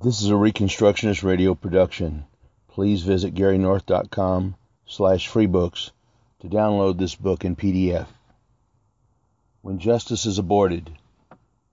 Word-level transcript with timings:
This 0.00 0.22
is 0.22 0.30
a 0.30 0.34
Reconstructionist 0.34 1.24
radio 1.24 1.56
production. 1.56 2.24
Please 2.68 3.02
visit 3.02 3.34
GaryNorth.com 3.34 4.54
slash 4.86 5.28
freebooks 5.28 5.90
to 6.38 6.48
download 6.48 6.98
this 6.98 7.16
book 7.16 7.44
in 7.44 7.56
PDF. 7.56 8.06
When 9.60 9.80
Justice 9.80 10.24
is 10.24 10.38
Aborted, 10.38 10.96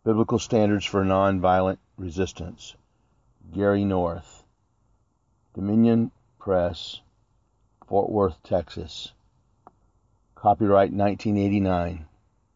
Biblical 0.03 0.39
Standards 0.39 0.85
for 0.85 1.05
Nonviolent 1.05 1.77
Resistance. 1.97 2.73
Gary 3.53 3.85
North. 3.85 4.43
Dominion 5.53 6.09
Press, 6.39 7.01
Fort 7.85 8.09
Worth, 8.09 8.41
Texas. 8.41 9.11
Copyright 10.33 10.91
1989 10.91 12.07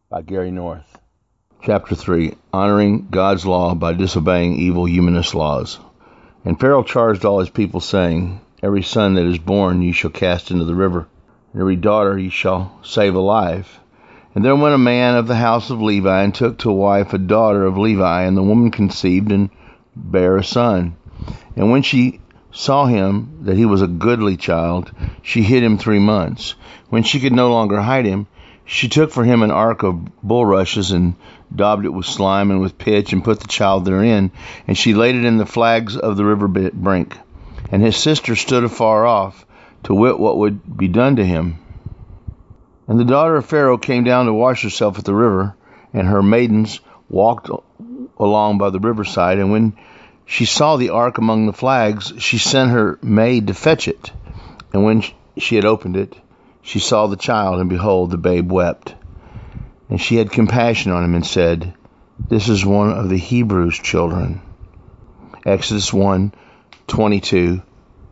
by 0.08 0.22
Gary 0.22 0.50
North. 0.50 0.99
Chapter 1.62 1.94
3 1.94 2.32
Honoring 2.54 3.08
God's 3.10 3.44
Law 3.44 3.74
by 3.74 3.92
Disobeying 3.92 4.54
Evil 4.54 4.88
Humanist 4.88 5.34
Laws. 5.34 5.78
And 6.42 6.58
Pharaoh 6.58 6.82
charged 6.82 7.26
all 7.26 7.40
his 7.40 7.50
people, 7.50 7.80
saying, 7.80 8.40
Every 8.62 8.82
son 8.82 9.12
that 9.14 9.26
is 9.26 9.36
born 9.36 9.82
you 9.82 9.92
shall 9.92 10.10
cast 10.10 10.50
into 10.50 10.64
the 10.64 10.74
river, 10.74 11.06
and 11.52 11.60
every 11.60 11.76
daughter 11.76 12.18
you 12.18 12.30
shall 12.30 12.78
save 12.82 13.14
alive. 13.14 13.78
And 14.34 14.42
there 14.42 14.56
went 14.56 14.74
a 14.74 14.78
man 14.78 15.16
of 15.16 15.26
the 15.26 15.36
house 15.36 15.68
of 15.68 15.82
Levi, 15.82 16.22
and 16.22 16.34
took 16.34 16.56
to 16.60 16.72
wife 16.72 17.12
a 17.12 17.18
daughter 17.18 17.66
of 17.66 17.76
Levi, 17.76 18.22
and 18.22 18.38
the 18.38 18.42
woman 18.42 18.70
conceived 18.70 19.30
and 19.30 19.50
bare 19.94 20.38
a 20.38 20.44
son. 20.44 20.96
And 21.56 21.70
when 21.70 21.82
she 21.82 22.20
saw 22.50 22.86
him 22.86 23.40
that 23.42 23.58
he 23.58 23.66
was 23.66 23.82
a 23.82 23.86
goodly 23.86 24.38
child, 24.38 24.92
she 25.20 25.42
hid 25.42 25.62
him 25.62 25.76
three 25.76 25.98
months. 25.98 26.54
When 26.88 27.02
she 27.02 27.20
could 27.20 27.34
no 27.34 27.50
longer 27.50 27.82
hide 27.82 28.06
him, 28.06 28.28
she 28.64 28.88
took 28.88 29.10
for 29.10 29.24
him 29.24 29.42
an 29.42 29.50
ark 29.50 29.82
of 29.82 30.22
bulrushes 30.22 30.92
and 30.92 31.16
daubed 31.54 31.84
it 31.84 31.90
with 31.90 32.06
slime 32.06 32.50
and 32.50 32.60
with 32.60 32.78
pitch, 32.78 33.12
and 33.12 33.24
put 33.24 33.40
the 33.40 33.48
child 33.48 33.84
therein, 33.84 34.30
and 34.66 34.76
she 34.76 34.94
laid 34.94 35.14
it 35.14 35.24
in 35.24 35.38
the 35.38 35.46
flags 35.46 35.96
of 35.96 36.16
the 36.16 36.24
river 36.24 36.48
brink. 36.48 37.16
And 37.72 37.82
his 37.82 37.96
sister 37.96 38.36
stood 38.36 38.64
afar 38.64 39.06
off, 39.06 39.46
to 39.84 39.94
wit 39.94 40.18
what 40.18 40.38
would 40.38 40.76
be 40.76 40.88
done 40.88 41.16
to 41.16 41.24
him. 41.24 41.58
And 42.86 42.98
the 42.98 43.04
daughter 43.04 43.36
of 43.36 43.46
Pharaoh 43.46 43.78
came 43.78 44.04
down 44.04 44.26
to 44.26 44.32
wash 44.32 44.62
herself 44.62 44.98
at 44.98 45.04
the 45.04 45.14
river, 45.14 45.54
and 45.92 46.06
her 46.06 46.22
maidens 46.22 46.80
walked 47.08 47.48
along 48.18 48.58
by 48.58 48.70
the 48.70 48.80
riverside. 48.80 49.38
And 49.38 49.50
when 49.50 49.76
she 50.26 50.44
saw 50.44 50.76
the 50.76 50.90
ark 50.90 51.18
among 51.18 51.46
the 51.46 51.52
flags, 51.52 52.12
she 52.18 52.38
sent 52.38 52.70
her 52.70 52.98
maid 53.02 53.46
to 53.46 53.54
fetch 53.54 53.88
it. 53.88 54.12
And 54.72 54.84
when 54.84 55.04
she 55.38 55.56
had 55.56 55.64
opened 55.64 55.96
it, 55.96 56.14
she 56.62 56.78
saw 56.78 57.06
the 57.06 57.16
child, 57.16 57.60
and 57.60 57.70
behold, 57.70 58.10
the 58.10 58.18
babe 58.18 58.50
wept. 58.50 58.94
And 59.90 60.00
she 60.00 60.16
had 60.16 60.30
compassion 60.30 60.92
on 60.92 61.04
him 61.04 61.14
and 61.16 61.26
said, 61.26 61.74
This 62.28 62.48
is 62.48 62.64
one 62.64 62.92
of 62.92 63.08
the 63.08 63.18
Hebrews' 63.18 63.78
children. 63.78 64.40
Exodus 65.44 65.92
1 65.92 66.32
22, 66.86 67.62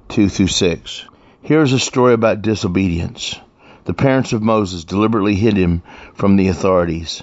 2 0.08 0.28
through 0.28 0.46
6. 0.46 1.04
Here 1.40 1.62
is 1.62 1.72
a 1.72 1.78
story 1.78 2.14
about 2.14 2.42
disobedience. 2.42 3.38
The 3.84 3.94
parents 3.94 4.32
of 4.32 4.42
Moses 4.42 4.84
deliberately 4.84 5.34
hid 5.34 5.56
him 5.56 5.82
from 6.14 6.36
the 6.36 6.48
authorities. 6.48 7.22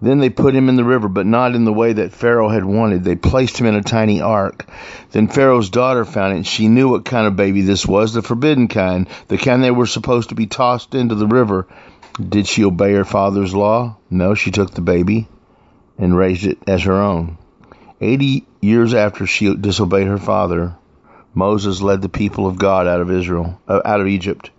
Then 0.00 0.18
they 0.18 0.30
put 0.30 0.54
him 0.54 0.68
in 0.68 0.76
the 0.76 0.84
river, 0.84 1.08
but 1.08 1.26
not 1.26 1.54
in 1.54 1.64
the 1.64 1.72
way 1.72 1.94
that 1.94 2.12
Pharaoh 2.12 2.50
had 2.50 2.64
wanted. 2.64 3.02
They 3.02 3.16
placed 3.16 3.58
him 3.58 3.66
in 3.66 3.74
a 3.74 3.82
tiny 3.82 4.20
ark. 4.20 4.66
Then 5.12 5.26
Pharaoh's 5.26 5.70
daughter 5.70 6.04
found 6.04 6.34
it, 6.34 6.36
and 6.36 6.46
she 6.46 6.68
knew 6.68 6.90
what 6.90 7.06
kind 7.06 7.26
of 7.26 7.34
baby 7.34 7.62
this 7.62 7.86
was 7.86 8.12
the 8.12 8.22
forbidden 8.22 8.68
kind, 8.68 9.08
the 9.28 9.38
kind 9.38 9.64
they 9.64 9.70
were 9.70 9.86
supposed 9.86 10.28
to 10.28 10.34
be 10.34 10.46
tossed 10.46 10.94
into 10.94 11.14
the 11.14 11.26
river. 11.26 11.66
Did 12.16 12.46
she 12.46 12.64
obey 12.64 12.94
her 12.94 13.04
father's 13.04 13.54
law? 13.54 13.96
No, 14.08 14.34
she 14.34 14.50
took 14.50 14.70
the 14.70 14.80
baby 14.80 15.28
and 15.98 16.16
raised 16.16 16.46
it 16.46 16.58
as 16.66 16.84
her 16.84 17.00
own. 17.00 17.36
Eighty 18.00 18.46
years 18.60 18.94
after 18.94 19.26
she 19.26 19.54
disobeyed 19.54 20.06
her 20.06 20.18
father, 20.18 20.76
Moses 21.34 21.82
led 21.82 22.00
the 22.00 22.08
people 22.08 22.46
of 22.46 22.58
God 22.58 22.86
out 22.86 23.02
of 23.02 23.10
Israel, 23.10 23.60
uh, 23.68 23.82
out 23.84 24.00
of 24.00 24.06
Egypt, 24.06 24.50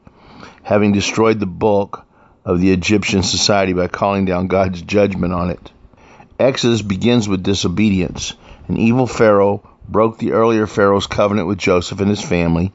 having 0.61 0.91
destroyed 0.91 1.39
the 1.39 1.47
bulk 1.47 2.05
of 2.45 2.59
the 2.59 2.71
Egyptian 2.71 3.23
society 3.23 3.73
by 3.73 3.87
calling 3.87 4.25
down 4.25 4.47
God's 4.47 4.81
judgment 4.81 5.33
on 5.33 5.49
it. 5.49 5.71
Exodus 6.39 6.83
begins 6.83 7.27
with 7.27 7.41
disobedience. 7.41 8.35
An 8.67 8.77
evil 8.77 9.07
Pharaoh 9.07 9.67
broke 9.89 10.19
the 10.19 10.33
earlier 10.33 10.67
Pharaoh's 10.67 11.07
covenant 11.07 11.47
with 11.47 11.57
Joseph 11.57 11.99
and 11.99 12.09
his 12.09 12.21
family. 12.21 12.71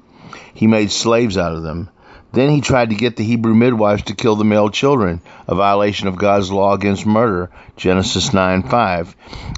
He 0.54 0.66
made 0.66 0.90
slaves 0.90 1.38
out 1.38 1.54
of 1.54 1.62
them. 1.62 1.88
Then 2.32 2.48
he 2.48 2.62
tried 2.62 2.88
to 2.90 2.96
get 2.96 3.16
the 3.16 3.24
Hebrew 3.24 3.54
midwives 3.54 4.04
to 4.04 4.14
kill 4.14 4.36
the 4.36 4.44
male 4.44 4.70
children, 4.70 5.20
a 5.46 5.54
violation 5.54 6.08
of 6.08 6.16
God's 6.16 6.50
law 6.50 6.72
against 6.72 7.04
murder, 7.04 7.50
Genesis 7.76 8.32
9 8.32 8.62
5. 8.62 9.16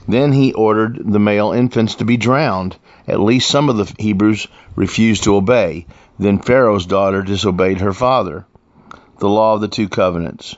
Then 0.09 0.33
he 0.33 0.53
ordered 0.53 1.01
the 1.05 1.21
male 1.21 1.53
infants 1.53 1.95
to 1.97 2.05
be 2.05 2.17
drowned. 2.17 2.77
At 3.07 3.21
least 3.21 3.49
some 3.49 3.69
of 3.69 3.77
the 3.77 3.93
Hebrews 3.99 4.49
refused 4.75 5.23
to 5.25 5.37
obey. 5.37 5.87
Then 6.19 6.39
Pharaoh's 6.39 6.87
daughter 6.87 7.23
disobeyed 7.23 7.81
her 7.81 7.93
father. 7.93 8.47
The 9.19 9.29
law 9.29 9.55
of 9.55 9.61
the 9.61 9.69
two 9.69 9.89
covenants. 9.89 10.57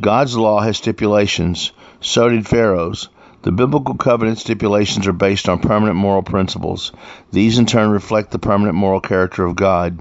God's 0.00 0.38
law 0.38 0.60
has 0.60 0.78
stipulations, 0.78 1.72
so 2.00 2.30
did 2.30 2.46
Pharaoh's. 2.46 3.08
The 3.42 3.52
biblical 3.52 3.94
covenant 3.94 4.38
stipulations 4.38 5.06
are 5.06 5.12
based 5.12 5.48
on 5.48 5.58
permanent 5.58 5.96
moral 5.96 6.22
principles. 6.22 6.92
These 7.30 7.58
in 7.58 7.66
turn 7.66 7.90
reflect 7.90 8.30
the 8.30 8.38
permanent 8.38 8.76
moral 8.76 9.00
character 9.00 9.44
of 9.44 9.54
God. 9.54 9.98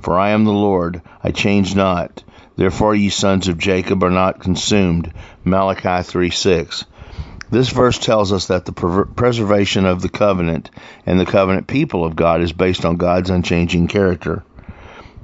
For 0.00 0.18
I 0.18 0.30
am 0.30 0.44
the 0.44 0.52
Lord, 0.52 1.02
I 1.22 1.30
change 1.30 1.74
not. 1.74 2.22
Therefore 2.56 2.94
ye 2.94 3.10
sons 3.10 3.48
of 3.48 3.58
Jacob 3.58 4.02
are 4.02 4.10
not 4.10 4.40
consumed. 4.40 5.12
Malachi 5.44 6.02
3 6.02 6.30
6. 6.30 6.84
This 7.50 7.68
verse 7.68 7.98
tells 7.98 8.32
us 8.32 8.46
that 8.46 8.64
the 8.64 9.06
preservation 9.14 9.86
of 9.86 10.02
the 10.02 10.08
covenant 10.08 10.70
and 11.04 11.20
the 11.20 11.26
covenant 11.26 11.68
people 11.68 12.04
of 12.04 12.16
God 12.16 12.40
is 12.40 12.52
based 12.52 12.84
on 12.84 12.96
God's 12.96 13.30
unchanging 13.30 13.86
character. 13.86 14.42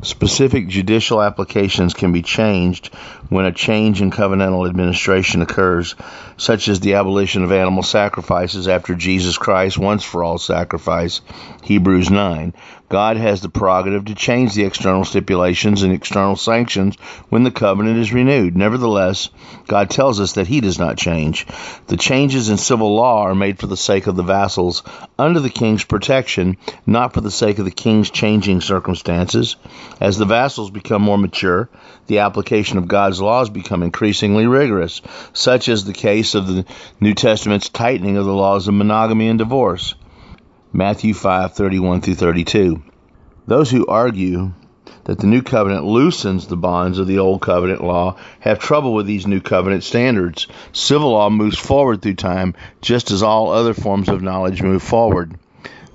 Specific 0.04 0.66
judicial 0.66 1.22
applications 1.22 1.94
can 1.94 2.12
be 2.12 2.22
changed 2.22 2.92
when 3.28 3.44
a 3.44 3.52
change 3.52 4.02
in 4.02 4.10
covenantal 4.10 4.68
administration 4.68 5.42
occurs, 5.42 5.94
such 6.36 6.66
as 6.66 6.80
the 6.80 6.94
abolition 6.94 7.44
of 7.44 7.52
animal 7.52 7.84
sacrifices 7.84 8.66
after 8.66 8.96
Jesus 8.96 9.38
Christ 9.38 9.78
once 9.78 10.02
for 10.02 10.24
all 10.24 10.38
sacrifice, 10.38 11.20
Hebrews 11.62 12.10
9. 12.10 12.52
God 12.92 13.16
has 13.16 13.40
the 13.40 13.48
prerogative 13.48 14.04
to 14.04 14.14
change 14.14 14.52
the 14.52 14.64
external 14.64 15.06
stipulations 15.06 15.82
and 15.82 15.94
external 15.94 16.36
sanctions 16.36 16.96
when 17.30 17.42
the 17.42 17.50
covenant 17.50 17.98
is 17.98 18.12
renewed. 18.12 18.54
Nevertheless, 18.54 19.30
God 19.66 19.88
tells 19.88 20.20
us 20.20 20.34
that 20.34 20.46
He 20.46 20.60
does 20.60 20.78
not 20.78 20.98
change. 20.98 21.46
The 21.86 21.96
changes 21.96 22.50
in 22.50 22.58
civil 22.58 22.94
law 22.94 23.22
are 23.22 23.34
made 23.34 23.58
for 23.58 23.66
the 23.66 23.78
sake 23.78 24.08
of 24.08 24.16
the 24.16 24.22
vassals 24.22 24.82
under 25.18 25.40
the 25.40 25.48
king's 25.48 25.84
protection, 25.84 26.58
not 26.84 27.14
for 27.14 27.22
the 27.22 27.30
sake 27.30 27.58
of 27.58 27.64
the 27.64 27.70
king's 27.70 28.10
changing 28.10 28.60
circumstances. 28.60 29.56
As 29.98 30.18
the 30.18 30.26
vassals 30.26 30.70
become 30.70 31.00
more 31.00 31.16
mature, 31.16 31.70
the 32.08 32.18
application 32.18 32.76
of 32.76 32.88
God's 32.88 33.22
laws 33.22 33.48
become 33.48 33.82
increasingly 33.82 34.46
rigorous, 34.46 35.00
such 35.32 35.70
as 35.70 35.86
the 35.86 35.94
case 35.94 36.34
of 36.34 36.46
the 36.46 36.66
New 37.00 37.14
Testament's 37.14 37.70
tightening 37.70 38.18
of 38.18 38.26
the 38.26 38.34
laws 38.34 38.68
of 38.68 38.74
monogamy 38.74 39.28
and 39.28 39.38
divorce. 39.38 39.94
Matthew 40.74 41.12
5:31 41.12 42.02
through 42.02 42.14
32. 42.14 42.80
Those 43.46 43.70
who 43.70 43.84
argue 43.84 44.52
that 45.04 45.18
the 45.18 45.26
new 45.26 45.42
covenant 45.42 45.84
loosens 45.84 46.46
the 46.46 46.56
bonds 46.56 46.98
of 46.98 47.06
the 47.06 47.18
old 47.18 47.42
covenant 47.42 47.84
law 47.84 48.16
have 48.40 48.58
trouble 48.58 48.94
with 48.94 49.04
these 49.04 49.26
new 49.26 49.40
covenant 49.40 49.84
standards. 49.84 50.46
Civil 50.72 51.10
law 51.10 51.28
moves 51.28 51.58
forward 51.58 52.00
through 52.00 52.14
time 52.14 52.54
just 52.80 53.10
as 53.10 53.22
all 53.22 53.52
other 53.52 53.74
forms 53.74 54.08
of 54.08 54.22
knowledge 54.22 54.62
move 54.62 54.82
forward. 54.82 55.34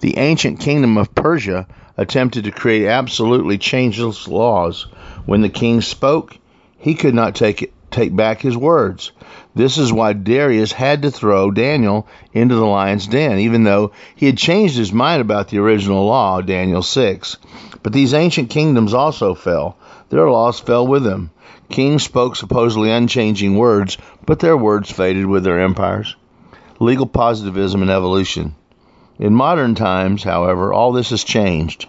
The 0.02 0.20
ancient 0.20 0.60
kingdom 0.60 1.00
of 1.00 1.16
Persia 1.16 1.66
attempted 1.98 2.44
to 2.44 2.52
create 2.52 2.88
absolutely 2.88 3.58
changeless 3.58 4.28
laws. 4.28 4.86
When 5.26 5.42
the 5.42 5.50
king 5.50 5.82
spoke, 5.82 6.38
he 6.78 6.94
could 6.94 7.16
not 7.16 7.34
take 7.34 7.64
it, 7.64 7.74
take 7.90 8.16
back 8.16 8.42
his 8.42 8.56
words. 8.56 9.12
This 9.57 9.79
is 9.79 9.91
why 9.91 10.13
Darius 10.13 10.72
had 10.72 11.01
to 11.01 11.09
throw 11.09 11.50
Daniel 11.50 12.06
into 12.31 12.53
the 12.53 12.68
lion's 12.68 13.07
den, 13.07 13.40
even 13.40 13.63
though 13.63 13.90
he 14.16 14.28
had 14.28 14.38
changed 14.38 14.78
his 14.78 14.94
mind 14.94 15.19
about 15.19 15.48
the 15.48 15.57
original 15.57 16.06
law, 16.06 16.42
Daniel 16.42 16.83
6. 16.83 17.38
But 17.81 17.92
these 17.92 18.13
ancient 18.13 18.51
kingdoms 18.51 18.94
also 18.94 19.33
fell. 19.33 19.75
Their 20.09 20.30
laws 20.30 20.59
fell 20.59 20.86
with 20.86 21.04
them. 21.04 21.31
Kings 21.69 22.04
spoke 22.04 22.36
supposedly 22.36 22.92
unchanging 22.92 23.57
words, 23.57 23.98
but 24.27 24.38
their 24.38 24.56
words 24.56 24.92
faded 24.92 25.25
with 25.25 25.44
their 25.44 25.60
empires. 25.60 26.15
Legal 26.80 27.07
positivism 27.07 27.81
and 27.81 27.89
evolution. 27.89 28.53
In 29.18 29.33
modern 29.33 29.74
times, 29.74 30.21
however, 30.21 30.71
all 30.71 30.92
this 30.92 31.10
has 31.10 31.24
changed. 31.24 31.88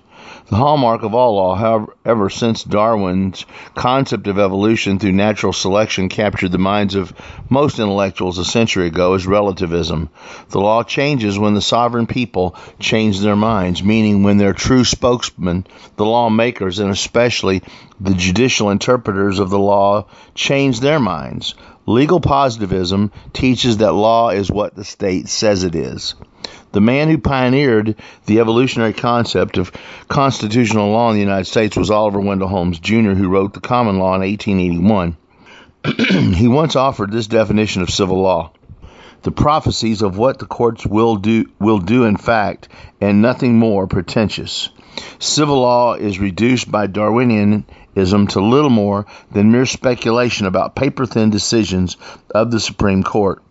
The 0.51 0.57
hallmark 0.57 1.03
of 1.03 1.15
all 1.15 1.35
law, 1.35 1.57
however, 1.57 2.31
since 2.31 2.65
Darwin's 2.65 3.45
concept 3.75 4.29
of 4.29 4.39
evolution 4.39 4.99
through 4.99 5.13
natural 5.13 5.53
selection 5.53 6.09
captured 6.09 6.53
the 6.53 6.59
minds 6.59 6.95
of 6.95 7.13
most 7.51 7.79
intellectuals 7.79 8.39
a 8.39 8.47
century 8.47 8.87
ago, 8.87 9.13
is 9.13 9.27
relativism. 9.27 10.09
The 10.49 10.61
law 10.61 10.85
changes 10.85 11.39
when 11.39 11.53
the 11.53 11.61
sovereign 11.61 12.07
people 12.07 12.57
change 12.79 13.21
their 13.21 13.37
minds, 13.37 13.83
meaning 13.83 14.23
when 14.23 14.39
their 14.39 14.55
true 14.55 14.85
spokesmen, 14.85 15.67
the 15.97 16.07
lawmakers, 16.07 16.79
and 16.79 16.91
especially 16.91 17.63
the 18.01 18.15
judicial 18.15 18.71
interpreters 18.71 19.41
of 19.41 19.51
the 19.51 19.59
law, 19.59 20.07
change 20.35 20.81
their 20.81 20.99
minds. 20.99 21.57
Legal 21.85 22.21
positivism 22.21 23.13
teaches 23.35 23.77
that 23.77 23.93
law 23.93 24.31
is 24.31 24.51
what 24.51 24.75
the 24.75 24.85
state 24.85 25.29
says 25.29 25.63
it 25.65 25.75
is. 25.75 26.15
The 26.73 26.81
man 26.81 27.09
who 27.09 27.19
pioneered 27.19 27.97
the 28.27 28.41
evolutionary 28.41 28.93
concept 28.93 29.57
of 29.59 29.73
constitutional 30.09 30.91
law 30.91 31.11
in 31.11 31.15
the 31.15 31.23
United 31.23 31.47
States 31.47 31.77
was 31.77 31.91
Oliver 31.91 32.21
Wendell 32.21 32.49
Holmes 32.49 32.79
Jr., 32.79 33.13
who 33.13 33.29
wrote 33.29 33.55
the 33.55 33.61
Common 33.61 33.99
Law 33.99 34.15
in 34.15 34.21
1881. 34.21 35.17
he 36.35 36.49
once 36.49 36.77
offered 36.77 37.11
this 37.11 37.27
definition 37.27 37.83
of 37.83 37.91
civil 37.91 38.21
law 38.21 38.53
the 39.23 39.31
prophecies 39.31 40.03
of 40.03 40.17
what 40.17 40.39
the 40.39 40.47
courts 40.47 40.87
will 40.87 41.17
do 41.17 41.45
will 41.59 41.79
do 41.79 42.05
in 42.05 42.17
fact 42.17 42.69
and 43.01 43.21
nothing 43.21 43.59
more 43.59 43.87
pretentious 43.87 44.69
civil 45.19 45.61
law 45.61 45.95
is 45.95 46.19
reduced 46.19 46.71
by 46.71 46.87
darwinianism 46.87 48.29
to 48.29 48.41
little 48.41 48.71
more 48.71 49.07
than 49.33 49.51
mere 49.51 49.67
speculation 49.67 50.47
about 50.47 50.77
paper 50.77 51.07
thin 51.07 51.31
decisions 51.31 51.97
of 52.31 52.51
the 52.51 52.61
supreme 52.61 53.03
court 53.03 53.43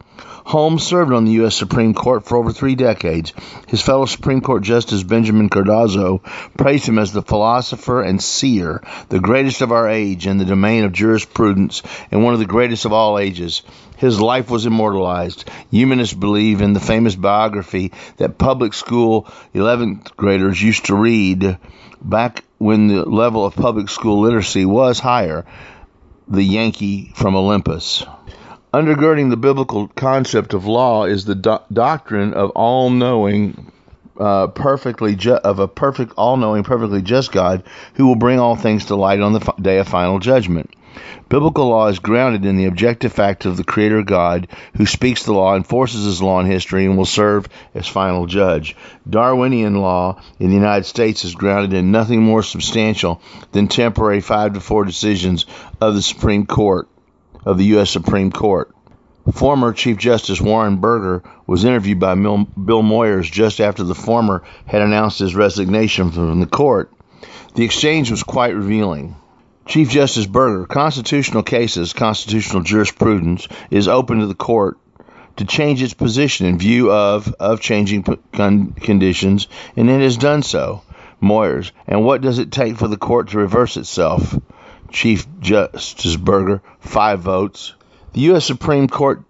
Holmes 0.47 0.83
served 0.83 1.11
on 1.11 1.25
the 1.25 1.33
U.S. 1.33 1.57
Supreme 1.57 1.94
Court 1.94 2.23
for 2.23 2.38
over 2.38 2.53
three 2.53 2.75
decades. 2.75 3.33
His 3.67 3.81
fellow 3.81 4.05
Supreme 4.05 4.39
Court 4.39 4.63
Justice 4.63 5.03
Benjamin 5.03 5.49
Cardozo 5.49 6.19
praised 6.55 6.88
him 6.88 6.99
as 6.99 7.11
the 7.11 7.21
philosopher 7.21 8.01
and 8.01 8.23
seer, 8.23 8.81
the 9.09 9.19
greatest 9.19 9.59
of 9.59 9.73
our 9.73 9.89
age 9.89 10.25
in 10.25 10.38
the 10.38 10.45
domain 10.45 10.85
of 10.85 10.94
jurisprudence, 10.94 11.83
and 12.11 12.23
one 12.23 12.33
of 12.33 12.39
the 12.39 12.45
greatest 12.45 12.85
of 12.85 12.94
all 12.94 13.19
ages. 13.19 13.61
His 13.97 14.21
life 14.21 14.49
was 14.49 14.65
immortalized. 14.65 15.51
Humanists 15.69 16.15
believe 16.15 16.61
in 16.61 16.71
the 16.71 16.79
famous 16.79 17.15
biography 17.15 17.91
that 18.15 18.38
public 18.38 18.73
school 18.73 19.27
11th 19.53 20.15
graders 20.15 20.61
used 20.61 20.85
to 20.85 20.95
read 20.95 21.57
back 22.01 22.45
when 22.57 22.88
the 22.88 23.03
level 23.03 23.45
of 23.45 23.53
public 23.53 23.89
school 23.89 24.21
literacy 24.21 24.63
was 24.63 24.97
higher. 24.97 25.45
The 26.29 26.41
Yankee 26.41 27.11
from 27.15 27.35
Olympus. 27.35 28.05
Undergirding 28.77 29.31
the 29.31 29.38
biblical 29.38 29.88
concept 29.88 30.53
of 30.53 30.68
law 30.68 31.06
is 31.06 31.25
the 31.25 31.33
do- 31.33 31.57
doctrine 31.74 32.35
of 32.35 32.51
all-knowing, 32.51 33.71
uh, 34.19 34.45
perfectly 34.50 35.15
ju- 35.15 35.33
of 35.33 35.57
a 35.57 35.68
perfect, 35.68 36.13
all-knowing, 36.15 36.63
perfectly 36.63 37.01
just 37.01 37.31
God 37.31 37.63
who 37.95 38.06
will 38.06 38.15
bring 38.15 38.39
all 38.39 38.56
things 38.56 38.85
to 38.85 38.95
light 38.95 39.19
on 39.19 39.33
the 39.33 39.39
f- 39.39 39.59
day 39.59 39.79
of 39.79 39.88
final 39.88 40.19
judgment. 40.19 40.69
Biblical 41.27 41.69
law 41.69 41.88
is 41.88 41.97
grounded 41.97 42.45
in 42.45 42.56
the 42.56 42.68
objective 42.68 43.12
fact 43.12 43.47
of 43.47 43.57
the 43.57 43.63
Creator 43.63 44.03
God 44.03 44.47
who 44.75 44.85
speaks 44.85 45.23
the 45.23 45.33
law, 45.33 45.56
enforces 45.56 46.06
his 46.06 46.21
law 46.21 46.39
in 46.39 46.45
history, 46.45 46.85
and 46.85 46.97
will 47.00 47.06
serve 47.06 47.50
as 47.73 47.88
final 47.88 48.27
judge. 48.27 48.75
Darwinian 49.09 49.81
law 49.81 50.21
in 50.39 50.50
the 50.50 50.56
United 50.56 50.85
States 50.85 51.25
is 51.25 51.33
grounded 51.33 51.73
in 51.73 51.91
nothing 51.91 52.21
more 52.21 52.44
substantial 52.44 53.23
than 53.53 53.68
temporary 53.68 54.21
five 54.21 54.53
to 54.53 54.59
four 54.59 54.85
decisions 54.85 55.47
of 55.81 55.95
the 55.95 56.03
Supreme 56.03 56.45
Court 56.45 56.88
of 57.47 57.57
the 57.57 57.65
U.S. 57.65 57.89
Supreme 57.89 58.29
Court. 58.29 58.75
Former 59.31 59.71
Chief 59.71 59.95
Justice 59.95 60.41
Warren 60.41 60.77
Burger 60.77 61.23
was 61.47 61.63
interviewed 61.63 61.97
by 61.97 62.13
Bill 62.13 62.83
Moyers 62.83 63.31
just 63.31 63.61
after 63.61 63.85
the 63.85 63.95
former 63.95 64.44
had 64.65 64.81
announced 64.81 65.19
his 65.19 65.33
resignation 65.33 66.11
from 66.11 66.41
the 66.41 66.45
court. 66.45 66.91
The 67.55 67.63
exchange 67.63 68.11
was 68.11 68.23
quite 68.23 68.53
revealing. 68.53 69.15
Chief 69.65 69.89
Justice 69.89 70.25
Burger, 70.25 70.65
constitutional 70.65 71.41
cases, 71.41 71.94
constitutional 71.94 72.63
jurisprudence 72.63 73.47
is 73.71 73.88
open 73.88 74.19
to 74.19 74.27
the 74.27 74.35
court 74.35 74.77
to 75.38 75.45
change 75.45 75.81
its 75.81 75.94
position 75.94 76.47
in 76.47 76.57
view 76.57 76.91
of, 76.91 77.33
of 77.39 77.61
changing 77.61 78.03
conditions, 78.33 79.47
and 79.77 79.89
it 79.89 80.01
has 80.01 80.17
done 80.17 80.44
so. 80.44 80.81
Moyers, 81.21 81.71
and 81.88 82.03
what 82.03 82.21
does 82.21 82.39
it 82.39 82.51
take 82.51 82.75
for 82.75 82.89
the 82.89 82.97
court 82.97 83.29
to 83.29 83.38
reverse 83.38 83.77
itself? 83.77 84.35
Chief 84.89 85.25
Justice 85.39 86.15
Burger, 86.15 86.61
five 86.79 87.19
votes. 87.19 87.73
The 88.13 88.21
U.S. 88.21 88.45
Supreme 88.45 88.87
Court 88.87 89.23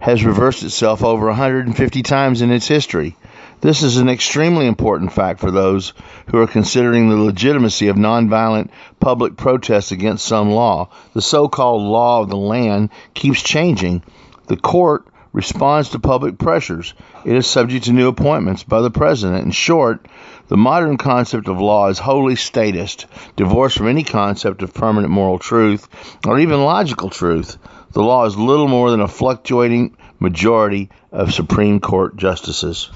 has 0.00 0.24
reversed 0.24 0.62
itself 0.62 1.02
over 1.02 1.26
150 1.26 2.02
times 2.02 2.42
in 2.42 2.50
its 2.50 2.66
history. 2.66 3.16
This 3.60 3.82
is 3.82 3.96
an 3.96 4.08
extremely 4.08 4.66
important 4.66 5.12
fact 5.12 5.40
for 5.40 5.50
those 5.50 5.94
who 6.26 6.38
are 6.38 6.46
considering 6.46 7.08
the 7.08 7.16
legitimacy 7.16 7.88
of 7.88 7.96
nonviolent 7.96 8.70
public 9.00 9.36
protests 9.36 9.92
against 9.92 10.26
some 10.26 10.50
law. 10.50 10.90
The 11.14 11.22
so 11.22 11.48
called 11.48 11.82
law 11.82 12.20
of 12.20 12.28
the 12.28 12.36
land 12.36 12.90
keeps 13.14 13.42
changing. 13.42 14.02
The 14.46 14.58
court 14.58 15.06
responds 15.32 15.90
to 15.90 15.98
public 15.98 16.38
pressures. 16.38 16.94
It 17.24 17.34
is 17.34 17.46
subject 17.46 17.86
to 17.86 17.92
new 17.92 18.08
appointments 18.08 18.62
by 18.62 18.82
the 18.82 18.90
president. 18.90 19.44
In 19.44 19.50
short, 19.50 20.06
the 20.48 20.56
modern 20.56 20.96
concept 20.96 21.48
of 21.48 21.60
law 21.60 21.88
is 21.88 21.98
wholly 21.98 22.36
statist, 22.36 23.06
divorced 23.34 23.78
from 23.78 23.88
any 23.88 24.04
concept 24.04 24.62
of 24.62 24.72
permanent 24.72 25.12
moral 25.12 25.38
truth 25.38 25.88
or 26.24 26.38
even 26.38 26.62
logical 26.62 27.10
truth. 27.10 27.58
The 27.92 28.02
law 28.02 28.26
is 28.26 28.36
little 28.36 28.68
more 28.68 28.90
than 28.90 29.00
a 29.00 29.08
fluctuating 29.08 29.96
majority 30.20 30.90
of 31.10 31.34
Supreme 31.34 31.80
Court 31.80 32.16
justices. 32.16 32.90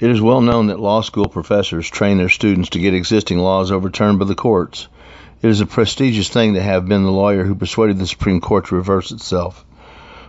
It 0.00 0.10
is 0.10 0.20
well 0.22 0.40
known 0.40 0.68
that 0.68 0.80
law 0.80 1.02
school 1.02 1.28
professors 1.28 1.88
train 1.88 2.16
their 2.16 2.30
students 2.30 2.70
to 2.70 2.78
get 2.78 2.94
existing 2.94 3.38
laws 3.38 3.70
overturned 3.70 4.18
by 4.18 4.24
the 4.24 4.34
courts. 4.34 4.88
It 5.42 5.50
is 5.50 5.60
a 5.60 5.66
prestigious 5.66 6.30
thing 6.30 6.54
to 6.54 6.62
have 6.62 6.88
been 6.88 7.04
the 7.04 7.10
lawyer 7.10 7.44
who 7.44 7.54
persuaded 7.54 7.98
the 7.98 8.06
Supreme 8.06 8.40
Court 8.40 8.66
to 8.66 8.74
reverse 8.74 9.10
itself. 9.10 9.65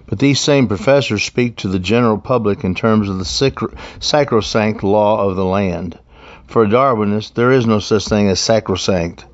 But 0.07 0.19
these 0.19 0.39
same 0.39 0.67
professors 0.67 1.23
speak 1.23 1.57
to 1.57 1.67
the 1.67 1.79
general 1.79 2.17
public 2.17 2.63
in 2.63 2.75
terms 2.75 3.09
of 3.09 3.19
the 3.19 3.77
sacrosanct 3.99 4.83
law 4.83 5.27
of 5.27 5.35
the 5.35 5.45
land. 5.45 5.99
For 6.47 6.63
a 6.63 6.67
Darwinist, 6.67 7.33
there 7.33 7.51
is 7.51 7.67
no 7.67 7.79
such 7.79 8.07
thing 8.07 8.29
as 8.29 8.39
sacrosanct. 8.39 9.25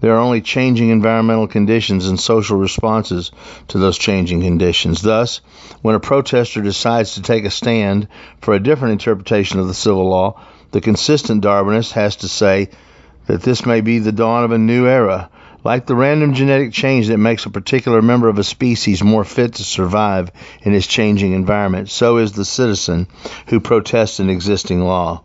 There 0.00 0.14
are 0.14 0.20
only 0.20 0.40
changing 0.40 0.90
environmental 0.90 1.46
conditions 1.46 2.08
and 2.08 2.18
social 2.18 2.58
responses 2.58 3.30
to 3.68 3.78
those 3.78 3.96
changing 3.96 4.42
conditions. 4.42 5.00
Thus, 5.00 5.40
when 5.80 5.94
a 5.94 6.00
protester 6.00 6.60
decides 6.60 7.14
to 7.14 7.22
take 7.22 7.44
a 7.44 7.50
stand 7.50 8.08
for 8.42 8.52
a 8.52 8.60
different 8.60 8.92
interpretation 8.92 9.60
of 9.60 9.68
the 9.68 9.74
civil 9.74 10.08
law, 10.08 10.40
the 10.72 10.80
consistent 10.80 11.44
Darwinist 11.44 11.92
has 11.92 12.16
to 12.16 12.28
say 12.28 12.68
that 13.26 13.42
this 13.42 13.64
may 13.64 13.80
be 13.80 14.00
the 14.00 14.12
dawn 14.12 14.44
of 14.44 14.52
a 14.52 14.58
new 14.58 14.86
era, 14.86 15.30
like 15.66 15.84
the 15.84 15.96
random 15.96 16.32
genetic 16.32 16.72
change 16.72 17.08
that 17.08 17.18
makes 17.18 17.44
a 17.44 17.50
particular 17.50 18.00
member 18.00 18.28
of 18.28 18.38
a 18.38 18.44
species 18.44 19.02
more 19.02 19.24
fit 19.24 19.54
to 19.54 19.64
survive 19.64 20.30
in 20.62 20.72
its 20.72 20.86
changing 20.86 21.32
environment, 21.32 21.90
so 21.90 22.18
is 22.18 22.30
the 22.30 22.44
citizen 22.44 23.08
who 23.48 23.58
protests 23.58 24.20
an 24.20 24.30
existing 24.30 24.80
law. 24.80 25.24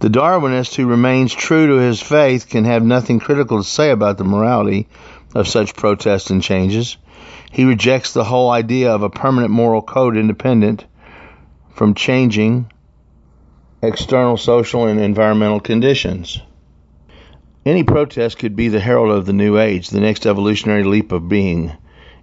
The 0.00 0.08
Darwinist 0.10 0.74
who 0.74 0.86
remains 0.86 1.32
true 1.32 1.68
to 1.68 1.74
his 1.74 2.02
faith 2.02 2.48
can 2.48 2.64
have 2.64 2.84
nothing 2.84 3.20
critical 3.20 3.58
to 3.58 3.68
say 3.68 3.90
about 3.90 4.18
the 4.18 4.24
morality 4.24 4.88
of 5.32 5.46
such 5.46 5.76
protests 5.76 6.30
and 6.30 6.42
changes. 6.42 6.96
He 7.52 7.64
rejects 7.64 8.12
the 8.12 8.24
whole 8.24 8.50
idea 8.50 8.92
of 8.92 9.04
a 9.04 9.10
permanent 9.10 9.52
moral 9.52 9.80
code 9.80 10.16
independent 10.16 10.86
from 11.70 11.94
changing 11.94 12.72
external 13.80 14.36
social 14.36 14.86
and 14.86 14.98
environmental 14.98 15.60
conditions. 15.60 16.40
Any 17.68 17.82
protest 17.82 18.38
could 18.38 18.56
be 18.56 18.68
the 18.68 18.80
herald 18.80 19.10
of 19.10 19.26
the 19.26 19.34
new 19.34 19.58
age, 19.58 19.90
the 19.90 20.00
next 20.00 20.24
evolutionary 20.24 20.84
leap 20.84 21.12
of 21.12 21.28
being. 21.28 21.72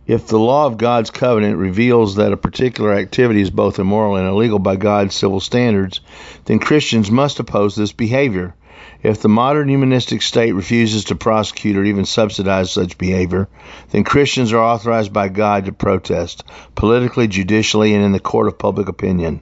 If 0.08 0.26
the 0.26 0.40
law 0.40 0.66
of 0.66 0.80
God's 0.80 1.12
covenant 1.12 1.58
reveals 1.58 2.16
that 2.16 2.34
a 2.34 2.36
particular 2.36 2.92
activity 2.92 3.42
is 3.42 3.52
both 3.52 3.78
immoral 3.78 4.16
and 4.16 4.28
illegal 4.28 4.58
by 4.58 4.76
God's 4.76 5.14
civil 5.14 5.40
standards, 5.40 6.00
then 6.46 6.58
Christians 6.58 7.12
must 7.12 7.40
oppose 7.40 7.76
this 7.76 7.92
behavior. 7.92 8.56
If 9.04 9.22
the 9.22 9.30
modern 9.30 9.70
humanistic 9.70 10.24
state 10.24 10.54
refuses 10.54 11.04
to 11.04 11.16
prosecute 11.16 11.78
or 11.78 11.84
even 11.84 12.06
subsidize 12.06 12.72
such 12.72 12.98
behavior, 12.98 13.48
then 13.92 14.04
Christians 14.04 14.52
are 14.52 14.64
authorized 14.64 15.14
by 15.14 15.28
God 15.28 15.66
to 15.66 15.72
protest, 15.72 16.44
politically, 16.74 17.28
judicially, 17.28 17.94
and 17.94 18.04
in 18.04 18.14
the 18.14 18.20
court 18.20 18.48
of 18.48 18.58
public 18.58 18.88
opinion. 18.88 19.42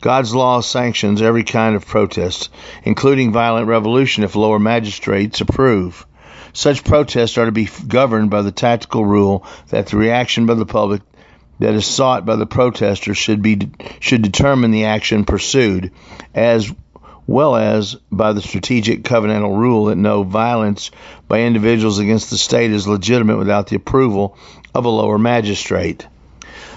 God's 0.00 0.34
law 0.34 0.60
sanctions 0.60 1.20
every 1.20 1.44
kind 1.44 1.76
of 1.76 1.86
protest, 1.86 2.48
including 2.84 3.32
violent 3.32 3.66
revolution 3.66 4.24
if 4.24 4.34
lower 4.34 4.58
magistrates 4.58 5.42
approve. 5.42 6.06
Such 6.54 6.84
protests 6.84 7.36
are 7.36 7.44
to 7.44 7.52
be 7.52 7.68
governed 7.86 8.30
by 8.30 8.42
the 8.42 8.52
tactical 8.52 9.04
rule 9.04 9.44
that 9.68 9.88
the 9.88 9.98
reaction 9.98 10.46
by 10.46 10.54
the 10.54 10.66
public 10.66 11.02
that 11.58 11.74
is 11.74 11.84
sought 11.84 12.24
by 12.24 12.36
the 12.36 12.46
protesters 12.46 13.18
should 13.18 13.42
be 13.42 13.70
should 14.00 14.22
determine 14.22 14.70
the 14.70 14.86
action 14.86 15.26
pursued, 15.26 15.92
as 16.34 16.72
well 17.26 17.54
as 17.54 17.94
by 18.10 18.32
the 18.32 18.40
strategic 18.40 19.04
covenantal 19.04 19.56
rule 19.56 19.84
that 19.84 19.96
no 19.96 20.22
violence 20.22 20.90
by 21.28 21.42
individuals 21.42 21.98
against 21.98 22.30
the 22.30 22.38
state 22.38 22.70
is 22.70 22.88
legitimate 22.88 23.36
without 23.36 23.66
the 23.66 23.76
approval 23.76 24.36
of 24.74 24.86
a 24.86 24.88
lower 24.88 25.18
magistrate. 25.18 26.06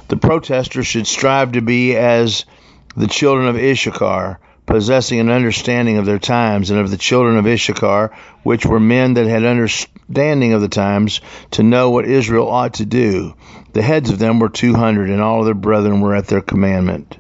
The 0.09 0.17
protesters 0.17 0.85
should 0.85 1.07
strive 1.07 1.53
to 1.53 1.61
be 1.61 1.95
as 1.95 2.45
the 2.95 3.07
children 3.07 3.47
of 3.47 3.57
Issachar, 3.57 4.39
possessing 4.65 5.19
an 5.19 5.29
understanding 5.29 5.97
of 5.97 6.05
their 6.05 6.19
times, 6.19 6.69
and 6.69 6.79
of 6.79 6.91
the 6.91 6.97
children 6.97 7.37
of 7.37 7.47
Issachar, 7.47 8.11
which 8.43 8.65
were 8.65 8.79
men 8.79 9.15
that 9.15 9.27
had 9.27 9.43
understanding 9.43 10.53
of 10.53 10.61
the 10.61 10.67
times, 10.67 11.21
to 11.51 11.63
know 11.63 11.89
what 11.89 12.05
Israel 12.05 12.49
ought 12.49 12.75
to 12.75 12.85
do. 12.85 13.33
The 13.73 13.81
heads 13.81 14.09
of 14.09 14.19
them 14.19 14.39
were 14.39 14.49
two 14.49 14.75
hundred, 14.75 15.09
and 15.09 15.21
all 15.21 15.43
their 15.43 15.53
brethren 15.53 16.01
were 16.01 16.15
at 16.15 16.27
their 16.27 16.41
commandment. 16.41 17.17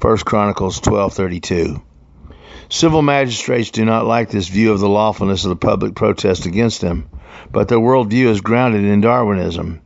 1 0.00 0.18
Chronicles 0.18 0.80
12:32. 0.80 1.82
Civil 2.70 3.02
magistrates 3.02 3.70
do 3.70 3.84
not 3.84 4.06
like 4.06 4.30
this 4.30 4.48
view 4.48 4.72
of 4.72 4.78
the 4.78 4.88
lawfulness 4.88 5.44
of 5.44 5.48
the 5.48 5.56
public 5.56 5.94
protest 5.96 6.46
against 6.46 6.80
them, 6.80 7.08
but 7.50 7.66
their 7.68 7.78
worldview 7.78 8.26
is 8.26 8.40
grounded 8.40 8.84
in 8.84 9.00
Darwinism. 9.00 9.80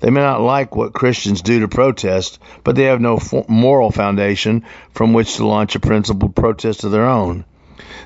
They 0.00 0.10
may 0.10 0.20
not 0.20 0.40
like 0.40 0.74
what 0.76 0.92
Christians 0.92 1.42
do 1.42 1.60
to 1.60 1.68
protest, 1.68 2.38
but 2.64 2.76
they 2.76 2.84
have 2.84 3.00
no 3.00 3.18
moral 3.48 3.90
foundation 3.90 4.64
from 4.92 5.12
which 5.12 5.36
to 5.36 5.46
launch 5.46 5.74
a 5.74 5.80
principled 5.80 6.34
protest 6.34 6.84
of 6.84 6.90
their 6.92 7.06
own. 7.06 7.44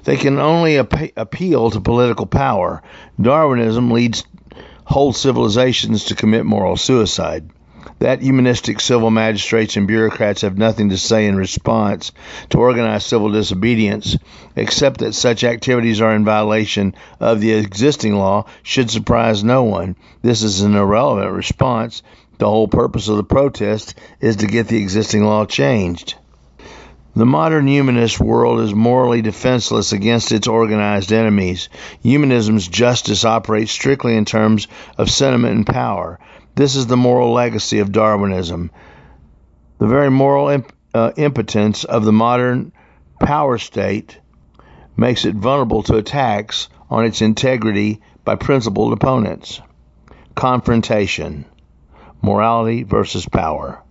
They 0.05 0.17
can 0.17 0.39
only 0.39 0.79
ap- 0.79 1.17
appeal 1.17 1.71
to 1.71 1.81
political 1.81 2.27
power. 2.27 2.83
Darwinism 3.21 3.91
leads 3.91 4.25
whole 4.85 5.13
civilizations 5.13 6.07
to 6.07 6.15
commit 6.15 6.45
moral 6.45 6.77
suicide. 6.77 7.49
That 7.99 8.23
humanistic 8.23 8.81
civil 8.81 9.11
magistrates 9.11 9.77
and 9.77 9.87
bureaucrats 9.87 10.43
have 10.43 10.59
nothing 10.59 10.91
to 10.91 10.99
say 10.99 11.27
in 11.27 11.37
response 11.37 12.13
to 12.51 12.59
organized 12.59 13.07
civil 13.07 13.31
disobedience, 13.31 14.17
except 14.57 15.01
that 15.01 15.15
such 15.15 15.45
activities 15.45 16.01
are 16.01 16.15
in 16.15 16.25
violation 16.25 16.95
of 17.21 17.41
the 17.41 17.53
existing 17.53 18.17
law, 18.17 18.47
should 18.63 18.91
surprise 18.91 19.45
no 19.45 19.63
one. 19.63 19.97
This 20.23 20.43
is 20.43 20.63
an 20.63 20.75
irrelevant 20.75 21.33
response. 21.33 22.03
The 22.39 22.49
whole 22.49 22.69
purpose 22.69 23.09
of 23.09 23.19
the 23.19 23.25
protest 23.25 23.95
is 24.21 24.37
to 24.37 24.47
get 24.47 24.69
the 24.69 24.81
existing 24.81 25.25
law 25.25 25.45
changed. 25.45 26.15
The 27.15 27.27
modern 27.27 27.67
humanist 27.67 28.21
world 28.21 28.61
is 28.61 28.73
morally 28.73 29.21
defenseless 29.21 29.93
against 29.93 30.31
its 30.31 30.47
organized 30.47 31.13
enemies. 31.13 31.69
Humanism's 32.03 32.69
justice 32.69 33.25
operates 33.25 33.73
strictly 33.73 34.17
in 34.17 34.25
terms 34.25 34.69
of 34.97 35.11
sentiment 35.11 35.57
and 35.57 35.67
power. 35.67 36.21
This 36.61 36.77
is 36.77 36.87
the 36.87 36.97
moral 36.99 37.33
legacy 37.33 37.79
of 37.79 37.91
Darwinism. 37.91 38.71
The 39.79 39.87
very 39.87 40.11
moral 40.11 40.51
imp- 40.51 40.71
uh, 40.93 41.13
impotence 41.17 41.85
of 41.85 42.05
the 42.05 42.13
modern 42.13 42.73
power 43.19 43.57
state 43.57 44.19
makes 44.95 45.25
it 45.25 45.35
vulnerable 45.35 45.83
to 45.85 45.97
attacks 45.97 46.69
on 46.91 47.07
its 47.07 47.23
integrity 47.23 48.03
by 48.27 48.35
principled 48.35 48.93
opponents. 48.93 49.63
Confrontation 50.35 51.47
Morality 52.21 52.83
versus 52.83 53.25
power. 53.25 53.83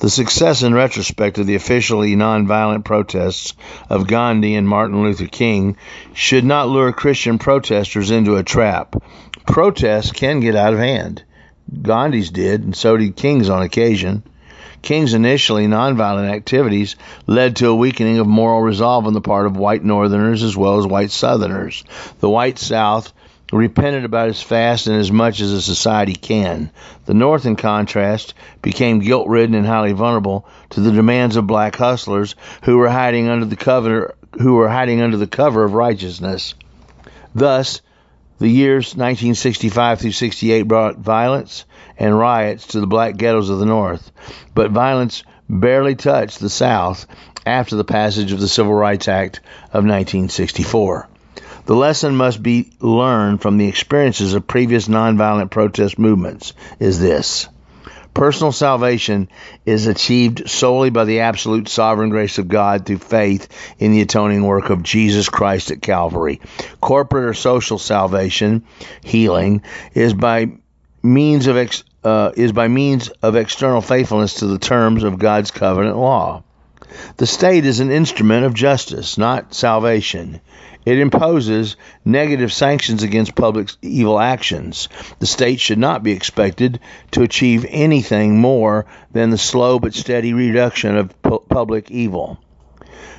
The 0.00 0.10
success 0.10 0.62
in 0.62 0.74
retrospect 0.74 1.38
of 1.38 1.46
the 1.46 1.54
officially 1.54 2.14
nonviolent 2.14 2.84
protests 2.84 3.54
of 3.88 4.06
Gandhi 4.06 4.54
and 4.54 4.68
Martin 4.68 5.02
Luther 5.02 5.28
King 5.28 5.78
should 6.12 6.44
not 6.44 6.68
lure 6.68 6.92
Christian 6.92 7.38
protesters 7.38 8.10
into 8.10 8.36
a 8.36 8.42
trap. 8.42 8.96
Protests 9.46 10.12
can 10.12 10.40
get 10.40 10.54
out 10.54 10.74
of 10.74 10.78
hand. 10.78 11.24
Gandhi's 11.82 12.30
did, 12.30 12.64
and 12.64 12.76
so 12.76 12.96
did 12.96 13.16
King's 13.16 13.48
on 13.48 13.62
occasion. 13.62 14.22
King's 14.82 15.14
initially 15.14 15.66
nonviolent 15.66 16.30
activities 16.30 16.96
led 17.26 17.56
to 17.56 17.68
a 17.68 17.74
weakening 17.74 18.18
of 18.18 18.26
moral 18.26 18.62
resolve 18.62 19.06
on 19.06 19.12
the 19.12 19.20
part 19.20 19.46
of 19.46 19.56
white 19.56 19.84
Northerners 19.84 20.42
as 20.42 20.56
well 20.56 20.78
as 20.78 20.86
white 20.86 21.10
Southerners. 21.10 21.84
The 22.20 22.30
white 22.30 22.58
South 22.58 23.12
repented 23.52 24.04
about 24.04 24.28
as 24.28 24.42
fast 24.42 24.86
and 24.86 24.96
as 24.96 25.10
much 25.10 25.40
as 25.40 25.52
a 25.52 25.60
society 25.60 26.14
can. 26.14 26.70
The 27.06 27.14
North, 27.14 27.46
in 27.46 27.56
contrast, 27.56 28.34
became 28.62 29.00
guilt 29.00 29.28
ridden 29.28 29.54
and 29.54 29.66
highly 29.66 29.92
vulnerable 29.92 30.46
to 30.70 30.80
the 30.80 30.92
demands 30.92 31.36
of 31.36 31.46
black 31.46 31.76
hustlers 31.76 32.34
who 32.62 32.78
were 32.78 32.88
hiding 32.88 33.28
under 33.28 33.46
the 33.46 33.56
cover 33.56 34.14
who 34.40 34.54
were 34.54 34.68
hiding 34.68 35.00
under 35.00 35.16
the 35.16 35.26
cover 35.26 35.64
of 35.64 35.74
righteousness. 35.74 36.54
Thus, 37.34 37.80
the 38.40 38.48
years 38.48 38.96
1965 38.96 40.00
through 40.00 40.12
68 40.12 40.62
brought 40.62 40.96
violence 40.96 41.66
and 41.98 42.18
riots 42.18 42.68
to 42.68 42.80
the 42.80 42.86
black 42.86 43.16
ghettos 43.18 43.50
of 43.50 43.58
the 43.58 43.66
North, 43.66 44.10
but 44.54 44.70
violence 44.70 45.22
barely 45.48 45.94
touched 45.94 46.40
the 46.40 46.48
South 46.48 47.06
after 47.44 47.76
the 47.76 47.84
passage 47.84 48.32
of 48.32 48.40
the 48.40 48.48
Civil 48.48 48.72
Rights 48.72 49.08
Act 49.08 49.40
of 49.66 49.84
1964. 49.84 51.06
The 51.66 51.76
lesson 51.76 52.16
must 52.16 52.42
be 52.42 52.70
learned 52.80 53.42
from 53.42 53.58
the 53.58 53.68
experiences 53.68 54.32
of 54.32 54.46
previous 54.46 54.88
nonviolent 54.88 55.50
protest 55.50 55.98
movements 55.98 56.54
is 56.78 56.98
this. 56.98 57.46
Personal 58.14 58.52
salvation 58.52 59.28
is 59.64 59.86
achieved 59.86 60.50
solely 60.50 60.90
by 60.90 61.04
the 61.04 61.20
absolute 61.20 61.68
sovereign 61.68 62.10
grace 62.10 62.38
of 62.38 62.48
God 62.48 62.84
through 62.84 62.98
faith 62.98 63.48
in 63.78 63.92
the 63.92 64.00
atoning 64.00 64.44
work 64.44 64.70
of 64.70 64.82
Jesus 64.82 65.28
Christ 65.28 65.70
at 65.70 65.80
Calvary. 65.80 66.40
Corporate 66.80 67.24
or 67.24 67.34
social 67.34 67.78
salvation, 67.78 68.64
healing, 69.02 69.62
is 69.94 70.12
by 70.12 70.48
means 71.02 71.46
of 71.46 71.56
ex, 71.56 71.84
uh, 72.04 72.32
is 72.36 72.52
by 72.52 72.68
means 72.68 73.08
of 73.22 73.36
external 73.36 73.80
faithfulness 73.80 74.34
to 74.34 74.46
the 74.46 74.58
terms 74.58 75.04
of 75.04 75.18
God's 75.18 75.50
covenant 75.50 75.96
law. 75.96 76.42
The 77.16 77.26
state 77.26 77.64
is 77.64 77.80
an 77.80 77.92
instrument 77.92 78.44
of 78.44 78.54
justice, 78.54 79.16
not 79.16 79.54
salvation. 79.54 80.40
It 80.86 80.98
imposes 80.98 81.76
negative 82.04 82.52
sanctions 82.52 83.02
against 83.02 83.34
public 83.34 83.70
evil 83.82 84.18
actions. 84.18 84.88
The 85.18 85.26
state 85.26 85.60
should 85.60 85.78
not 85.78 86.02
be 86.02 86.12
expected 86.12 86.80
to 87.10 87.22
achieve 87.22 87.66
anything 87.68 88.38
more 88.38 88.86
than 89.12 89.30
the 89.30 89.38
slow 89.38 89.78
but 89.78 89.94
steady 89.94 90.32
reduction 90.32 90.96
of 90.96 91.22
pu- 91.22 91.44
public 91.48 91.90
evil. 91.90 92.38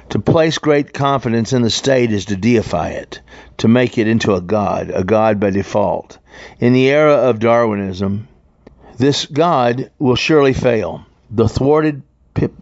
To 0.10 0.20
place 0.20 0.58
great 0.58 0.92
confidence 0.92 1.54
in 1.54 1.62
the 1.62 1.70
state 1.70 2.12
is 2.12 2.26
to 2.26 2.36
deify 2.36 2.90
it, 2.90 3.22
to 3.58 3.68
make 3.68 3.98
it 3.98 4.08
into 4.08 4.34
a 4.34 4.42
god, 4.42 4.92
a 4.94 5.04
god 5.04 5.40
by 5.40 5.52
default. 5.52 6.18
In 6.60 6.74
the 6.74 6.90
era 6.90 7.14
of 7.14 7.40
Darwinism, 7.40 8.28
this 8.98 9.26
god 9.26 9.92
will 10.00 10.16
surely 10.16 10.54
fail. 10.54 11.06
The 11.30 11.48
thwarted 11.48 12.02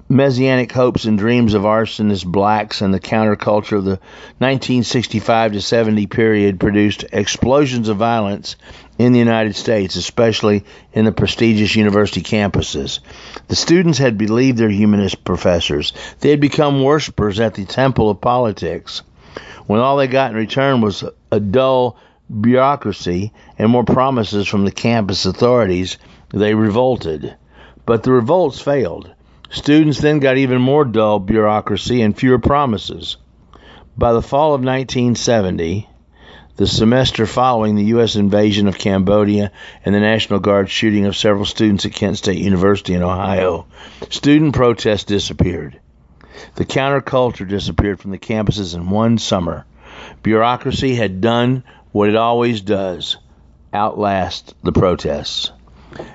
messianic 0.10 0.72
hopes 0.72 1.06
and 1.06 1.18
dreams 1.18 1.54
of 1.54 1.64
arsonist 1.64 2.26
blacks 2.26 2.82
and 2.82 2.94
the 2.94 3.00
counterculture 3.00 3.78
of 3.78 3.86
the 3.86 4.00
1965 4.40 5.54
to 5.54 5.62
70 5.62 6.08
period 6.08 6.60
produced 6.60 7.06
explosions 7.12 7.90
of 7.90 7.98
violence 7.98 8.56
in 8.98 9.14
the 9.14 9.20
United 9.20 9.56
States, 9.56 9.96
especially 9.96 10.66
in 10.94 11.06
the 11.06 11.12
prestigious 11.12 11.76
university 11.76 12.22
campuses. 12.22 13.00
The 13.48 13.56
students 13.56 13.98
had 13.98 14.18
believed 14.18 14.58
their 14.58 14.70
humanist 14.70 15.24
professors. 15.24 15.94
They 16.20 16.32
had 16.32 16.42
become 16.42 16.84
worshippers 16.84 17.40
at 17.40 17.54
the 17.54 17.66
temple 17.66 18.10
of 18.10 18.22
politics. 18.22 19.02
When 19.68 19.80
all 19.80 19.98
they 19.98 20.08
got 20.08 20.32
in 20.32 20.38
return 20.38 20.82
was 20.82 21.04
a 21.32 21.40
dull 21.40 21.98
bureaucracy 22.42 23.32
and 23.58 23.72
more 23.72 23.84
promises 23.84 24.48
from 24.48 24.66
the 24.66 24.72
campus 24.72 25.26
authorities, 25.26 25.98
they 26.34 26.54
revolted. 26.54 27.36
But 27.86 28.04
the 28.04 28.12
revolts 28.12 28.60
failed. 28.60 29.12
Students 29.52 30.00
then 30.00 30.20
got 30.20 30.38
even 30.38 30.62
more 30.62 30.86
dull 30.86 31.20
bureaucracy 31.20 32.02
and 32.02 32.16
fewer 32.16 32.38
promises. 32.38 33.18
By 33.98 34.14
the 34.14 34.22
fall 34.22 34.54
of 34.54 34.62
1970, 34.62 35.90
the 36.56 36.68
semester 36.68 37.26
following 37.26 37.76
the 37.76 37.86
U.S. 37.86 38.16
invasion 38.16 38.68
of 38.68 38.78
Cambodia 38.78 39.52
and 39.84 39.96
the 39.96 40.00
National 40.00 40.40
Guard 40.40 40.70
shooting 40.70 41.06
of 41.06 41.18
several 41.18 41.46
students 41.46 41.86
at 41.86 41.94
Kent 41.94 42.18
State 42.18 42.38
University 42.38 42.94
in 42.94 43.02
Ohio, 43.02 43.66
student 44.10 44.54
protests 44.54 45.06
disappeared. 45.06 45.80
The 46.56 46.66
counterculture 46.66 47.48
disappeared 47.48 48.00
from 48.00 48.12
the 48.12 48.20
campuses 48.20 48.76
in 48.76 48.90
one 48.90 49.18
summer. 49.18 49.66
Bureaucracy 50.22 50.96
had 50.96 51.22
done 51.22 51.64
what 51.92 52.10
it 52.10 52.16
always 52.16 52.62
does 52.62 53.18
outlast 53.74 54.54
the 54.64 54.72
protests. 54.72 55.52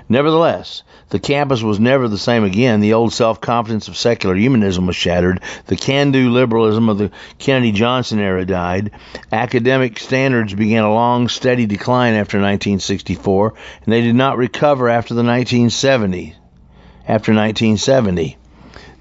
Nevertheless, 0.07 0.83
the 1.09 1.19
campus 1.19 1.61
was 1.61 1.79
never 1.79 2.07
the 2.07 2.17
same 2.17 2.43
again. 2.43 2.79
The 2.79 2.93
old 2.93 3.11
self 3.11 3.41
confidence 3.41 3.87
of 3.87 3.97
secular 3.97 4.35
humanism 4.35 4.87
was 4.87 4.95
shattered. 4.95 5.41
The 5.67 5.75
can 5.75 6.11
do 6.11 6.29
liberalism 6.29 6.87
of 6.87 6.97
the 6.97 7.11
Kennedy 7.39 7.71
Johnson 7.71 8.19
era 8.19 8.45
died. 8.45 8.91
Academic 9.31 9.99
standards 9.99 10.53
began 10.53 10.83
a 10.83 10.93
long, 10.93 11.27
steady 11.27 11.65
decline 11.65 12.13
after 12.13 12.37
1964, 12.37 13.53
and 13.83 13.93
they 13.93 14.01
did 14.01 14.15
not 14.15 14.37
recover 14.37 14.87
after 14.87 15.13
the 15.13 15.23
1970s. 15.23 16.35
After 17.07 17.33
1970. 17.33 18.37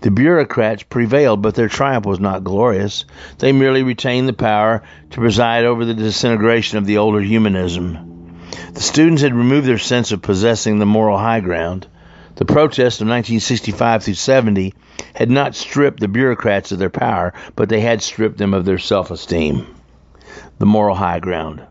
The 0.01 0.11
bureaucrats 0.11 0.83
prevailed, 0.83 1.41
but 1.41 1.55
their 1.55 1.69
triumph 1.69 2.05
was 2.05 2.21
not 2.21 2.45
glorious. 2.45 3.07
They 3.39 3.53
merely 3.53 3.83
retained 3.83 4.29
the 4.29 4.35
power 4.35 4.83
to 5.11 5.17
preside 5.17 5.65
over 5.65 5.85
the 5.85 5.95
disintegration 5.95 6.77
of 6.79 6.85
the 6.85 6.99
older 6.99 7.21
humanism. 7.21 8.14
The 8.73 8.81
students 8.81 9.23
had 9.23 9.35
removed 9.35 9.67
their 9.67 9.79
sense 9.79 10.13
of 10.13 10.23
possessing 10.23 10.79
the 10.79 10.87
moral 10.87 11.19
high 11.19 11.41
ground. 11.41 11.87
The 12.37 12.45
protests 12.45 13.01
of 13.01 13.09
1965 13.09 14.03
through 14.03 14.15
70 14.15 14.75
had 15.15 15.31
not 15.31 15.55
stripped 15.55 16.01
the 16.01 16.09
bureaucrats 16.09 16.73
of 16.73 16.79
their 16.79 16.91
power, 16.91 17.33
but 17.57 17.69
they 17.69 17.81
had 17.81 18.03
stripped 18.03 18.39
them 18.39 18.55
of 18.55 18.65
their 18.65 18.79
self 18.79 19.11
esteem. 19.11 19.67
The 20.59 20.67
moral 20.67 20.97
high 20.97 21.21
ground. 21.21 21.63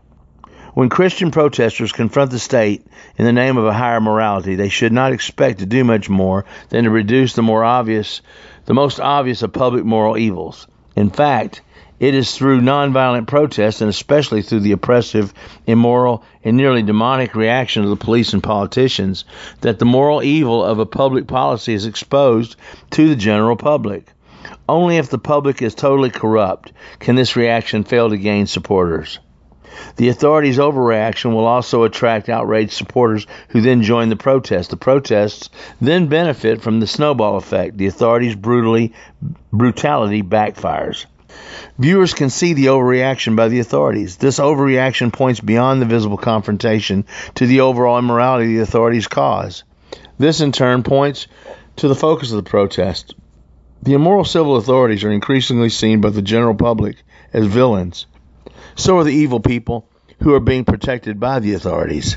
When 0.74 0.88
Christian 0.88 1.30
protesters 1.30 1.92
confront 1.92 2.32
the 2.32 2.38
state 2.38 2.84
in 3.16 3.24
the 3.24 3.32
name 3.32 3.56
of 3.56 3.64
a 3.64 3.72
higher 3.72 4.00
morality, 4.00 4.56
they 4.56 4.68
should 4.68 4.92
not 4.92 5.12
expect 5.12 5.60
to 5.60 5.66
do 5.66 5.84
much 5.84 6.10
more 6.10 6.44
than 6.70 6.84
to 6.84 6.90
reduce 6.90 7.34
the 7.34 7.42
more 7.42 7.62
obvious, 7.62 8.22
the 8.64 8.74
most 8.74 8.98
obvious 8.98 9.42
of 9.42 9.52
public 9.52 9.84
moral 9.84 10.18
evils. 10.18 10.66
In 10.96 11.10
fact, 11.10 11.62
it 12.04 12.14
is 12.14 12.36
through 12.36 12.60
nonviolent 12.60 13.26
protest, 13.26 13.80
and 13.80 13.88
especially 13.88 14.42
through 14.42 14.60
the 14.60 14.72
oppressive, 14.72 15.32
immoral, 15.66 16.22
and 16.44 16.54
nearly 16.54 16.82
demonic 16.82 17.34
reaction 17.34 17.82
of 17.82 17.88
the 17.88 17.96
police 17.96 18.34
and 18.34 18.42
politicians, 18.42 19.24
that 19.62 19.78
the 19.78 19.86
moral 19.86 20.22
evil 20.22 20.62
of 20.62 20.78
a 20.78 20.84
public 20.84 21.26
policy 21.26 21.72
is 21.72 21.86
exposed 21.86 22.56
to 22.90 23.08
the 23.08 23.16
general 23.16 23.56
public. 23.56 24.06
Only 24.68 24.98
if 24.98 25.08
the 25.08 25.16
public 25.16 25.62
is 25.62 25.74
totally 25.74 26.10
corrupt 26.10 26.72
can 26.98 27.14
this 27.14 27.36
reaction 27.36 27.84
fail 27.84 28.10
to 28.10 28.18
gain 28.18 28.46
supporters. 28.46 29.18
The 29.96 30.10
authorities' 30.10 30.58
overreaction 30.58 31.32
will 31.32 31.46
also 31.46 31.84
attract 31.84 32.28
outraged 32.28 32.72
supporters 32.72 33.26
who 33.48 33.62
then 33.62 33.82
join 33.82 34.10
the 34.10 34.16
protest. 34.16 34.68
The 34.68 34.76
protests 34.76 35.48
then 35.80 36.08
benefit 36.08 36.60
from 36.60 36.80
the 36.80 36.86
snowball 36.86 37.38
effect. 37.38 37.78
The 37.78 37.86
authorities' 37.86 38.36
brutally 38.36 38.92
brutality 39.50 40.22
backfires. 40.22 41.06
Viewers 41.78 42.14
can 42.14 42.30
see 42.30 42.52
the 42.52 42.66
overreaction 42.66 43.34
by 43.34 43.48
the 43.48 43.58
authorities. 43.58 44.16
This 44.16 44.38
overreaction 44.38 45.12
points 45.12 45.40
beyond 45.40 45.82
the 45.82 45.86
visible 45.86 46.16
confrontation 46.16 47.04
to 47.34 47.46
the 47.46 47.60
overall 47.60 47.98
immorality 47.98 48.54
the 48.56 48.62
authorities 48.62 49.08
cause. 49.08 49.64
This 50.18 50.40
in 50.40 50.52
turn 50.52 50.82
points 50.82 51.26
to 51.76 51.88
the 51.88 51.94
focus 51.94 52.30
of 52.30 52.36
the 52.36 52.48
protest. 52.48 53.14
The 53.82 53.94
immoral 53.94 54.24
civil 54.24 54.56
authorities 54.56 55.04
are 55.04 55.10
increasingly 55.10 55.68
seen 55.68 56.00
by 56.00 56.10
the 56.10 56.22
general 56.22 56.54
public 56.54 56.96
as 57.32 57.46
villains. 57.46 58.06
So 58.76 58.98
are 58.98 59.04
the 59.04 59.10
evil 59.10 59.40
people 59.40 59.88
who 60.20 60.34
are 60.34 60.40
being 60.40 60.64
protected 60.64 61.20
by 61.20 61.40
the 61.40 61.54
authorities. 61.54 62.16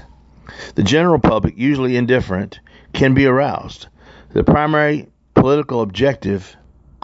The 0.76 0.84
general 0.84 1.20
public, 1.20 1.56
usually 1.58 1.98
indifferent, 1.98 2.60
can 2.94 3.14
be 3.14 3.26
aroused. 3.26 3.88
The 4.32 4.44
primary 4.44 5.08
political 5.34 5.82
objective 5.82 6.56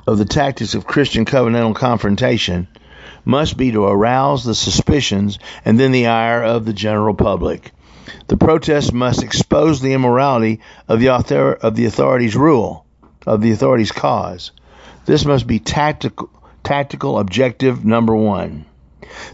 of 0.05 0.17
the 0.17 0.25
tactics 0.25 0.75
of 0.75 0.85
Christian 0.85 1.25
covenantal 1.25 1.75
confrontation 1.75 2.67
must 3.25 3.57
be 3.57 3.71
to 3.71 3.85
arouse 3.85 4.43
the 4.43 4.55
suspicions 4.55 5.39
and 5.63 5.79
then 5.79 5.91
the 5.91 6.07
ire 6.07 6.43
of 6.43 6.65
the 6.65 6.73
general 6.73 7.13
public. 7.13 7.71
The 8.27 8.37
protest 8.37 8.93
must 8.93 9.23
expose 9.23 9.79
the 9.79 9.93
immorality 9.93 10.59
of 10.87 10.99
the, 10.99 11.11
author- 11.11 11.53
of 11.53 11.75
the 11.75 11.85
authorities' 11.85 12.35
rule, 12.35 12.85
of 13.25 13.41
the 13.41 13.51
authorities' 13.51 13.91
cause. 13.91 14.51
This 15.05 15.25
must 15.25 15.47
be 15.47 15.59
tactical, 15.59 16.29
tactical 16.63 17.19
objective 17.19 17.85
number 17.85 18.15
one. 18.15 18.65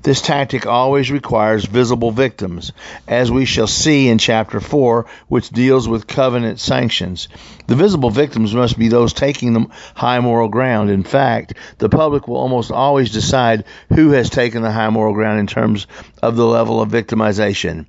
This 0.04 0.22
tactic 0.22 0.66
always 0.66 1.12
requires 1.12 1.66
visible 1.66 2.12
victims, 2.12 2.72
as 3.08 3.32
we 3.32 3.46
shall 3.46 3.68
see 3.68 4.08
in 4.08 4.18
chapter 4.18 4.60
4, 4.60 5.06
which 5.28 5.50
deals 5.50 5.88
with 5.88 6.08
covenant 6.08 6.60
sanctions. 6.60 7.28
The 7.68 7.76
visible 7.76 8.10
victims 8.10 8.54
must 8.54 8.78
be 8.78 8.88
those 8.88 9.14
taking 9.14 9.54
the 9.54 9.68
high 9.96 10.20
moral 10.20 10.50
ground. 10.50 10.90
In 10.90 11.04
fact, 11.04 11.54
the 11.78 11.90
public 11.90 12.28
will 12.28 12.38
almost 12.38 12.72
always 12.72 13.12
decide 13.12 13.66
who 13.94 14.12
has 14.12 14.30
taken 14.30 14.62
the 14.62 14.72
high 14.72 14.90
moral 14.90 15.14
ground 15.14 15.40
in 15.40 15.48
terms 15.48 15.88
of 16.22 16.36
the 16.36 16.46
level 16.46 16.82
of 16.82 16.90
victimization. 16.90 17.86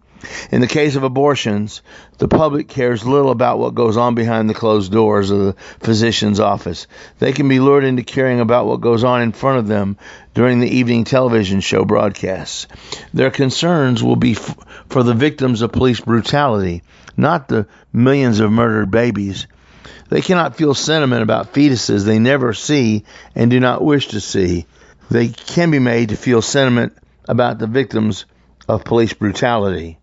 In 0.50 0.60
the 0.60 0.66
case 0.66 0.96
of 0.96 1.02
abortions, 1.02 1.82
the 2.18 2.28
public 2.28 2.68
cares 2.68 3.06
little 3.06 3.30
about 3.30 3.58
what 3.58 3.74
goes 3.74 3.96
on 3.96 4.14
behind 4.14 4.50
the 4.50 4.54
closed 4.54 4.92
doors 4.92 5.30
of 5.30 5.38
the 5.38 5.52
physician's 5.80 6.40
office. 6.40 6.86
They 7.18 7.32
can 7.32 7.48
be 7.48 7.60
lured 7.60 7.84
into 7.84 8.02
caring 8.02 8.40
about 8.40 8.66
what 8.66 8.80
goes 8.80 9.04
on 9.04 9.22
in 9.22 9.32
front 9.32 9.58
of 9.58 9.68
them 9.68 9.96
during 10.34 10.60
the 10.60 10.76
evening 10.76 11.04
television 11.04 11.60
show 11.60 11.84
broadcasts. 11.84 12.66
Their 13.14 13.30
concerns 13.30 14.02
will 14.02 14.16
be 14.16 14.32
f- 14.32 14.56
for 14.88 15.02
the 15.02 15.14
victims 15.14 15.62
of 15.62 15.72
police 15.72 16.00
brutality, 16.00 16.82
not 17.16 17.48
the 17.48 17.66
millions 17.92 18.40
of 18.40 18.50
murdered 18.50 18.90
babies. 18.90 19.46
They 20.08 20.20
cannot 20.20 20.56
feel 20.56 20.74
sentiment 20.74 21.22
about 21.22 21.54
fetuses 21.54 22.04
they 22.04 22.18
never 22.18 22.52
see 22.52 23.04
and 23.34 23.50
do 23.50 23.60
not 23.60 23.84
wish 23.84 24.08
to 24.08 24.20
see. 24.20 24.66
They 25.08 25.28
can 25.28 25.70
be 25.70 25.78
made 25.78 26.08
to 26.08 26.16
feel 26.16 26.42
sentiment 26.42 26.96
about 27.28 27.58
the 27.58 27.68
victims 27.68 28.26
of 28.68 28.84
police 28.84 29.12
brutality. 29.12 29.99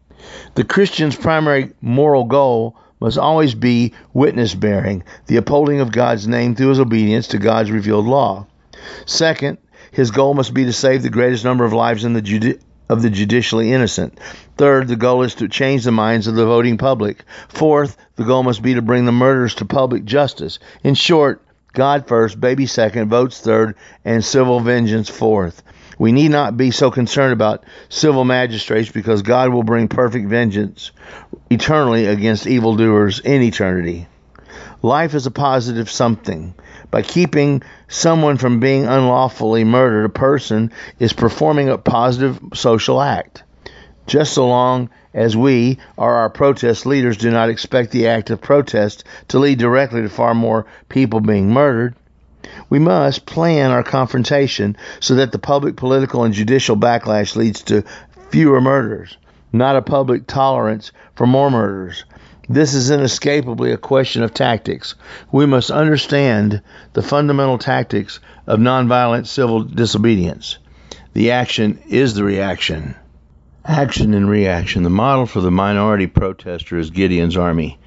The 0.55 0.63
Christian's 0.63 1.15
primary 1.15 1.73
moral 1.81 2.23
goal 2.25 2.75
must 2.99 3.17
always 3.17 3.53
be 3.53 3.93
witness 4.13 4.55
bearing, 4.55 5.03
the 5.27 5.37
upholding 5.37 5.79
of 5.79 5.91
God's 5.91 6.27
name 6.27 6.55
through 6.55 6.69
his 6.69 6.79
obedience 6.79 7.27
to 7.27 7.37
God's 7.37 7.71
revealed 7.71 8.05
law. 8.05 8.47
Second, 9.05 9.59
his 9.91 10.11
goal 10.11 10.33
must 10.33 10.53
be 10.53 10.65
to 10.65 10.73
save 10.73 11.03
the 11.03 11.09
greatest 11.09 11.43
number 11.43 11.65
of 11.65 11.73
lives 11.73 12.03
in 12.03 12.13
the 12.13 12.21
judi- 12.21 12.59
of 12.89 13.01
the 13.01 13.09
judicially 13.09 13.71
innocent. 13.71 14.17
Third, 14.57 14.87
the 14.87 14.95
goal 14.95 15.23
is 15.23 15.35
to 15.35 15.47
change 15.47 15.83
the 15.83 15.91
minds 15.91 16.27
of 16.27 16.35
the 16.35 16.45
voting 16.45 16.77
public. 16.77 17.23
Fourth, 17.49 17.97
the 18.15 18.23
goal 18.23 18.43
must 18.43 18.61
be 18.61 18.73
to 18.73 18.81
bring 18.81 19.05
the 19.05 19.11
murderers 19.11 19.55
to 19.55 19.65
public 19.65 20.05
justice. 20.05 20.59
In 20.83 20.95
short, 20.95 21.41
God 21.73 22.07
first, 22.07 22.39
baby 22.39 22.65
second, 22.65 23.09
votes 23.09 23.39
third, 23.39 23.75
and 24.03 24.25
civil 24.25 24.59
vengeance 24.59 25.09
fourth. 25.09 25.61
We 25.97 26.11
need 26.11 26.29
not 26.29 26.57
be 26.57 26.71
so 26.71 26.91
concerned 26.91 27.33
about 27.33 27.63
civil 27.89 28.23
magistrates 28.23 28.91
because 28.91 29.21
God 29.23 29.49
will 29.49 29.63
bring 29.63 29.87
perfect 29.87 30.27
vengeance 30.27 30.91
eternally 31.49 32.05
against 32.05 32.45
evildoers 32.45 33.19
in 33.19 33.41
eternity. 33.41 34.07
Life 34.83 35.15
is 35.15 35.25
a 35.25 35.31
positive 35.31 35.89
something. 35.89 36.53
By 36.91 37.01
keeping 37.01 37.63
someone 37.87 38.37
from 38.37 38.59
being 38.59 38.85
unlawfully 38.85 39.63
murdered, 39.63 40.05
a 40.05 40.09
person 40.09 40.71
is 40.99 41.13
performing 41.13 41.69
a 41.69 41.77
positive 41.79 42.39
social 42.53 43.01
act. 43.01 43.43
Just 44.05 44.33
so 44.33 44.47
long 44.47 44.89
as 45.13 45.35
we 45.35 45.79
or 45.97 46.13
our 46.13 46.29
protest 46.29 46.85
leaders 46.85 47.17
do 47.17 47.31
not 47.31 47.49
expect 47.49 47.91
the 47.91 48.07
act 48.07 48.29
of 48.29 48.39
protest 48.39 49.03
to 49.29 49.39
lead 49.39 49.57
directly 49.57 50.03
to 50.03 50.09
far 50.09 50.35
more 50.35 50.67
people 50.89 51.19
being 51.21 51.49
murdered, 51.49 51.95
we 52.69 52.79
must 52.79 53.25
plan 53.25 53.71
our 53.71 53.83
confrontation 53.83 54.77
so 54.99 55.15
that 55.15 55.31
the 55.31 55.39
public 55.39 55.75
political 55.75 56.23
and 56.23 56.33
judicial 56.33 56.75
backlash 56.75 57.35
leads 57.35 57.63
to 57.63 57.83
fewer 58.29 58.61
murders, 58.61 59.17
not 59.53 59.75
a 59.75 59.81
public 59.81 60.27
tolerance 60.27 60.91
for 61.15 61.25
more 61.27 61.49
murders. 61.49 62.05
This 62.49 62.73
is 62.73 62.91
inescapably 62.91 63.71
a 63.71 63.77
question 63.77 64.23
of 64.23 64.33
tactics. 64.33 64.95
We 65.31 65.45
must 65.45 65.69
understand 65.69 66.61
the 66.93 67.01
fundamental 67.01 67.57
tactics 67.57 68.21
of 68.45 68.59
nonviolent 68.59 69.27
civil 69.27 69.63
disobedience. 69.63 70.57
The 71.13 71.31
action 71.31 71.79
is 71.87 72.13
the 72.13 72.23
reaction. 72.23 72.95
Action 73.65 74.13
and 74.13 74.29
reaction. 74.29 74.83
The 74.83 74.89
model 74.89 75.25
for 75.25 75.41
the 75.41 75.51
minority 75.51 76.07
protester 76.07 76.77
is 76.77 76.89
Gideon's 76.89 77.35
army. 77.35 77.79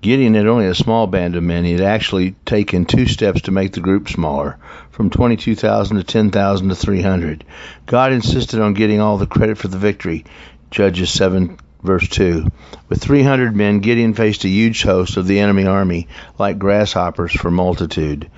Gideon 0.00 0.34
had 0.34 0.46
only 0.46 0.66
a 0.66 0.74
small 0.74 1.06
band 1.06 1.34
of 1.34 1.42
men. 1.42 1.64
He 1.64 1.72
had 1.72 1.80
actually 1.80 2.36
taken 2.44 2.84
two 2.84 3.06
steps 3.06 3.42
to 3.42 3.50
make 3.50 3.72
the 3.72 3.80
group 3.80 4.08
smaller, 4.08 4.56
from 4.90 5.10
22,000 5.10 5.96
to 5.96 6.04
10,000 6.04 6.68
to 6.68 6.74
300. 6.74 7.44
God 7.86 8.12
insisted 8.12 8.60
on 8.60 8.74
getting 8.74 9.00
all 9.00 9.18
the 9.18 9.26
credit 9.26 9.58
for 9.58 9.68
the 9.68 9.78
victory. 9.78 10.24
Judges 10.70 11.10
7 11.10 11.58
verse 11.82 12.08
2. 12.08 12.46
With 12.88 13.02
300 13.02 13.54
men, 13.54 13.80
Gideon 13.80 14.14
faced 14.14 14.44
a 14.44 14.48
huge 14.48 14.82
host 14.82 15.16
of 15.16 15.26
the 15.26 15.40
enemy 15.40 15.66
army, 15.66 16.08
like 16.38 16.58
grasshoppers 16.58 17.32
for 17.32 17.50
multitude. 17.50 18.30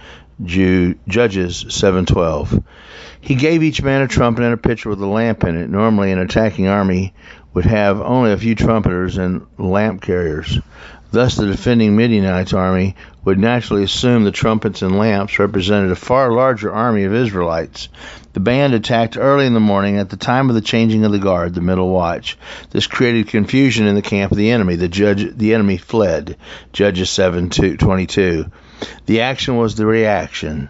Jew, 0.42 0.94
Judges 1.06 1.64
7:12. 1.68 2.62
He 3.20 3.34
gave 3.34 3.62
each 3.62 3.82
man 3.82 4.00
a 4.02 4.08
trumpet 4.08 4.44
and 4.44 4.54
a 4.54 4.56
pitcher 4.56 4.88
with 4.88 5.00
a 5.02 5.06
lamp 5.06 5.44
in 5.44 5.56
it. 5.56 5.68
Normally, 5.68 6.12
an 6.12 6.18
attacking 6.18 6.68
army 6.68 7.12
would 7.52 7.66
have 7.66 8.00
only 8.00 8.32
a 8.32 8.38
few 8.38 8.54
trumpeters 8.54 9.18
and 9.18 9.42
lamp 9.58 10.00
carriers. 10.00 10.58
Thus, 11.12 11.34
the 11.34 11.46
defending 11.46 11.96
Midianite 11.96 12.54
army 12.54 12.94
would 13.24 13.38
naturally 13.38 13.82
assume 13.82 14.22
the 14.22 14.30
trumpets 14.30 14.82
and 14.82 14.96
lamps 14.96 15.40
represented 15.40 15.90
a 15.90 15.96
far 15.96 16.32
larger 16.32 16.72
army 16.72 17.02
of 17.02 17.12
Israelites. 17.12 17.88
The 18.32 18.40
band 18.40 18.74
attacked 18.74 19.18
early 19.18 19.44
in 19.44 19.54
the 19.54 19.58
morning 19.58 19.98
at 19.98 20.08
the 20.08 20.16
time 20.16 20.48
of 20.48 20.54
the 20.54 20.60
changing 20.60 21.04
of 21.04 21.10
the 21.10 21.18
guard, 21.18 21.54
the 21.54 21.60
middle 21.60 21.88
watch. 21.88 22.38
This 22.70 22.86
created 22.86 23.26
confusion 23.26 23.86
in 23.86 23.96
the 23.96 24.02
camp 24.02 24.30
of 24.30 24.38
the 24.38 24.52
enemy. 24.52 24.76
The 24.76 24.88
judge, 24.88 25.36
the 25.36 25.52
enemy 25.52 25.78
fled. 25.78 26.36
Judges 26.72 27.10
7:22. 27.10 28.48
The 29.06 29.22
action 29.22 29.56
was 29.56 29.74
the 29.74 29.86
reaction. 29.86 30.68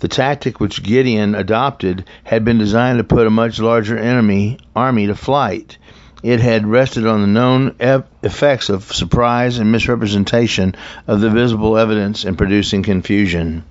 The 0.00 0.08
tactic 0.08 0.60
which 0.60 0.82
Gideon 0.82 1.36
adopted 1.36 2.04
had 2.24 2.44
been 2.44 2.58
designed 2.58 2.98
to 2.98 3.04
put 3.04 3.26
a 3.26 3.30
much 3.30 3.60
larger 3.60 3.96
enemy 3.96 4.58
army 4.74 5.06
to 5.06 5.14
flight. 5.14 5.78
It 6.22 6.40
had 6.40 6.66
rested 6.66 7.06
on 7.06 7.20
the 7.20 7.26
known 7.26 7.76
effects 7.78 8.68
of 8.68 8.92
surprise 8.92 9.58
and 9.58 9.70
misrepresentation 9.70 10.74
of 11.06 11.20
the 11.20 11.30
visible 11.30 11.76
evidence 11.76 12.24
in 12.24 12.36
producing 12.36 12.82
confusion. 12.82 13.64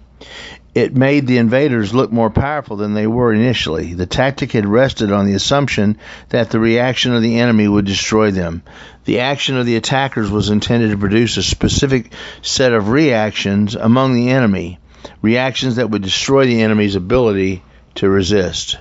It 0.75 0.93
made 0.93 1.25
the 1.25 1.38
invaders 1.38 1.93
look 1.93 2.12
more 2.12 2.29
powerful 2.29 2.75
than 2.75 2.93
they 2.93 3.08
were 3.08 3.31
initially. 3.31 3.93
The 3.93 4.05
tactic 4.05 4.51
had 4.51 4.65
rested 4.65 5.10
on 5.10 5.25
the 5.25 5.34
assumption 5.34 5.97
that 6.29 6.49
the 6.49 6.60
reaction 6.60 7.15
of 7.15 7.21
the 7.21 7.39
enemy 7.39 7.67
would 7.67 7.86
destroy 7.86 8.31
them. 8.31 8.62
The 9.05 9.21
action 9.21 9.55
of 9.58 9.65
the 9.65 9.77
attackers 9.77 10.29
was 10.29 10.49
intended 10.49 10.91
to 10.91 10.97
produce 10.97 11.38
a 11.38 11.43
specific 11.43 12.12
set 12.41 12.73
of 12.73 12.89
reactions 12.89 13.75
among 13.75 14.15
the 14.15 14.31
enemy, 14.31 14.79
reactions 15.21 15.77
that 15.77 15.89
would 15.89 16.01
destroy 16.01 16.45
the 16.45 16.62
enemy's 16.62 16.95
ability 16.95 17.63
to 17.95 18.10
resist. 18.10 18.77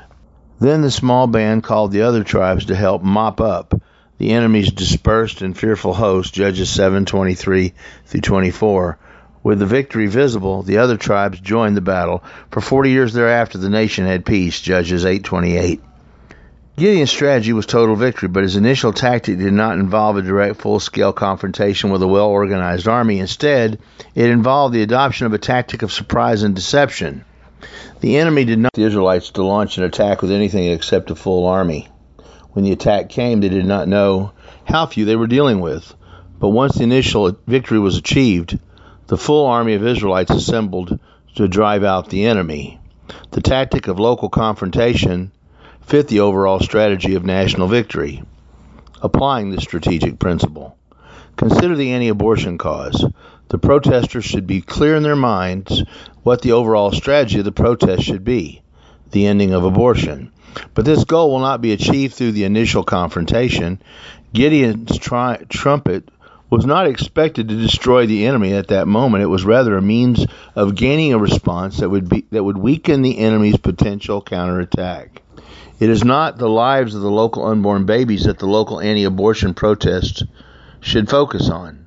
Then 0.61 0.83
the 0.83 0.90
small 0.90 1.27
band 1.27 1.64
called 1.64 1.93
the 1.93 2.03
other 2.03 2.23
tribes 2.23 2.67
to 2.67 2.75
help 2.75 3.03
mop 3.03 3.40
up 3.40 3.75
the 4.19 4.31
enemy's 4.31 4.71
dispersed 4.71 5.43
and 5.43 5.59
fearful 5.59 5.93
host, 5.93 6.33
Judges 6.33 6.69
7:23 6.69 7.73
through 8.07 8.21
24. 8.21 8.99
With 9.43 9.59
the 9.59 9.67
victory 9.67 10.07
visible, 10.07 10.62
the 10.62 10.79
other 10.79 10.97
tribes 10.97 11.40
joined 11.40 11.77
the 11.77 11.81
battle. 11.81 12.23
For 12.51 12.61
40 12.61 12.90
years 12.90 13.12
thereafter, 13.12 13.59
the 13.59 13.69
nation 13.69 14.07
had 14.07 14.25
peace, 14.25 14.61
Judges 14.61 15.05
8:28. 15.05 15.81
Gideon's 16.77 17.11
strategy 17.11 17.53
was 17.53 17.67
total 17.67 17.97
victory, 17.97 18.29
but 18.29 18.45
his 18.45 18.57
initial 18.57 18.93
tactic 18.93 19.38
did 19.38 19.53
not 19.53 19.79
involve 19.79 20.17
a 20.17 20.23
direct 20.23 20.61
full-scale 20.61 21.12
confrontation 21.12 21.90
with 21.90 22.03
a 22.03 22.09
well-organized 22.09 22.88
army. 22.88 23.19
Instead, 23.19 23.79
it 24.14 24.31
involved 24.31 24.75
the 24.75 24.83
adoption 24.83 25.27
of 25.27 25.35
a 25.35 25.38
tactic 25.38 25.83
of 25.83 25.93
surprise 25.93 26.43
and 26.43 26.55
deception. 26.55 27.25
The 28.00 28.16
enemy 28.16 28.44
did 28.44 28.59
not 28.59 28.72
the 28.74 28.85
Israelites 28.85 29.31
to 29.31 29.44
launch 29.44 29.79
an 29.79 29.85
attack 29.85 30.22
with 30.22 30.31
anything 30.31 30.66
except 30.66 31.11
a 31.11 31.14
full 31.14 31.46
army. 31.46 31.88
When 32.53 32.64
the 32.64 32.72
attack 32.72 33.09
came, 33.09 33.40
they 33.40 33.48
did 33.48 33.64
not 33.64 33.88
know 33.88 34.33
how 34.64 34.87
few 34.87 35.05
they 35.05 35.16
were 35.16 35.27
dealing 35.27 35.61
with. 35.61 35.94
But 36.38 36.50
once 36.50 36.74
the 36.74 36.85
initial 36.85 37.37
victory 37.46 37.79
was 37.79 37.96
achieved, 37.96 38.59
the 39.07 39.16
full 39.16 39.46
army 39.46 39.74
of 39.74 39.87
Israelites 39.87 40.31
assembled 40.31 40.98
to 41.37 41.48
drive 41.48 41.85
out 41.85 42.11
the 42.11 42.27
enemy. 42.27 42.81
The 43.31 43.40
tactic 43.40 43.88
of 43.88 43.98
local 43.98 44.29
confrontation 44.29 45.33
fit 45.81 46.09
the 46.09 46.20
overall 46.20 46.61
strategy 46.61 47.14
of 47.14 47.24
national 47.24 47.68
victory. 47.68 48.22
Applying 49.03 49.50
this 49.50 49.64
strategic 49.64 50.18
principle, 50.18 50.77
consider 51.37 51.77
the 51.77 51.92
anti 51.92 52.09
abortion 52.09 52.59
cause. 52.59 53.05
The 53.49 53.59
protesters 53.59 54.25
should 54.25 54.47
be 54.47 54.61
clear 54.61 54.97
in 54.97 55.03
their 55.03 55.16
minds 55.16 55.83
what 56.23 56.42
the 56.42 56.53
overall 56.53 56.92
strategy 56.92 57.38
of 57.38 57.44
the 57.44 57.53
protest 57.53 58.03
should 58.03 58.25
be 58.25 58.62
the 59.11 59.27
ending 59.27 59.53
of 59.53 59.64
abortion. 59.64 60.33
But 60.75 60.85
this 60.85 61.05
goal 61.05 61.31
will 61.31 61.40
not 61.40 61.61
be 61.61 61.73
achieved 61.73 62.14
through 62.14 62.33
the 62.33 62.44
initial 62.44 62.85
confrontation. 62.85 63.81
Gideon's 64.33 64.99
tri- 64.99 65.44
trumpet 65.49 66.09
was 66.51 66.66
not 66.66 66.87
expected 66.87 67.49
to 67.49 67.57
destroy 67.57 68.07
the 68.07 68.27
enemy 68.27 68.53
at 68.55 68.68
that 68.68 68.87
moment. 68.87 69.25
It 69.25 69.29
was 69.29 69.44
rather 69.44 69.77
a 69.77 69.83
means 69.83 70.25
of 70.55 70.75
gaining 70.75 71.12
a 71.12 71.18
response 71.18 71.79
that 71.79 71.90
would 71.90 72.09
be 72.09 72.27
that 72.31 72.44
would 72.44 72.59
weaken 72.59 73.03
the 73.03 73.18
enemy's 73.18 73.57
potential 73.57 74.23
counterattack. 74.23 75.23
It 75.81 75.90
is 75.90 76.05
not 76.05 76.38
the 76.38 76.49
lives 76.49 76.94
of 76.94 77.03
the 77.03 77.11
local 77.11 77.44
unborn 77.44 77.87
babies 77.87 78.25
that 78.25 78.38
the 78.38 78.47
local 78.47 78.81
anti-abortion 78.81 79.55
protests 79.55 80.23
should 80.85 81.09
focus 81.09 81.49
on. 81.49 81.87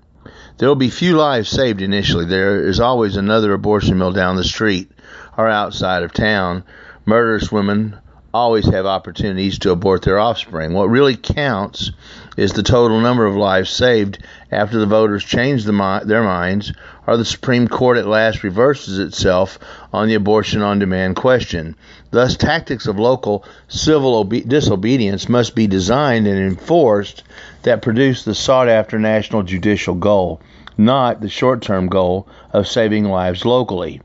There 0.57 0.67
will 0.67 0.75
be 0.75 0.89
few 0.89 1.15
lives 1.15 1.49
saved 1.49 1.81
initially. 1.81 2.25
There 2.25 2.67
is 2.67 2.79
always 2.79 3.15
another 3.15 3.53
abortion 3.53 3.97
mill 3.97 4.11
down 4.11 4.35
the 4.35 4.43
street 4.43 4.91
or 5.37 5.47
outside 5.47 6.01
of 6.01 6.13
town. 6.13 6.63
Murderous 7.05 7.51
women 7.51 7.97
always 8.33 8.65
have 8.67 8.85
opportunities 8.85 9.59
to 9.59 9.71
abort 9.71 10.01
their 10.01 10.19
offspring. 10.19 10.73
What 10.73 10.89
really 10.89 11.15
counts 11.15 11.91
is 12.37 12.53
the 12.53 12.63
total 12.63 12.99
number 12.99 13.25
of 13.25 13.35
lives 13.35 13.69
saved 13.69 14.19
after 14.51 14.79
the 14.79 14.85
voters 14.85 15.23
change 15.23 15.63
the, 15.63 16.01
their 16.05 16.23
minds 16.23 16.73
or 17.07 17.17
the 17.17 17.25
Supreme 17.25 17.67
Court 17.67 17.97
at 17.97 18.07
last 18.07 18.43
reverses 18.43 18.99
itself 18.99 19.57
on 19.93 20.07
the 20.07 20.13
abortion 20.13 20.61
on 20.61 20.79
demand 20.79 21.15
question. 21.15 21.75
Thus, 22.11 22.35
tactics 22.35 22.85
of 22.87 22.99
local 22.99 23.45
civil 23.67 24.15
obe- 24.15 24.47
disobedience 24.47 25.29
must 25.29 25.55
be 25.55 25.67
designed 25.67 26.27
and 26.27 26.37
enforced 26.37 27.23
that 27.67 27.81
produce 27.81 28.23
the 28.23 28.33
sought 28.33 28.69
after 28.69 28.97
national 28.97 29.43
judicial 29.43 29.93
goal, 29.93 30.39
not 30.77 31.19
the 31.19 31.27
short 31.27 31.61
term 31.61 31.87
goal 31.87 32.25
of 32.53 32.65
saving 32.65 33.03
lives 33.03 33.43
locally. 33.43 33.99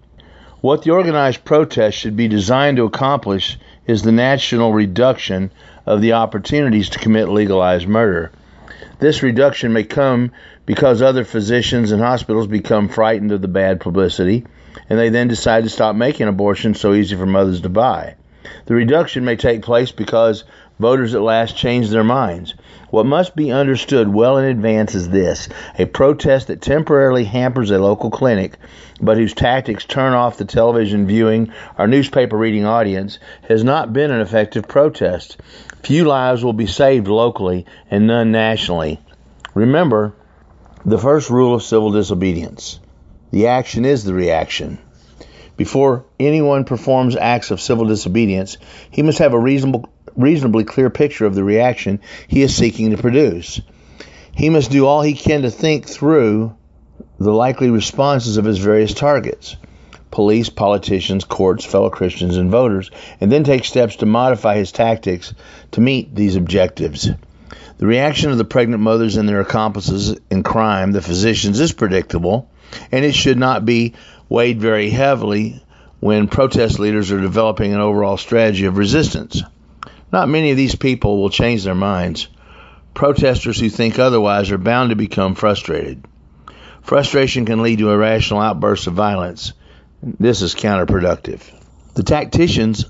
What 0.60 0.82
the 0.82 0.90
organized 0.90 1.44
protest 1.44 1.96
should 1.96 2.16
be 2.16 2.26
designed 2.26 2.78
to 2.78 2.86
accomplish 2.86 3.56
is 3.86 4.02
the 4.02 4.10
national 4.10 4.72
reduction 4.72 5.52
of 5.86 6.00
the 6.00 6.14
opportunities 6.14 6.88
to 6.88 6.98
commit 6.98 7.28
legalized 7.28 7.86
murder. 7.86 8.32
This 8.98 9.22
reduction 9.22 9.72
may 9.72 9.84
come 9.84 10.32
because 10.66 11.00
other 11.00 11.24
physicians 11.24 11.92
and 11.92 12.02
hospitals 12.02 12.48
become 12.48 12.88
frightened 12.88 13.30
of 13.30 13.42
the 13.42 13.48
bad 13.48 13.78
publicity 13.78 14.44
and 14.90 14.98
they 14.98 15.10
then 15.10 15.28
decide 15.28 15.62
to 15.62 15.70
stop 15.70 15.94
making 15.94 16.26
abortions 16.26 16.80
so 16.80 16.94
easy 16.94 17.14
for 17.14 17.26
mothers 17.26 17.60
to 17.60 17.68
buy. 17.68 18.16
The 18.66 18.74
reduction 18.74 19.24
may 19.24 19.36
take 19.36 19.62
place 19.62 19.92
because 19.92 20.42
voters 20.80 21.14
at 21.14 21.22
last 21.22 21.56
change 21.56 21.90
their 21.90 22.02
minds. 22.02 22.54
What 22.92 23.06
must 23.06 23.34
be 23.34 23.50
understood 23.50 24.12
well 24.12 24.36
in 24.36 24.44
advance 24.44 24.94
is 24.94 25.08
this 25.08 25.48
a 25.78 25.86
protest 25.86 26.48
that 26.48 26.60
temporarily 26.60 27.24
hampers 27.24 27.70
a 27.70 27.78
local 27.78 28.10
clinic, 28.10 28.58
but 29.00 29.16
whose 29.16 29.32
tactics 29.32 29.86
turn 29.86 30.12
off 30.12 30.36
the 30.36 30.44
television 30.44 31.06
viewing 31.06 31.54
or 31.78 31.86
newspaper 31.86 32.36
reading 32.36 32.66
audience, 32.66 33.18
has 33.48 33.64
not 33.64 33.94
been 33.94 34.10
an 34.10 34.20
effective 34.20 34.68
protest. 34.68 35.38
Few 35.82 36.04
lives 36.04 36.44
will 36.44 36.52
be 36.52 36.66
saved 36.66 37.08
locally 37.08 37.64
and 37.90 38.06
none 38.06 38.30
nationally. 38.30 39.00
Remember 39.54 40.12
the 40.84 40.98
first 40.98 41.30
rule 41.30 41.54
of 41.54 41.62
civil 41.62 41.92
disobedience 41.92 42.78
the 43.30 43.46
action 43.46 43.86
is 43.86 44.04
the 44.04 44.12
reaction. 44.12 44.76
Before 45.56 46.04
anyone 46.20 46.64
performs 46.64 47.16
acts 47.16 47.50
of 47.50 47.58
civil 47.58 47.86
disobedience, 47.86 48.58
he 48.90 49.00
must 49.00 49.18
have 49.20 49.32
a 49.32 49.38
reasonable 49.38 49.88
reasonably 50.16 50.64
clear 50.64 50.90
picture 50.90 51.26
of 51.26 51.34
the 51.34 51.44
reaction 51.44 52.00
he 52.28 52.42
is 52.42 52.54
seeking 52.54 52.90
to 52.90 52.96
produce. 52.96 53.60
He 54.34 54.50
must 54.50 54.70
do 54.70 54.86
all 54.86 55.02
he 55.02 55.14
can 55.14 55.42
to 55.42 55.50
think 55.50 55.86
through 55.86 56.56
the 57.18 57.32
likely 57.32 57.70
responses 57.70 58.36
of 58.36 58.44
his 58.44 58.58
various 58.58 58.94
targets 58.94 59.56
police, 60.10 60.50
politicians, 60.50 61.24
courts, 61.24 61.64
fellow 61.64 61.88
Christians, 61.88 62.36
and 62.36 62.50
voters, 62.50 62.90
and 63.20 63.32
then 63.32 63.44
take 63.44 63.64
steps 63.64 63.96
to 63.96 64.06
modify 64.06 64.56
his 64.56 64.70
tactics 64.70 65.32
to 65.70 65.80
meet 65.80 66.14
these 66.14 66.36
objectives. 66.36 67.08
The 67.78 67.86
reaction 67.86 68.30
of 68.30 68.36
the 68.36 68.44
pregnant 68.44 68.82
mothers 68.82 69.16
and 69.16 69.28
their 69.28 69.40
accomplices 69.40 70.16
in 70.30 70.42
crime, 70.42 70.92
the 70.92 71.00
physicians, 71.00 71.58
is 71.58 71.72
predictable, 71.72 72.50
and 72.92 73.04
it 73.04 73.14
should 73.14 73.38
not 73.38 73.64
be 73.64 73.94
weighed 74.28 74.60
very 74.60 74.90
heavily 74.90 75.64
when 75.98 76.28
protest 76.28 76.78
leaders 76.78 77.10
are 77.10 77.20
developing 77.20 77.72
an 77.72 77.80
overall 77.80 78.16
strategy 78.16 78.66
of 78.66 78.76
resistance. 78.76 79.42
Not 80.12 80.28
many 80.28 80.50
of 80.50 80.56
these 80.56 80.74
people 80.74 81.18
will 81.18 81.30
change 81.30 81.64
their 81.64 81.74
minds. 81.74 82.28
Protesters 82.92 83.58
who 83.58 83.70
think 83.70 83.98
otherwise 83.98 84.50
are 84.50 84.58
bound 84.58 84.90
to 84.90 84.96
become 84.96 85.34
frustrated. 85.34 86.04
Frustration 86.82 87.46
can 87.46 87.62
lead 87.62 87.78
to 87.78 87.90
irrational 87.90 88.42
outbursts 88.42 88.86
of 88.86 88.94
violence. 88.94 89.54
This 90.02 90.42
is 90.42 90.54
counterproductive. 90.54 91.40
The 91.94 92.02
tacticians 92.02 92.84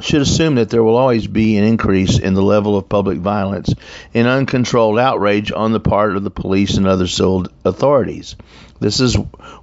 should 0.00 0.20
assume 0.20 0.56
that 0.56 0.70
there 0.70 0.82
will 0.82 0.96
always 0.96 1.26
be 1.26 1.56
an 1.56 1.64
increase 1.64 2.18
in 2.18 2.34
the 2.34 2.42
level 2.42 2.76
of 2.76 2.88
public 2.88 3.18
violence 3.18 3.72
and 4.14 4.26
uncontrolled 4.26 4.98
outrage 4.98 5.50
on 5.50 5.72
the 5.72 5.80
part 5.80 6.16
of 6.16 6.24
the 6.24 6.30
police 6.30 6.76
and 6.76 6.86
other 6.86 7.06
civil 7.06 7.46
authorities. 7.64 8.36
This 8.80 9.00
is 9.00 9.16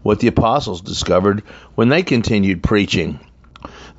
what 0.03 0.19
the 0.19 0.27
apostles 0.27 0.81
discovered 0.81 1.43
when 1.75 1.89
they 1.89 2.03
continued 2.03 2.63
preaching. 2.63 3.19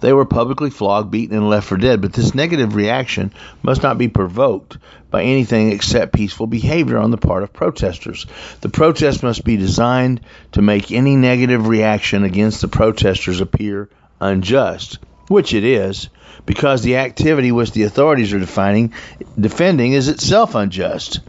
They 0.00 0.12
were 0.12 0.26
publicly 0.26 0.68
flogged, 0.68 1.10
beaten, 1.10 1.36
and 1.36 1.48
left 1.48 1.66
for 1.66 1.78
dead, 1.78 2.02
but 2.02 2.12
this 2.12 2.34
negative 2.34 2.74
reaction 2.74 3.32
must 3.62 3.82
not 3.82 3.96
be 3.96 4.08
provoked 4.08 4.76
by 5.10 5.22
anything 5.22 5.72
except 5.72 6.12
peaceful 6.12 6.46
behavior 6.46 6.98
on 6.98 7.10
the 7.10 7.16
part 7.16 7.42
of 7.42 7.52
protesters. 7.52 8.26
The 8.60 8.68
protest 8.68 9.22
must 9.22 9.42
be 9.42 9.56
designed 9.56 10.20
to 10.52 10.60
make 10.60 10.92
any 10.92 11.16
negative 11.16 11.66
reaction 11.66 12.24
against 12.24 12.60
the 12.60 12.68
protesters 12.68 13.40
appear 13.40 13.88
unjust, 14.20 14.98
which 15.28 15.54
it 15.54 15.64
is, 15.64 16.10
because 16.44 16.82
the 16.82 16.96
activity 16.96 17.50
which 17.50 17.72
the 17.72 17.84
authorities 17.84 18.34
are 18.34 18.38
defining, 18.38 18.92
defending 19.38 19.92
is 19.92 20.08
itself 20.08 20.54
unjust. 20.54 21.20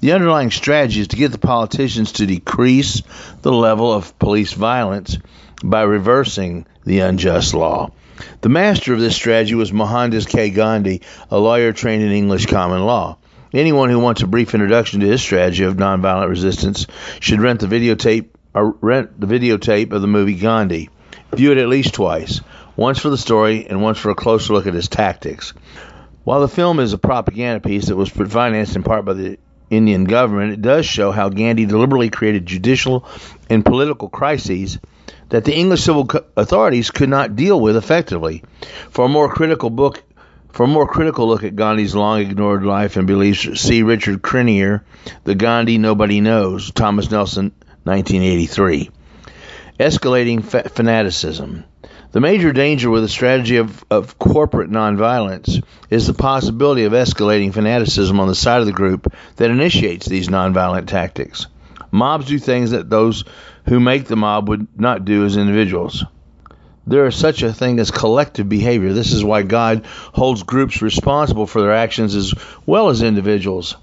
The 0.00 0.12
underlying 0.12 0.50
strategy 0.50 1.00
is 1.00 1.08
to 1.08 1.16
get 1.16 1.32
the 1.32 1.38
politicians 1.38 2.12
to 2.12 2.26
decrease 2.26 3.02
the 3.40 3.52
level 3.52 3.92
of 3.92 4.18
police 4.18 4.52
violence 4.52 5.16
by 5.64 5.82
reversing 5.82 6.66
the 6.84 7.00
unjust 7.00 7.54
law. 7.54 7.90
The 8.40 8.48
master 8.48 8.92
of 8.92 9.00
this 9.00 9.14
strategy 9.14 9.54
was 9.54 9.72
Mohandas 9.72 10.26
K. 10.26 10.50
Gandhi, 10.50 11.02
a 11.30 11.38
lawyer 11.38 11.72
trained 11.72 12.02
in 12.02 12.12
English 12.12 12.46
common 12.46 12.84
law. 12.84 13.18
Anyone 13.52 13.90
who 13.90 13.98
wants 13.98 14.22
a 14.22 14.26
brief 14.26 14.54
introduction 14.54 15.00
to 15.00 15.06
his 15.06 15.20
strategy 15.20 15.64
of 15.64 15.76
nonviolent 15.76 16.28
resistance 16.28 16.86
should 17.18 17.40
rent 17.40 17.60
the 17.60 17.66
videotape 17.66 18.28
or 18.54 18.76
rent 18.80 19.20
the 19.20 19.26
videotape 19.26 19.92
of 19.92 20.02
the 20.02 20.08
movie 20.08 20.36
Gandhi. 20.36 20.88
View 21.34 21.52
it 21.52 21.58
at 21.58 21.68
least 21.68 21.94
twice, 21.94 22.40
once 22.76 22.98
for 22.98 23.10
the 23.10 23.18
story 23.18 23.66
and 23.68 23.82
once 23.82 23.98
for 23.98 24.10
a 24.10 24.14
closer 24.14 24.52
look 24.52 24.66
at 24.66 24.74
his 24.74 24.88
tactics. 24.88 25.52
While 26.24 26.40
the 26.40 26.48
film 26.48 26.80
is 26.80 26.92
a 26.92 26.98
propaganda 26.98 27.60
piece 27.60 27.86
that 27.86 27.96
was 27.96 28.08
financed 28.08 28.76
in 28.76 28.82
part 28.82 29.04
by 29.04 29.14
the 29.14 29.38
Indian 29.70 30.04
government, 30.04 30.52
it 30.52 30.62
does 30.62 30.84
show 30.86 31.12
how 31.12 31.28
Gandhi 31.28 31.66
deliberately 31.66 32.10
created 32.10 32.46
judicial 32.46 33.06
and 33.48 33.64
political 33.64 34.08
crises 34.08 34.78
that 35.30 35.44
the 35.44 35.54
English 35.54 35.82
civil 35.82 36.08
authorities 36.36 36.90
could 36.90 37.08
not 37.08 37.34
deal 37.34 37.58
with 37.58 37.76
effectively. 37.76 38.42
For 38.90 39.06
a 39.06 39.08
more 39.08 39.32
critical 39.32 39.70
book, 39.70 40.02
for 40.52 40.64
a 40.64 40.68
more 40.68 40.86
critical 40.86 41.28
look 41.28 41.44
at 41.44 41.56
Gandhi's 41.56 41.94
long 41.94 42.20
ignored 42.20 42.64
life 42.64 42.96
and 42.96 43.06
beliefs, 43.06 43.60
see 43.60 43.82
Richard 43.82 44.20
Grenier, 44.20 44.84
The 45.24 45.34
Gandhi 45.34 45.78
Nobody 45.78 46.20
Knows, 46.20 46.70
Thomas 46.72 47.10
Nelson, 47.10 47.52
1983. 47.84 48.90
Escalating 49.78 50.44
fa- 50.44 50.68
fanaticism. 50.68 51.64
The 52.12 52.20
major 52.20 52.52
danger 52.52 52.90
with 52.90 53.04
a 53.04 53.08
strategy 53.08 53.58
of, 53.58 53.84
of 53.88 54.18
corporate 54.18 54.70
nonviolence 54.70 55.62
is 55.90 56.08
the 56.08 56.14
possibility 56.14 56.84
of 56.84 56.92
escalating 56.92 57.54
fanaticism 57.54 58.18
on 58.18 58.26
the 58.26 58.34
side 58.34 58.60
of 58.60 58.66
the 58.66 58.72
group 58.72 59.14
that 59.36 59.50
initiates 59.50 60.06
these 60.06 60.28
nonviolent 60.28 60.88
tactics. 60.88 61.46
Mobs 61.92 62.26
do 62.26 62.38
things 62.38 62.72
that 62.72 62.90
those 62.90 63.24
who 63.66 63.80
make 63.80 64.06
the 64.06 64.16
mob 64.16 64.48
would 64.48 64.66
not 64.78 65.04
do 65.04 65.24
as 65.24 65.36
individuals. 65.36 66.04
There 66.86 67.06
is 67.06 67.14
such 67.14 67.42
a 67.42 67.52
thing 67.52 67.78
as 67.78 67.90
collective 67.90 68.48
behavior. 68.48 68.92
This 68.92 69.12
is 69.12 69.22
why 69.22 69.42
God 69.42 69.84
holds 69.86 70.42
groups 70.42 70.82
responsible 70.82 71.46
for 71.46 71.60
their 71.60 71.74
actions 71.74 72.14
as 72.14 72.34
well 72.66 72.88
as 72.88 73.02
individuals. 73.02 73.76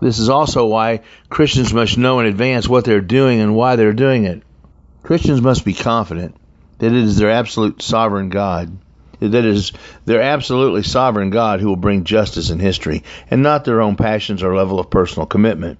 This 0.00 0.18
is 0.18 0.28
also 0.28 0.66
why 0.66 1.02
Christians 1.28 1.72
must 1.72 1.98
know 1.98 2.18
in 2.20 2.26
advance 2.26 2.68
what 2.68 2.84
they're 2.84 3.00
doing 3.00 3.40
and 3.40 3.54
why 3.54 3.76
they're 3.76 3.92
doing 3.92 4.24
it. 4.24 4.42
Christians 5.02 5.40
must 5.40 5.64
be 5.64 5.74
confident 5.74 6.34
that 6.78 6.92
it 6.92 7.04
is 7.04 7.16
their 7.16 7.30
absolute 7.30 7.82
sovereign 7.82 8.28
God 8.28 8.76
that 9.30 9.44
is, 9.44 9.72
they're 10.04 10.22
absolutely 10.22 10.82
sovereign 10.82 11.30
God 11.30 11.60
who 11.60 11.68
will 11.68 11.76
bring 11.76 12.04
justice 12.04 12.50
in 12.50 12.58
history, 12.58 13.04
and 13.30 13.42
not 13.42 13.64
their 13.64 13.80
own 13.80 13.96
passions 13.96 14.42
or 14.42 14.56
level 14.56 14.80
of 14.80 14.90
personal 14.90 15.26
commitment. 15.26 15.78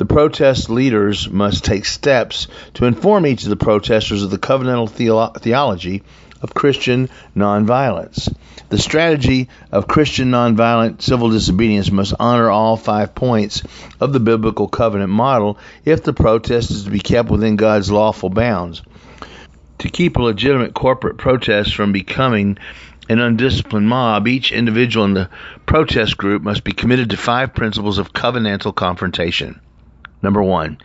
The 0.00 0.06
protest 0.06 0.70
leaders 0.70 1.28
must 1.28 1.62
take 1.62 1.84
steps 1.84 2.48
to 2.72 2.86
inform 2.86 3.26
each 3.26 3.42
of 3.42 3.50
the 3.50 3.56
protesters 3.56 4.22
of 4.22 4.30
the 4.30 4.38
covenantal 4.38 4.88
theolo- 4.88 5.38
theology 5.38 6.02
of 6.40 6.54
Christian 6.54 7.10
nonviolence. 7.36 8.34
The 8.70 8.78
strategy 8.78 9.50
of 9.70 9.88
Christian 9.88 10.30
nonviolent 10.30 11.02
civil 11.02 11.28
disobedience 11.28 11.90
must 11.90 12.14
honor 12.18 12.48
all 12.48 12.78
five 12.78 13.14
points 13.14 13.62
of 14.00 14.14
the 14.14 14.20
biblical 14.20 14.68
covenant 14.68 15.10
model 15.10 15.58
if 15.84 16.02
the 16.02 16.14
protest 16.14 16.70
is 16.70 16.84
to 16.84 16.90
be 16.90 17.00
kept 17.00 17.28
within 17.28 17.56
God's 17.56 17.92
lawful 17.92 18.30
bounds. 18.30 18.80
To 19.80 19.90
keep 19.90 20.16
a 20.16 20.22
legitimate 20.22 20.72
corporate 20.72 21.18
protest 21.18 21.74
from 21.74 21.92
becoming 21.92 22.56
an 23.10 23.20
undisciplined 23.20 23.86
mob, 23.86 24.26
each 24.26 24.50
individual 24.50 25.04
in 25.04 25.12
the 25.12 25.28
protest 25.66 26.16
group 26.16 26.40
must 26.40 26.64
be 26.64 26.72
committed 26.72 27.10
to 27.10 27.18
five 27.18 27.54
principles 27.54 27.98
of 27.98 28.14
covenantal 28.14 28.74
confrontation. 28.74 29.60
Number 30.22 30.42
one, 30.42 30.78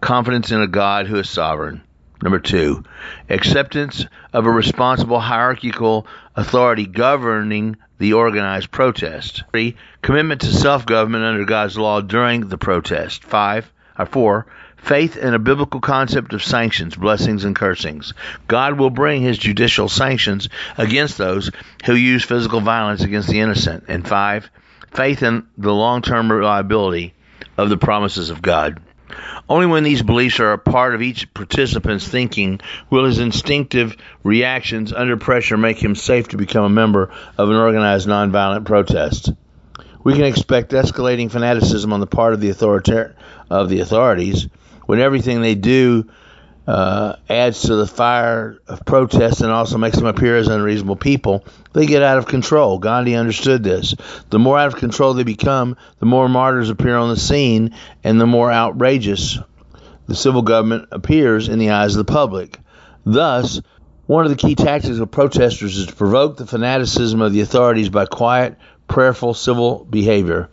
confidence 0.00 0.50
in 0.50 0.60
a 0.60 0.66
God 0.66 1.06
who 1.06 1.16
is 1.16 1.30
sovereign. 1.30 1.82
Number 2.22 2.38
two, 2.38 2.84
acceptance 3.28 4.06
of 4.32 4.46
a 4.46 4.50
responsible 4.50 5.18
hierarchical 5.18 6.06
authority 6.36 6.86
governing 6.86 7.76
the 7.98 8.12
organized 8.12 8.70
protest. 8.70 9.42
Three, 9.50 9.76
commitment 10.02 10.42
to 10.42 10.46
self 10.46 10.86
government 10.86 11.24
under 11.24 11.44
God's 11.44 11.76
law 11.76 12.00
during 12.00 12.48
the 12.48 12.58
protest. 12.58 13.24
Five, 13.24 13.72
or 13.98 14.06
four, 14.06 14.46
faith 14.76 15.16
in 15.16 15.34
a 15.34 15.38
biblical 15.38 15.80
concept 15.80 16.32
of 16.32 16.42
sanctions, 16.42 16.94
blessings, 16.94 17.44
and 17.44 17.56
cursings. 17.56 18.12
God 18.46 18.78
will 18.78 18.90
bring 18.90 19.22
his 19.22 19.38
judicial 19.38 19.88
sanctions 19.88 20.48
against 20.78 21.18
those 21.18 21.50
who 21.86 21.94
use 21.94 22.24
physical 22.24 22.60
violence 22.60 23.02
against 23.02 23.28
the 23.28 23.40
innocent. 23.40 23.84
And 23.88 24.06
five, 24.06 24.50
faith 24.92 25.22
in 25.22 25.46
the 25.56 25.72
long 25.72 26.02
term 26.02 26.30
reliability 26.30 27.14
of 27.56 27.68
the 27.68 27.76
promises 27.76 28.30
of 28.30 28.42
God. 28.42 28.80
Only 29.48 29.66
when 29.66 29.84
these 29.84 30.02
beliefs 30.02 30.40
are 30.40 30.52
a 30.52 30.58
part 30.58 30.94
of 30.94 31.02
each 31.02 31.32
participant's 31.34 32.08
thinking 32.08 32.60
will 32.88 33.04
his 33.04 33.18
instinctive 33.18 33.96
reactions 34.22 34.92
under 34.92 35.16
pressure 35.16 35.58
make 35.58 35.82
him 35.82 35.94
safe 35.94 36.28
to 36.28 36.36
become 36.36 36.64
a 36.64 36.70
member 36.70 37.10
of 37.36 37.50
an 37.50 37.56
organized 37.56 38.08
nonviolent 38.08 38.64
protest. 38.64 39.32
We 40.02 40.14
can 40.14 40.24
expect 40.24 40.72
escalating 40.72 41.30
fanaticism 41.30 41.92
on 41.92 42.00
the 42.00 42.06
part 42.06 42.32
of 42.32 42.40
the 42.40 42.50
authoritar- 42.50 43.12
of 43.50 43.68
the 43.68 43.80
authorities 43.80 44.48
when 44.86 45.00
everything 45.00 45.42
they 45.42 45.54
do 45.54 46.06
uh, 46.66 47.16
adds 47.28 47.62
to 47.62 47.76
the 47.76 47.86
fire 47.86 48.58
of 48.68 48.84
protest 48.84 49.40
and 49.40 49.50
also 49.50 49.78
makes 49.78 49.96
them 49.96 50.06
appear 50.06 50.36
as 50.36 50.48
unreasonable 50.48 50.96
people, 50.96 51.44
they 51.72 51.86
get 51.86 52.02
out 52.02 52.18
of 52.18 52.26
control. 52.26 52.78
Gandhi 52.78 53.14
understood 53.14 53.64
this. 53.64 53.94
The 54.30 54.38
more 54.38 54.58
out 54.58 54.68
of 54.68 54.76
control 54.76 55.14
they 55.14 55.24
become, 55.24 55.76
the 55.98 56.06
more 56.06 56.28
martyrs 56.28 56.70
appear 56.70 56.96
on 56.96 57.08
the 57.08 57.16
scene, 57.16 57.74
and 58.04 58.20
the 58.20 58.26
more 58.26 58.52
outrageous 58.52 59.38
the 60.06 60.14
civil 60.14 60.42
government 60.42 60.88
appears 60.92 61.48
in 61.48 61.58
the 61.58 61.70
eyes 61.70 61.96
of 61.96 62.06
the 62.06 62.12
public. 62.12 62.58
Thus, 63.04 63.60
one 64.06 64.24
of 64.24 64.30
the 64.30 64.36
key 64.36 64.54
tactics 64.54 64.98
of 64.98 65.10
protesters 65.10 65.76
is 65.76 65.86
to 65.86 65.94
provoke 65.94 66.36
the 66.36 66.46
fanaticism 66.46 67.20
of 67.20 67.32
the 67.32 67.40
authorities 67.40 67.88
by 67.88 68.06
quiet, 68.06 68.56
prayerful 68.88 69.34
civil 69.34 69.84
behavior. 69.84 70.48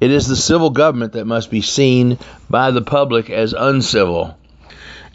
It 0.00 0.10
is 0.10 0.26
the 0.26 0.36
civil 0.36 0.70
government 0.70 1.12
that 1.12 1.26
must 1.26 1.50
be 1.50 1.60
seen 1.60 2.18
by 2.48 2.70
the 2.70 2.82
public 2.82 3.30
as 3.30 3.52
uncivil. 3.52 4.36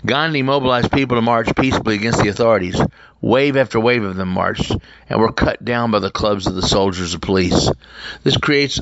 Gandhi 0.05 0.43
mobilized 0.43 0.91
people 0.91 1.17
to 1.17 1.21
march 1.21 1.53
peaceably 1.55 1.95
against 1.95 2.21
the 2.23 2.29
authorities. 2.29 2.81
Wave 3.19 3.57
after 3.57 3.79
wave 3.79 4.03
of 4.03 4.15
them 4.15 4.29
marched 4.29 4.73
and 5.09 5.19
were 5.19 5.33
cut 5.33 5.63
down 5.65 5.91
by 5.91 5.99
the 5.99 6.09
clubs 6.09 6.47
of 6.47 6.55
the 6.55 6.61
soldiers 6.61 7.13
of 7.13 7.21
police. 7.21 7.69
This 8.23 8.37
creates 8.37 8.79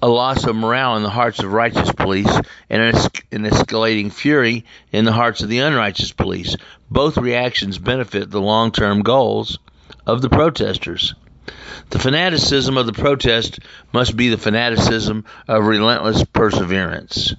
a 0.00 0.08
loss 0.08 0.44
of 0.44 0.56
morale 0.56 0.96
in 0.96 1.02
the 1.02 1.10
hearts 1.10 1.40
of 1.40 1.52
righteous 1.52 1.92
police 1.92 2.30
and 2.70 2.82
an, 2.82 3.44
escalating 3.44 4.10
fury 4.10 4.64
in 4.90 5.04
the 5.04 5.12
hearts 5.12 5.42
of 5.42 5.50
the 5.50 5.58
unrighteous 5.58 6.12
police. 6.12 6.56
Both 6.90 7.18
reactions 7.18 7.78
benefit 7.78 8.30
the 8.30 8.40
long 8.40 8.72
term 8.72 9.02
goals 9.02 9.58
of 10.06 10.22
the 10.22 10.30
protesters. 10.30 11.14
The 11.90 11.98
fanaticism 11.98 12.78
of 12.78 12.86
the 12.86 12.94
protest 12.94 13.58
must 13.92 14.16
be 14.16 14.30
the 14.30 14.38
fanaticism 14.38 15.26
of 15.46 15.66
relentless 15.66 16.24
perseverance. 16.24 17.34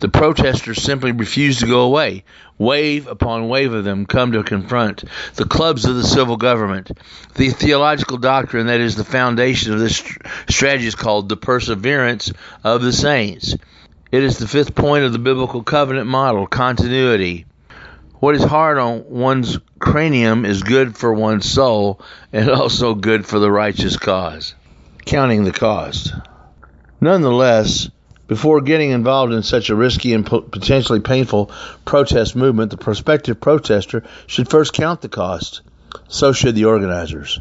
The 0.00 0.08
protesters 0.08 0.82
simply 0.82 1.12
refuse 1.12 1.58
to 1.58 1.66
go 1.66 1.82
away. 1.82 2.24
Wave 2.58 3.06
upon 3.06 3.48
wave 3.48 3.72
of 3.72 3.84
them 3.84 4.06
come 4.06 4.32
to 4.32 4.42
confront 4.42 5.04
the 5.34 5.44
clubs 5.44 5.84
of 5.84 5.96
the 5.96 6.04
civil 6.04 6.36
government. 6.36 6.90
The 7.34 7.50
theological 7.50 8.18
doctrine 8.18 8.66
that 8.66 8.80
is 8.80 8.96
the 8.96 9.04
foundation 9.04 9.72
of 9.72 9.78
this 9.78 10.02
strategy 10.48 10.86
is 10.86 10.94
called 10.94 11.28
the 11.28 11.36
perseverance 11.36 12.32
of 12.62 12.82
the 12.82 12.92
saints. 12.92 13.56
It 14.12 14.22
is 14.22 14.38
the 14.38 14.48
fifth 14.48 14.74
point 14.74 15.04
of 15.04 15.12
the 15.12 15.18
biblical 15.18 15.62
covenant 15.62 16.06
model 16.06 16.46
continuity. 16.46 17.46
What 18.18 18.34
is 18.34 18.44
hard 18.44 18.76
on 18.76 19.08
one's 19.08 19.58
cranium 19.78 20.44
is 20.44 20.62
good 20.62 20.96
for 20.96 21.14
one's 21.14 21.50
soul 21.50 22.00
and 22.32 22.50
also 22.50 22.94
good 22.94 23.26
for 23.26 23.38
the 23.38 23.50
righteous 23.50 23.96
cause. 23.96 24.54
Counting 25.06 25.44
the 25.44 25.52
cost. 25.52 26.12
Nonetheless, 27.00 27.88
before 28.30 28.60
getting 28.60 28.92
involved 28.92 29.32
in 29.32 29.42
such 29.42 29.70
a 29.70 29.74
risky 29.74 30.14
and 30.14 30.24
potentially 30.24 31.00
painful 31.00 31.50
protest 31.84 32.36
movement, 32.36 32.70
the 32.70 32.76
prospective 32.76 33.40
protester 33.40 34.04
should 34.28 34.48
first 34.48 34.72
count 34.72 35.00
the 35.00 35.08
cost. 35.08 35.62
So 36.06 36.32
should 36.32 36.54
the 36.54 36.66
organizers. 36.66 37.40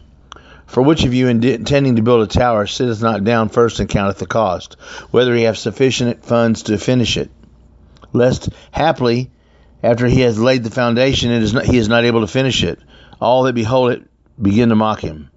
For 0.66 0.82
which 0.82 1.06
of 1.06 1.14
you 1.14 1.28
intending 1.28 1.98
to 1.98 2.02
build 2.02 2.24
a 2.24 2.28
tower 2.28 2.66
sitteth 2.66 3.04
not 3.04 3.24
down 3.24 3.50
first 3.50 3.80
and 3.80 3.88
counteth 3.88 4.18
the 4.18 4.26
cost, 4.26 4.78
whether 5.12 5.36
he 5.36 5.44
have 5.44 5.60
sufficient 5.60 6.26
funds 6.26 6.64
to 6.64 6.80
finish 6.80 7.18
it? 7.18 7.30
Lest, 8.12 8.50
haply, 8.72 9.30
after 9.84 10.08
he 10.08 10.22
has 10.22 10.40
laid 10.40 10.64
the 10.64 10.72
foundation, 10.72 11.30
it 11.30 11.44
is 11.44 11.54
not, 11.54 11.66
he 11.66 11.78
is 11.78 11.88
not 11.88 12.04
able 12.04 12.22
to 12.22 12.28
finish 12.28 12.64
it. 12.64 12.80
All 13.22 13.44
that 13.44 13.54
behold 13.54 13.92
it 13.92 14.02
begin 14.42 14.70
to 14.70 14.76
mock 14.76 15.02
him. 15.02 15.30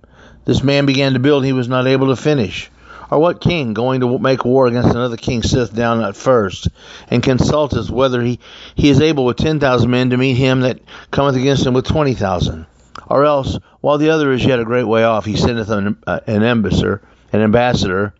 This 0.47 0.63
man 0.63 0.87
began 0.87 1.13
to 1.13 1.19
build, 1.19 1.45
he 1.45 1.53
was 1.53 1.69
not 1.69 1.87
able 1.87 2.07
to 2.07 2.17
finish. 2.17 2.71
Or 3.13 3.19
what 3.19 3.43
king 3.43 3.75
going 3.75 4.01
to 4.01 4.19
make 4.19 4.43
war 4.43 4.67
against 4.67 4.89
another 4.89 5.19
king 5.19 5.43
sitteth 5.43 5.75
down 5.75 6.03
at 6.03 6.17
first, 6.17 6.69
and 7.11 7.23
consulteth 7.23 7.91
whether 7.91 8.23
he, 8.23 8.41
he 8.75 8.89
is 8.89 9.03
able 9.03 9.27
with 9.27 9.37
ten 9.37 9.61
thousand 9.61 9.91
men 9.91 10.09
to 10.11 10.17
meet 10.17 10.39
him 10.39 10.61
that 10.61 10.81
cometh 11.11 11.37
against 11.37 11.67
him 11.67 11.75
with 11.75 11.85
twenty 11.85 12.15
thousand? 12.15 12.65
Or 13.07 13.27
else, 13.27 13.59
while 13.83 13.99
the 13.99 14.09
other 14.09 14.33
is 14.33 14.43
yet 14.43 14.61
a 14.61 14.65
great 14.65 14.87
way 14.87 15.05
off, 15.05 15.27
he 15.27 15.37
sendeth 15.37 15.69
an, 15.69 15.99
uh, 16.07 16.21
an 16.27 16.43
ambassador, 16.43 17.03
an 17.35 17.43
ambassador, 17.43 18.15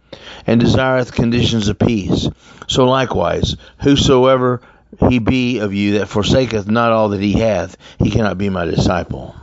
and 0.47 0.61
desireth 0.61 1.15
conditions 1.15 1.69
of 1.69 1.79
peace. 1.79 2.29
So 2.69 2.85
likewise, 2.85 3.57
whosoever 3.81 4.61
he 5.09 5.21
be 5.21 5.61
of 5.61 5.73
you 5.73 6.01
that 6.01 6.09
forsaketh 6.09 6.69
not 6.69 6.93
all 6.93 7.09
that 7.09 7.21
he 7.23 7.33
hath, 7.33 7.79
he 7.99 8.11
cannot 8.11 8.37
be 8.37 8.51
my 8.51 8.67
disciple. 8.67 9.35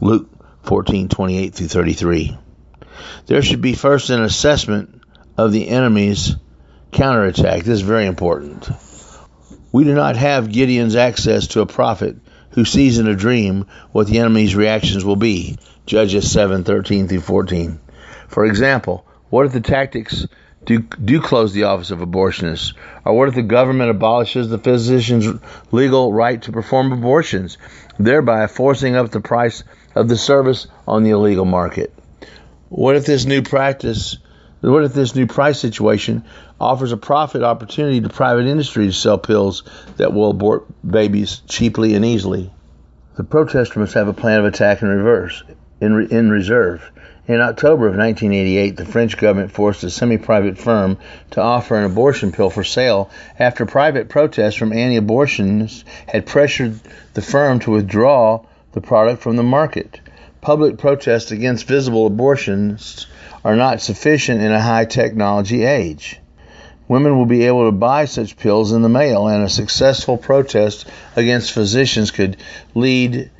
Luke 0.00 0.28
fourteen 0.64 1.08
twenty 1.08 1.38
eight 1.38 1.54
through 1.54 1.68
thirty 1.68 1.92
three. 1.92 2.36
There 3.26 3.42
should 3.42 3.60
be 3.60 3.74
first 3.74 4.10
an 4.10 4.22
assessment 4.22 5.02
of 5.36 5.52
the 5.52 5.68
enemy's 5.68 6.36
counterattack. 6.92 7.64
This 7.64 7.74
is 7.74 7.80
very 7.80 8.06
important. 8.06 8.68
We 9.72 9.84
do 9.84 9.94
not 9.94 10.16
have 10.16 10.52
Gideon's 10.52 10.94
access 10.94 11.48
to 11.48 11.60
a 11.60 11.66
prophet 11.66 12.16
who 12.50 12.64
sees 12.64 12.98
in 12.98 13.08
a 13.08 13.16
dream 13.16 13.66
what 13.90 14.06
the 14.06 14.18
enemy's 14.18 14.54
reactions 14.54 15.04
will 15.04 15.16
be. 15.16 15.58
Judges 15.86 16.32
7:13 16.32 17.08
through 17.08 17.20
14. 17.20 17.80
For 18.28 18.44
example, 18.44 19.04
what 19.30 19.46
if 19.46 19.52
the 19.52 19.60
tactics 19.60 20.26
do, 20.64 20.78
do 20.78 21.20
close 21.20 21.52
the 21.52 21.64
office 21.64 21.90
of 21.90 21.98
abortionists? 21.98 22.74
Or 23.04 23.16
what 23.16 23.28
if 23.28 23.34
the 23.34 23.42
government 23.42 23.90
abolishes 23.90 24.48
the 24.48 24.58
physician's 24.58 25.28
legal 25.72 26.12
right 26.12 26.40
to 26.42 26.52
perform 26.52 26.92
abortions, 26.92 27.58
thereby 27.98 28.46
forcing 28.46 28.96
up 28.96 29.10
the 29.10 29.20
price 29.20 29.64
of 29.94 30.08
the 30.08 30.16
service 30.16 30.68
on 30.86 31.02
the 31.02 31.10
illegal 31.10 31.44
market? 31.44 31.92
What 32.76 32.96
if 32.96 33.06
this 33.06 33.24
new 33.24 33.40
practice, 33.40 34.18
what 34.60 34.82
if 34.82 34.94
this 34.94 35.14
new 35.14 35.28
price 35.28 35.60
situation 35.60 36.24
offers 36.60 36.90
a 36.90 36.96
profit 36.96 37.44
opportunity 37.44 38.00
to 38.00 38.08
private 38.08 38.46
industry 38.46 38.86
to 38.86 38.92
sell 38.92 39.16
pills 39.16 39.62
that 39.96 40.12
will 40.12 40.30
abort 40.30 40.66
babies 40.84 41.40
cheaply 41.46 41.94
and 41.94 42.04
easily? 42.04 42.52
The 43.14 43.22
protester 43.22 43.78
must 43.78 43.94
have 43.94 44.08
a 44.08 44.12
plan 44.12 44.40
of 44.40 44.46
attack 44.46 44.82
in 44.82 44.88
reverse, 44.88 45.44
in, 45.80 45.94
re, 45.94 46.08
in 46.10 46.30
reserve. 46.30 46.90
In 47.28 47.40
October 47.40 47.86
of 47.86 47.96
1988, 47.96 48.76
the 48.76 48.84
French 48.84 49.18
government 49.18 49.52
forced 49.52 49.84
a 49.84 49.88
semi 49.90 50.18
private 50.18 50.58
firm 50.58 50.98
to 51.30 51.40
offer 51.40 51.76
an 51.76 51.84
abortion 51.84 52.32
pill 52.32 52.50
for 52.50 52.64
sale 52.64 53.08
after 53.38 53.66
private 53.66 54.08
protests 54.08 54.56
from 54.56 54.72
anti 54.72 54.98
abortionists 54.98 55.84
had 56.08 56.26
pressured 56.26 56.80
the 57.12 57.22
firm 57.22 57.60
to 57.60 57.70
withdraw 57.70 58.44
the 58.72 58.80
product 58.80 59.22
from 59.22 59.36
the 59.36 59.44
market 59.44 60.00
public 60.44 60.76
protests 60.76 61.30
against 61.30 61.66
visible 61.66 62.06
abortions 62.06 63.06
are 63.42 63.56
not 63.56 63.80
sufficient 63.80 64.42
in 64.42 64.52
a 64.52 64.60
high 64.60 64.84
technology 64.84 65.64
age. 65.64 66.20
Women 66.86 67.16
will 67.16 67.24
be 67.24 67.46
able 67.46 67.64
to 67.64 67.72
buy 67.72 68.04
such 68.04 68.36
pills 68.36 68.72
in 68.72 68.82
the 68.82 68.90
mail, 68.90 69.26
and 69.26 69.42
a 69.42 69.48
successful 69.48 70.18
protest 70.18 70.86
against 71.16 71.52
physicians 71.52 72.10
could 72.10 72.36
lead 72.74 73.30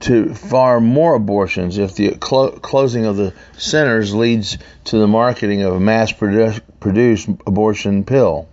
to 0.00 0.34
far 0.34 0.80
more 0.80 1.14
abortions 1.14 1.78
if 1.78 1.94
the 1.94 2.10
clo- 2.16 2.50
closing 2.50 3.06
of 3.06 3.16
the 3.16 3.32
centers 3.56 4.14
leads 4.14 4.58
to 4.84 4.98
the 4.98 5.08
marketing 5.08 5.62
of 5.62 5.74
a 5.74 5.80
mass 5.80 6.12
produ- 6.12 6.60
produced 6.78 7.26
abortion 7.46 8.04
pill. 8.04 8.48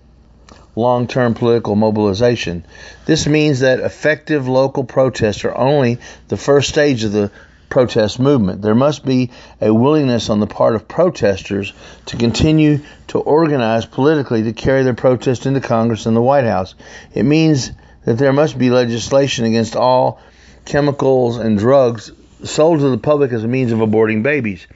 Long 0.78 1.08
term 1.08 1.34
political 1.34 1.76
mobilization. 1.76 2.64
This 3.06 3.28
means 3.28 3.62
that 3.62 3.82
effective 3.82 4.48
local 4.48 4.86
protests 4.86 5.44
are 5.44 5.56
only 5.56 5.98
the 6.30 6.38
first 6.38 6.70
stage 6.70 7.04
of 7.04 7.12
the 7.12 7.32
protest 7.70 8.20
movement. 8.20 8.62
There 8.62 8.76
must 8.76 9.06
be 9.06 9.32
a 9.62 9.74
willingness 9.74 10.30
on 10.30 10.40
the 10.40 10.48
part 10.48 10.76
of 10.76 10.88
protesters 10.88 11.74
to 12.08 12.18
continue 12.18 12.80
to 13.08 13.20
organize 13.20 13.86
politically 13.86 14.44
to 14.44 14.54
carry 14.54 14.84
their 14.84 14.94
protest 14.94 15.46
into 15.46 15.62
Congress 15.62 16.06
and 16.06 16.16
the 16.16 16.22
White 16.22 16.46
House. 16.46 16.76
It 17.14 17.24
means 17.24 17.72
that 18.06 18.18
there 18.18 18.34
must 18.34 18.58
be 18.58 18.70
legislation 18.70 19.46
against 19.46 19.76
all 19.76 20.22
chemicals 20.66 21.38
and 21.38 21.58
drugs 21.58 22.12
sold 22.44 22.80
to 22.80 22.90
the 22.90 22.98
public 22.98 23.32
as 23.32 23.44
a 23.44 23.48
means 23.48 23.72
of 23.72 23.80
aborting 23.80 24.24
babies. 24.24 24.68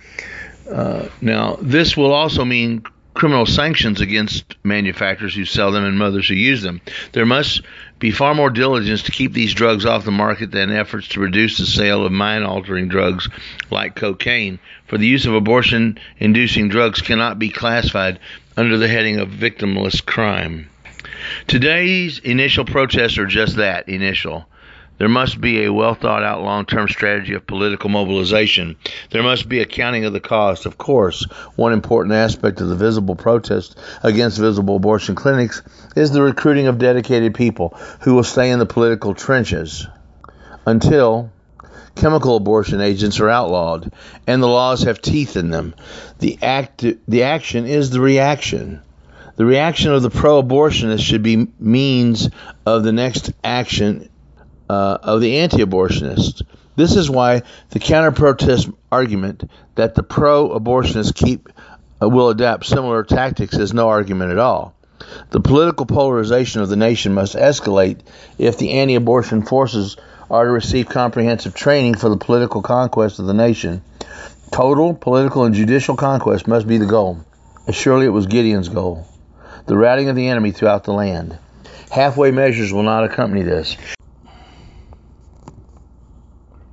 Uh, 0.69 1.08
now, 1.21 1.58
this 1.62 1.95
will 1.95 2.13
also 2.13 2.45
mean 2.45 2.84
criminal 3.13 3.45
sanctions 3.45 4.01
against 4.01 4.56
manufacturers 4.63 5.36
who 5.36 5.45
sell 5.45 5.71
them 5.71 5.84
and 5.84 5.97
mothers 5.97 6.27
who 6.27 6.34
use 6.34 6.62
them. 6.62 6.82
There 7.12 7.25
must 7.25 7.62
be 8.01 8.09
far 8.09 8.33
more 8.33 8.49
diligence 8.49 9.03
to 9.03 9.11
keep 9.11 9.31
these 9.31 9.53
drugs 9.53 9.85
off 9.85 10.05
the 10.05 10.11
market 10.11 10.49
than 10.49 10.71
efforts 10.71 11.07
to 11.09 11.19
reduce 11.19 11.59
the 11.59 11.67
sale 11.67 12.03
of 12.03 12.11
mind 12.11 12.43
altering 12.43 12.87
drugs 12.87 13.29
like 13.69 13.95
cocaine. 13.95 14.57
For 14.87 14.97
the 14.97 15.05
use 15.05 15.27
of 15.27 15.35
abortion 15.35 15.99
inducing 16.17 16.67
drugs 16.67 17.03
cannot 17.03 17.37
be 17.37 17.49
classified 17.49 18.19
under 18.57 18.79
the 18.79 18.87
heading 18.87 19.19
of 19.19 19.29
victimless 19.29 20.03
crime. 20.03 20.67
Today's 21.45 22.17
initial 22.17 22.65
protests 22.65 23.19
are 23.19 23.27
just 23.27 23.57
that 23.57 23.87
initial. 23.87 24.47
There 25.01 25.09
must 25.09 25.41
be 25.41 25.63
a 25.63 25.73
well 25.73 25.95
thought 25.95 26.21
out 26.21 26.43
long 26.43 26.67
term 26.67 26.87
strategy 26.87 27.33
of 27.33 27.47
political 27.47 27.89
mobilization. 27.89 28.75
There 29.09 29.23
must 29.23 29.49
be 29.49 29.59
accounting 29.59 30.05
of 30.05 30.13
the 30.13 30.19
cost. 30.19 30.67
Of 30.67 30.77
course, 30.77 31.23
one 31.55 31.73
important 31.73 32.13
aspect 32.13 32.61
of 32.61 32.67
the 32.67 32.75
visible 32.75 33.15
protest 33.15 33.79
against 34.03 34.37
visible 34.37 34.75
abortion 34.75 35.15
clinics 35.15 35.63
is 35.95 36.11
the 36.11 36.21
recruiting 36.21 36.67
of 36.67 36.77
dedicated 36.77 37.33
people 37.33 37.75
who 38.01 38.13
will 38.13 38.23
stay 38.23 38.51
in 38.51 38.59
the 38.59 38.67
political 38.67 39.15
trenches 39.15 39.87
until 40.67 41.31
chemical 41.95 42.35
abortion 42.35 42.79
agents 42.79 43.19
are 43.19 43.29
outlawed 43.29 43.91
and 44.27 44.43
the 44.43 44.47
laws 44.47 44.83
have 44.83 45.01
teeth 45.01 45.35
in 45.35 45.49
them. 45.49 45.73
The 46.19 46.37
act 46.43 46.85
the 47.07 47.23
action 47.23 47.65
is 47.65 47.89
the 47.89 48.01
reaction. 48.01 48.83
The 49.35 49.45
reaction 49.45 49.93
of 49.93 50.03
the 50.03 50.11
pro 50.11 50.43
abortionist 50.43 51.01
should 51.01 51.23
be 51.23 51.47
means 51.57 52.29
of 52.67 52.83
the 52.83 52.91
next 52.91 53.31
action 53.43 54.07
uh, 54.71 54.97
of 55.03 55.19
the 55.19 55.39
anti 55.39 55.57
abortionists. 55.57 56.43
This 56.77 56.95
is 56.95 57.10
why 57.10 57.41
the 57.71 57.79
counter 57.79 58.13
protest 58.13 58.69
argument 58.89 59.49
that 59.75 59.95
the 59.95 60.03
pro 60.03 60.57
abortionists 60.57 61.13
keep 61.13 61.49
uh, 62.01 62.07
will 62.07 62.29
adapt 62.29 62.65
similar 62.65 63.03
tactics 63.03 63.57
is 63.57 63.73
no 63.73 63.89
argument 63.89 64.31
at 64.31 64.38
all. 64.38 64.73
The 65.31 65.41
political 65.41 65.86
polarization 65.86 66.62
of 66.62 66.69
the 66.69 66.77
nation 66.77 67.13
must 67.13 67.36
escalate 67.36 67.99
if 68.38 68.57
the 68.57 68.71
anti 68.79 68.95
abortion 68.95 69.41
forces 69.41 69.97
are 70.29 70.45
to 70.45 70.51
receive 70.51 70.88
comprehensive 70.88 71.53
training 71.53 71.95
for 71.95 72.07
the 72.07 72.15
political 72.15 72.62
conquest 72.62 73.19
of 73.19 73.25
the 73.25 73.34
nation. 73.34 73.81
Total 74.53 74.93
political 74.93 75.43
and 75.43 75.53
judicial 75.53 75.97
conquest 75.97 76.47
must 76.47 76.65
be 76.65 76.77
the 76.77 76.86
goal. 76.86 77.19
As 77.67 77.75
surely 77.75 78.05
it 78.05 78.10
was 78.10 78.25
Gideon's 78.25 78.69
goal. 78.69 79.05
The 79.65 79.75
routing 79.75 80.07
of 80.07 80.15
the 80.15 80.29
enemy 80.29 80.51
throughout 80.51 80.86
the 80.86 80.93
land. 80.93 81.38
Halfway 81.89 82.31
measures 82.31 82.71
will 82.71 82.84
not 82.84 83.03
accompany 83.03 83.43
this 83.43 83.75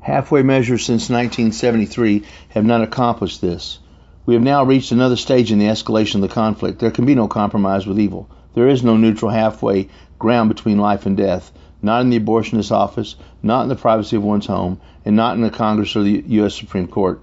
halfway 0.01 0.43
measures 0.43 0.85
since 0.85 1.11
1973 1.11 2.25
have 2.51 2.65
not 2.65 2.83
accomplished 2.83 3.41
this. 3.41 3.79
We 4.27 4.35
have 4.35 4.43
now 4.43 4.65
reached 4.65 4.93
another 4.93 5.17
stage 5.17 5.53
in 5.53 5.59
the 5.59 5.67
escalation 5.67 6.17
of 6.17 6.21
the 6.21 6.29
conflict. 6.29 6.79
There 6.79 6.91
can 6.91 7.07
be 7.07 7.15
no 7.15 7.29
compromise 7.29 7.87
with 7.87 7.99
evil. 7.99 8.29
There 8.55 8.69
is 8.69 8.83
no 8.83 8.97
neutral 8.97 9.31
halfway 9.31 9.89
ground 10.19 10.49
between 10.49 10.79
life 10.79 11.07
and 11.07 11.17
death, 11.17 11.53
not 11.81 12.03
in 12.03 12.11
the 12.11 12.21
abortionist 12.21 12.73
office, 12.73 13.17
not 13.43 13.63
in 13.63 13.69
the 13.69 13.77
privacy 13.77 14.17
of 14.17 14.23
one's 14.23 14.47
home, 14.47 14.81
and 15.05 15.17
not 15.17 15.37
in 15.37 15.43
the 15.43 15.51
Congress 15.51 15.95
or 15.97 16.03
the 16.03 16.25
U.S. 16.27 16.55
Supreme 16.55 16.89
Court. 16.89 17.21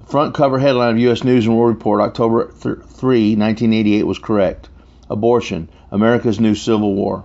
The 0.00 0.06
front 0.06 0.34
cover 0.34 0.58
headline 0.58 0.92
of 0.92 0.98
U.S. 0.98 1.24
News 1.24 1.46
and 1.46 1.56
World 1.56 1.74
Report, 1.74 2.00
October 2.00 2.50
3, 2.50 2.74
1988, 2.76 4.06
was 4.06 4.18
correct. 4.18 4.68
Abortion, 5.08 5.68
America's 5.90 6.38
new 6.38 6.54
civil 6.54 6.94
war. 6.94 7.24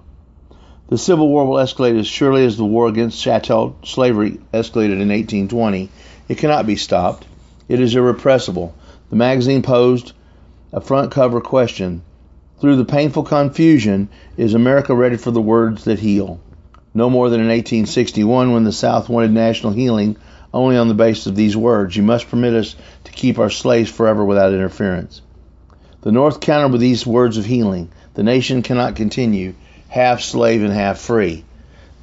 The 0.88 1.00
Civil 1.00 1.30
War 1.30 1.48
will 1.48 1.58
escalate 1.58 1.98
as 1.98 2.06
surely 2.06 2.46
as 2.46 2.58
the 2.58 2.64
war 2.64 2.88
against 2.88 3.20
chattel 3.20 3.76
slavery 3.84 4.40
escalated 4.54 5.02
in 5.02 5.10
1820. 5.10 5.90
It 6.30 6.38
cannot 6.38 6.68
be 6.68 6.76
stopped. 6.76 7.26
It 7.68 7.80
is 7.80 7.96
irrepressible. 7.96 8.76
The 9.10 9.16
magazine 9.16 9.64
posed 9.64 10.14
a 10.72 10.80
front 10.80 11.10
cover 11.10 11.42
question. 11.42 12.04
Through 12.62 12.76
the 12.76 12.86
painful 12.86 13.24
confusion, 13.24 14.10
is 14.38 14.54
America 14.54 14.94
ready 14.94 15.18
for 15.18 15.32
the 15.32 15.42
words 15.42 15.86
that 15.86 15.98
heal? 15.98 16.40
No 16.94 17.10
more 17.10 17.32
than 17.32 17.40
in 17.40 17.48
1861 17.48 18.52
when 18.52 18.64
the 18.64 18.72
South 18.72 19.10
wanted 19.10 19.32
national 19.32 19.74
healing 19.74 20.18
only 20.54 20.78
on 20.78 20.88
the 20.88 20.94
basis 20.94 21.26
of 21.26 21.36
these 21.36 21.58
words. 21.58 21.98
You 21.98 22.04
must 22.04 22.30
permit 22.30 22.54
us 22.54 22.76
to 23.06 23.12
keep 23.12 23.40
our 23.40 23.50
slaves 23.50 23.90
forever 23.90 24.24
without 24.24 24.54
interference. 24.54 25.24
The 26.02 26.12
North 26.12 26.42
countered 26.42 26.74
with 26.74 26.82
these 26.82 27.08
words 27.08 27.38
of 27.38 27.46
healing. 27.46 27.90
The 28.14 28.22
nation 28.22 28.62
cannot 28.62 28.96
continue 28.96 29.56
half 29.96 30.20
slave 30.20 30.62
and 30.62 30.74
half 30.74 31.00
free. 31.00 31.46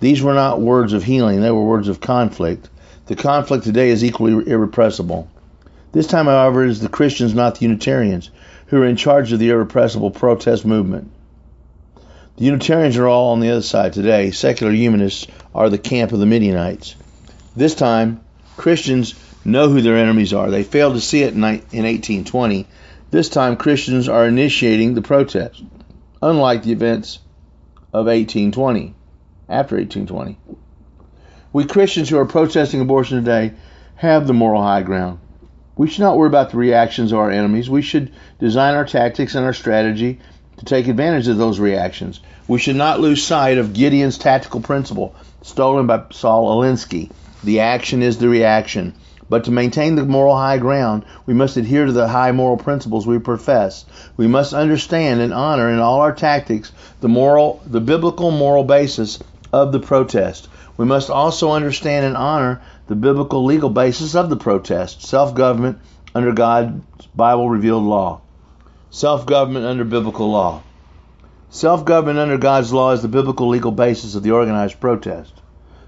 These 0.01 0.23
were 0.23 0.33
not 0.33 0.63
words 0.63 0.95
of 0.95 1.05
healing, 1.05 1.43
they 1.43 1.51
were 1.51 1.63
words 1.63 1.89
of 1.89 2.01
conflict. 2.01 2.71
The 3.05 3.17
conflict 3.17 3.65
today 3.65 3.91
is 3.91 4.03
equally 4.03 4.33
irrepressible. 4.51 5.29
This 5.93 6.07
time, 6.07 6.25
however, 6.25 6.65
it 6.65 6.71
is 6.71 6.81
the 6.81 6.89
Christians, 6.89 7.35
not 7.35 7.57
the 7.57 7.67
Unitarians, 7.67 8.31
who 8.69 8.81
are 8.81 8.87
in 8.87 8.97
charge 8.97 9.31
of 9.35 9.41
the 9.41 9.51
irrepressible 9.51 10.11
protest 10.11 10.65
movement. 10.65 11.11
The 12.39 12.47
Unitarians 12.47 12.97
are 12.97 13.07
all 13.07 13.33
on 13.33 13.41
the 13.41 13.51
other 13.51 13.61
side 13.61 13.93
today. 13.93 14.31
Secular 14.31 14.73
humanists 14.73 15.27
are 15.55 15.69
the 15.69 15.77
camp 15.77 16.13
of 16.13 16.19
the 16.19 16.25
Midianites. 16.25 16.95
This 17.55 17.75
time, 17.75 18.23
Christians 18.57 19.15
know 19.45 19.69
who 19.69 19.83
their 19.83 19.99
enemies 19.99 20.33
are. 20.33 20.51
They 20.51 20.63
failed 20.63 20.95
to 20.95 21.01
see 21.03 21.25
it 21.25 21.35
in 21.35 21.43
1820. 21.43 22.67
This 23.11 23.29
time, 23.29 23.57
Christians 23.57 24.09
are 24.09 24.27
initiating 24.27 24.95
the 24.95 25.03
protest. 25.03 25.63
Unlike 26.23 26.63
the 26.63 26.73
events 26.73 27.19
of 27.93 28.07
1820, 28.07 28.95
after 29.49 29.77
1820. 29.77 30.39
We 31.53 31.65
Christians 31.65 32.09
who 32.09 32.19
are 32.19 32.25
protesting 32.25 32.81
abortion 32.81 33.19
today 33.19 33.53
have 33.97 34.27
the 34.27 34.33
moral 34.33 34.63
high 34.63 34.83
ground. 34.83 35.19
We 35.77 35.89
should 35.89 36.01
not 36.01 36.17
worry 36.17 36.29
about 36.29 36.51
the 36.51 36.57
reactions 36.57 37.13
of 37.13 37.19
our 37.19 37.31
enemies. 37.31 37.69
We 37.69 37.83
should 37.83 38.13
design 38.39 38.75
our 38.75 38.87
tactics 38.87 39.35
and 39.35 39.45
our 39.45 39.53
strategy 39.53 40.21
to 40.59 40.65
take 40.65 40.89
advantage 40.89 41.29
of 41.29 41.37
those 41.37 41.61
reactions. 41.61 42.21
We 42.49 42.59
should 42.59 42.77
not 42.77 43.01
lose 43.01 43.23
sight 43.23 43.59
of 43.59 43.73
Gideon's 43.73 44.19
tactical 44.19 44.61
principle, 44.61 45.15
stolen 45.43 45.87
by 45.87 46.05
Saul 46.11 46.57
Alinsky. 46.57 47.11
The 47.45 47.61
action 47.61 48.03
is 48.03 48.19
the 48.19 48.29
reaction. 48.29 48.95
But 49.29 49.45
to 49.45 49.51
maintain 49.51 49.95
the 49.95 50.05
moral 50.05 50.37
high 50.37 50.59
ground, 50.59 51.05
we 51.27 51.35
must 51.35 51.57
adhere 51.57 51.87
to 51.87 51.93
the 51.93 52.09
high 52.09 52.33
moral 52.33 52.57
principles 52.57 53.07
we 53.07 53.19
profess. 53.19 53.85
We 54.17 54.27
must 54.27 54.53
understand 54.53 55.21
and 55.21 55.33
honor 55.33 55.71
in 55.71 55.79
all 55.79 56.01
our 56.01 56.13
tactics 56.13 56.73
the 57.01 57.09
moral, 57.09 57.63
the 57.67 57.81
biblical 57.81 58.31
moral 58.31 58.65
basis 58.65 59.19
of 59.53 59.73
the 59.73 59.81
protest. 59.81 60.49
We 60.77 60.87
must 60.87 61.11
also 61.11 61.53
understand 61.53 62.07
and 62.07 62.17
honor 62.17 62.63
the 62.87 62.95
biblical 62.95 63.45
legal 63.45 63.71
basis 63.71 64.15
of 64.15 64.31
the 64.31 64.37
protest, 64.37 65.03
self-government 65.03 65.79
under 66.15 66.33
God's 66.33 67.07
Bible 67.15 67.49
revealed 67.49 67.85
law. 67.85 68.21
Self-government 68.91 69.65
under 69.65 69.85
biblical 69.85 70.31
law. 70.31 70.63
Self-government 71.51 72.19
under 72.19 72.39
God's 72.39 72.73
law 72.73 72.93
is 72.93 73.03
the 73.03 73.09
biblical 73.09 73.49
legal 73.49 73.73
basis 73.73 74.15
of 74.15 74.23
the 74.23 74.31
organized 74.31 74.81
protest. 74.81 75.42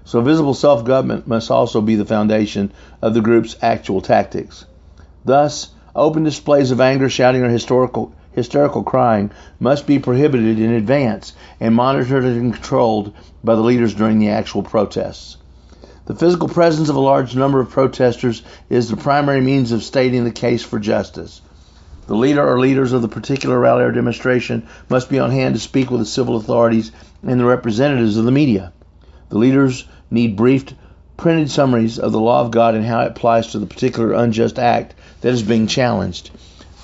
So 0.07 0.21
visible 0.21 0.53
self-government 0.53 1.27
must 1.27 1.49
also 1.49 1.81
be 1.81 1.95
the 1.95 2.05
foundation 2.05 2.71
of 3.01 3.15
the 3.15 3.21
group's 3.21 3.55
actual 3.59 4.01
tactics. 4.01 4.65
Thus, 5.25 5.69
open 5.95 6.23
displays 6.23 6.69
of 6.69 6.79
anger, 6.79 7.09
shouting, 7.09 7.43
or 7.43 7.49
hysterical 7.49 8.83
crying 8.83 9.31
must 9.59 9.87
be 9.87 9.97
prohibited 9.97 10.59
in 10.59 10.73
advance 10.73 11.33
and 11.59 11.73
monitored 11.73 12.23
and 12.23 12.53
controlled 12.53 13.13
by 13.43 13.55
the 13.55 13.63
leaders 13.63 13.95
during 13.95 14.19
the 14.19 14.29
actual 14.29 14.61
protests. 14.61 15.37
The 16.05 16.13
physical 16.13 16.49
presence 16.49 16.89
of 16.89 16.95
a 16.95 16.99
large 16.99 17.35
number 17.35 17.59
of 17.59 17.71
protesters 17.71 18.43
is 18.69 18.89
the 18.89 18.97
primary 18.97 19.41
means 19.41 19.71
of 19.71 19.81
stating 19.81 20.23
the 20.23 20.29
case 20.29 20.61
for 20.63 20.77
justice. 20.77 21.41
The 22.05 22.15
leader 22.15 22.47
or 22.47 22.59
leaders 22.59 22.93
of 22.93 23.01
the 23.01 23.07
particular 23.07 23.59
rally 23.59 23.83
or 23.83 23.91
demonstration 23.91 24.67
must 24.87 25.09
be 25.09 25.17
on 25.17 25.31
hand 25.31 25.55
to 25.55 25.59
speak 25.59 25.89
with 25.89 26.01
the 26.01 26.05
civil 26.05 26.35
authorities 26.35 26.91
and 27.23 27.39
the 27.39 27.45
representatives 27.45 28.17
of 28.17 28.25
the 28.25 28.31
media. 28.31 28.71
The 29.29 29.37
leaders 29.37 29.85
need 30.11 30.35
brief 30.35 30.65
printed 31.17 31.49
summaries 31.49 31.97
of 31.97 32.11
the 32.11 32.19
law 32.19 32.41
of 32.41 32.51
God 32.51 32.75
and 32.75 32.85
how 32.85 33.01
it 33.01 33.07
applies 33.11 33.47
to 33.47 33.59
the 33.59 33.65
particular 33.65 34.13
unjust 34.13 34.59
act 34.59 34.93
that 35.21 35.33
is 35.33 35.43
being 35.43 35.67
challenged. 35.67 36.29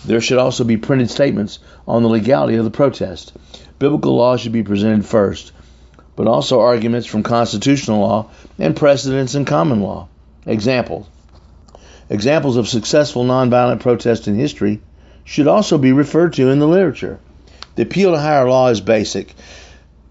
There 0.06 0.22
should 0.22 0.38
also 0.38 0.64
be 0.64 0.78
printed 0.78 1.10
statements 1.10 1.60
on 1.88 2.02
the 2.02 2.10
legality 2.10 2.56
of 2.56 2.64
the 2.64 2.72
protest. 2.72 3.34
Biblical 3.78 4.16
law 4.16 4.38
should 4.38 4.52
be 4.52 4.64
presented 4.64 5.06
first, 5.06 5.52
but 6.16 6.28
also 6.28 6.60
arguments 6.60 7.08
from 7.08 7.24
constitutional 7.24 8.00
law 8.00 8.30
and 8.58 8.76
precedents 8.76 9.36
in 9.36 9.46
common 9.46 9.82
law. 9.82 10.08
Examples. 10.46 11.08
Examples 12.10 12.58
of 12.58 12.68
successful 12.68 13.24
nonviolent 13.24 13.80
protest 13.80 14.28
in 14.28 14.36
history 14.36 14.82
should 15.24 15.48
also 15.48 15.78
be 15.78 15.92
referred 15.92 16.34
to 16.34 16.50
in 16.50 16.60
the 16.60 16.68
literature. 16.68 17.20
The 17.76 17.84
appeal 17.84 18.12
to 18.12 18.20
higher 18.20 18.50
law 18.50 18.70
is 18.70 18.82
basic. 18.82 19.36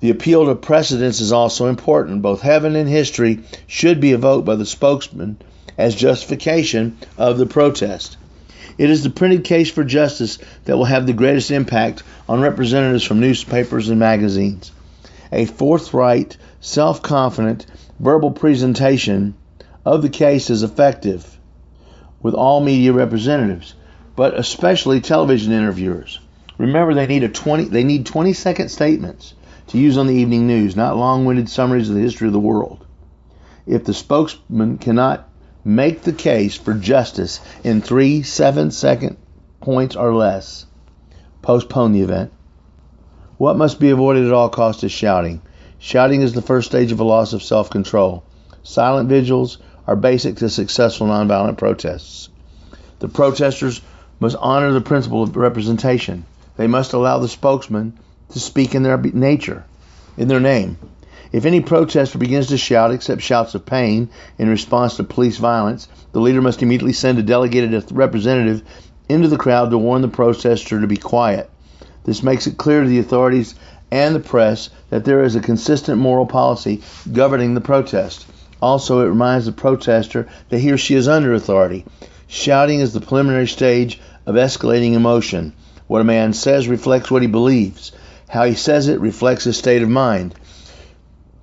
The 0.01 0.09
appeal 0.09 0.47
to 0.47 0.55
precedents 0.55 1.21
is 1.21 1.31
also 1.31 1.67
important. 1.67 2.23
Both 2.23 2.41
heaven 2.41 2.75
and 2.75 2.89
history 2.89 3.41
should 3.67 4.01
be 4.01 4.13
evoked 4.13 4.47
by 4.47 4.55
the 4.57 4.65
spokesman 4.65 5.37
as 5.77 5.95
justification 5.95 6.97
of 7.19 7.37
the 7.37 7.45
protest. 7.45 8.17
It 8.79 8.89
is 8.89 9.03
the 9.03 9.11
printed 9.11 9.45
case 9.45 9.71
for 9.71 9.85
justice 9.85 10.39
that 10.65 10.79
will 10.79 10.87
have 10.87 11.07
the 11.07 11.13
greatest 11.13 11.51
impact 11.51 12.03
on 12.27 12.41
representatives 12.41 13.05
from 13.05 13.21
newspapers 13.21 13.91
and 13.91 14.01
magazines. 14.01 14.73
A 15.33 15.45
forthright, 15.45 16.39
self 16.61 17.03
confident, 17.03 17.67
verbal 17.99 18.31
presentation 18.31 19.35
of 19.85 20.01
the 20.01 20.09
case 20.09 20.49
is 20.49 20.63
effective 20.63 21.39
with 22.23 22.33
all 22.33 22.63
media 22.63 22.95
representatives, 22.95 23.75
but 24.17 24.39
especially 24.39 25.03
television 25.03 25.53
interviewers. 25.53 26.21
Remember 26.57 26.95
they 26.95 27.07
need 27.07 27.25
a 27.25 27.29
20 27.29 27.65
they 27.65 27.85
need 27.85 28.07
20 28.07 28.33
second 28.33 28.71
statements 28.71 29.35
to 29.71 29.79
use 29.79 29.97
on 29.97 30.07
the 30.07 30.15
evening 30.15 30.47
news, 30.47 30.77
not 30.77 30.97
long-winded 30.97 31.49
summaries 31.49 31.89
of 31.89 31.95
the 31.95 32.01
history 32.01 32.27
of 32.27 32.33
the 32.33 32.41
world. 32.41 32.85
If 33.67 33.85
the 33.85 33.95
spokesman 33.95 34.79
cannot 34.79 35.29
make 35.65 36.03
the 36.03 36.13
case 36.13 36.57
for 36.57 36.75
justice 36.75 37.41
in 37.63 37.81
three 37.81 38.23
seven 38.23 38.71
second 38.71 39.17
points 39.61 39.95
or 39.95 40.15
less. 40.15 40.67
Postpone 41.43 41.93
the 41.93 42.01
event. 42.01 42.33
What 43.37 43.57
must 43.57 43.79
be 43.79 43.91
avoided 43.91 44.27
at 44.27 44.33
all 44.33 44.49
costs 44.49 44.85
is 44.85 44.93
shouting. 44.93 45.41
Shouting 45.79 46.23
is 46.23 46.33
the 46.33 46.43
first 46.43 46.69
stage 46.69 46.93
of 46.93 47.01
a 47.01 47.05
loss 47.05 47.33
of 47.33 47.43
self 47.43 47.71
control. 47.71 48.25
Silent 48.63 49.09
vigils 49.09 49.59
are 49.87 49.97
basic 49.97 50.37
to 50.37 50.49
successful 50.49 51.07
nonviolent 51.07 51.59
protests. 51.59 52.29
The 52.99 53.09
protesters 53.09 53.81
must 54.19 54.37
honor 54.41 54.73
the 54.73 54.81
principle 54.81 55.23
of 55.23 55.37
representation. 55.37 56.25
They 56.57 56.67
must 56.67 56.93
allow 56.93 57.19
the 57.19 57.29
spokesman 57.29 57.99
to 58.33 58.41
speak 58.41 58.75
in 58.75 58.83
their 58.83 58.99
nature, 58.99 59.65
in 60.17 60.29
their 60.29 60.41
name. 60.41 60.79
If 61.33 61.45
any 61.45 61.61
protester 61.61 62.19
begins 62.19 62.49
to 62.49 62.59
shout, 62.59 62.91
except 62.91 63.23
shouts 63.23 63.55
of 63.55 63.65
pain, 63.65 64.09
in 64.39 64.49
response 64.49 64.97
to 64.97 65.05
police 65.05 65.37
violence, 65.37 65.87
the 66.13 66.21
leader 66.21 66.43
must 66.43 66.63
immediately 66.63 66.93
send 66.93 67.19
a 67.19 67.23
delegated 67.23 67.85
representative 67.93 68.63
into 69.09 69.29
the 69.29 69.37
crowd 69.37 69.71
to 69.71 69.79
warn 69.79 70.03
the 70.03 70.09
protester 70.09 70.81
to 70.81 70.87
be 70.87 70.97
quiet. 70.97 71.49
This 72.05 72.23
makes 72.23 72.47
it 72.47 72.57
clear 72.57 72.83
to 72.83 72.89
the 72.89 72.99
authorities 72.99 73.55
and 73.93 74.15
the 74.15 74.21
press 74.21 74.71
that 74.91 75.05
there 75.05 75.23
is 75.23 75.37
a 75.37 75.41
consistent 75.41 75.99
moral 75.99 76.27
policy 76.27 76.83
governing 77.13 77.55
the 77.55 77.61
protest. 77.61 78.27
Also, 78.61 79.01
it 79.01 79.09
reminds 79.09 79.47
the 79.47 79.53
protester 79.53 80.29
that 80.49 80.59
he 80.59 80.71
or 80.71 80.77
she 80.77 80.95
is 80.95 81.09
under 81.09 81.33
authority. 81.33 81.85
Shouting 82.27 82.81
is 82.81 82.93
the 82.93 83.01
preliminary 83.01 83.49
stage 83.49 84.01
of 84.27 84.35
escalating 84.35 84.95
emotion. 84.95 85.53
What 85.87 86.01
a 86.01 86.05
man 86.05 86.33
says 86.33 86.69
reflects 86.69 87.11
what 87.11 87.23
he 87.23 87.29
believes. 87.29 87.93
How 88.31 88.45
he 88.45 88.55
says 88.55 88.87
it 88.87 89.01
reflects 89.01 89.43
his 89.43 89.57
state 89.57 89.83
of 89.83 89.89
mind. 89.89 90.37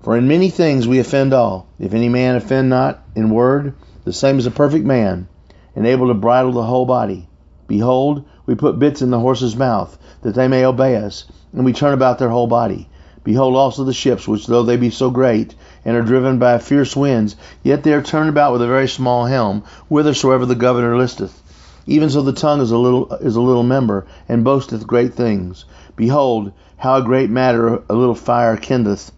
For 0.03 0.15
in 0.15 0.29
many 0.29 0.49
things 0.49 0.87
we 0.87 0.99
offend 0.99 1.33
all. 1.33 1.67
If 1.79 1.93
any 1.93 2.07
man 2.07 2.37
offend 2.37 2.69
not 2.69 3.03
in 3.13 3.29
word, 3.29 3.73
the 4.05 4.13
same 4.13 4.37
as 4.37 4.45
a 4.45 4.51
perfect 4.51 4.85
man, 4.85 5.27
and 5.75 5.85
able 5.85 6.07
to 6.07 6.13
bridle 6.13 6.53
the 6.53 6.63
whole 6.63 6.85
body. 6.85 7.27
Behold, 7.67 8.23
we 8.45 8.55
put 8.55 8.79
bits 8.79 9.01
in 9.01 9.09
the 9.09 9.19
horse's 9.19 9.57
mouth, 9.57 9.97
that 10.21 10.33
they 10.33 10.47
may 10.47 10.63
obey 10.63 10.95
us, 10.95 11.25
and 11.51 11.65
we 11.65 11.73
turn 11.73 11.93
about 11.93 12.19
their 12.19 12.29
whole 12.29 12.47
body. 12.47 12.87
Behold 13.21 13.57
also 13.57 13.83
the 13.83 13.91
ships, 13.91 14.25
which 14.25 14.47
though 14.47 14.63
they 14.63 14.77
be 14.77 14.89
so 14.89 15.09
great, 15.09 15.55
and 15.83 15.97
are 15.97 16.01
driven 16.01 16.39
by 16.39 16.57
fierce 16.57 16.95
winds, 16.95 17.35
yet 17.63 17.83
they 17.83 17.91
are 17.91 18.01
turned 18.01 18.29
about 18.29 18.53
with 18.53 18.61
a 18.61 18.67
very 18.67 18.87
small 18.87 19.25
helm, 19.25 19.61
whithersoever 19.89 20.45
the 20.45 20.55
governor 20.55 20.95
listeth. 20.95 21.43
Even 21.85 22.09
so 22.09 22.21
the 22.21 22.31
tongue 22.31 22.61
is 22.61 22.71
a 22.71 22.77
little 22.77 23.11
is 23.15 23.35
a 23.35 23.41
little 23.41 23.63
member, 23.63 24.05
and 24.29 24.45
boasteth 24.45 24.87
great 24.87 25.13
things. 25.15 25.65
Behold, 25.97 26.53
how 26.77 26.95
a 26.95 27.03
great 27.03 27.29
matter 27.29 27.81
a 27.89 27.93
little 27.93 28.15
fire 28.15 28.55
kindleth 28.55 29.11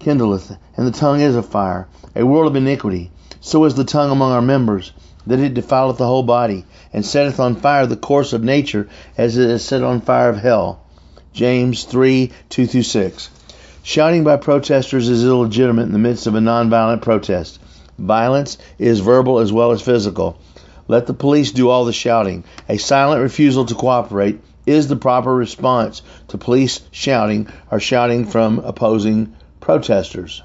kindleth, 0.00 0.56
and 0.76 0.86
the 0.86 0.98
tongue 0.98 1.20
is 1.20 1.36
a 1.36 1.42
fire, 1.42 1.88
a 2.14 2.26
world 2.26 2.48
of 2.48 2.56
iniquity. 2.56 3.10
So 3.40 3.64
is 3.64 3.74
the 3.74 3.84
tongue 3.84 4.10
among 4.10 4.32
our 4.32 4.42
members, 4.42 4.92
that 5.26 5.40
it 5.40 5.54
defileth 5.54 5.98
the 5.98 6.06
whole 6.06 6.22
body, 6.22 6.64
and 6.92 7.04
setteth 7.04 7.40
on 7.40 7.56
fire 7.56 7.86
the 7.86 7.96
course 7.96 8.32
of 8.32 8.42
nature, 8.42 8.88
as 9.16 9.36
it 9.36 9.48
is 9.48 9.64
set 9.64 9.82
on 9.82 10.00
fire 10.00 10.28
of 10.28 10.38
hell. 10.38 10.80
James 11.32 11.84
3 11.84 12.30
2 12.48 12.66
through 12.66 12.82
6. 12.82 13.30
Shouting 13.82 14.24
by 14.24 14.36
protesters 14.36 15.08
is 15.08 15.24
illegitimate 15.24 15.86
in 15.86 15.92
the 15.92 15.98
midst 15.98 16.26
of 16.26 16.34
a 16.34 16.40
nonviolent 16.40 17.02
protest. 17.02 17.60
Violence 17.98 18.58
is 18.78 19.00
verbal 19.00 19.38
as 19.38 19.52
well 19.52 19.70
as 19.70 19.80
physical. 19.80 20.38
Let 20.88 21.06
the 21.06 21.14
police 21.14 21.52
do 21.52 21.68
all 21.68 21.84
the 21.84 21.92
shouting. 21.92 22.44
A 22.68 22.78
silent 22.78 23.22
refusal 23.22 23.64
to 23.64 23.74
cooperate 23.74 24.40
is 24.66 24.88
the 24.88 24.96
proper 24.96 25.34
response 25.34 26.02
to 26.28 26.36
police 26.36 26.80
shouting 26.90 27.48
or 27.70 27.80
shouting 27.80 28.26
from 28.26 28.58
opposing 28.58 29.34
protesters. 29.60 30.42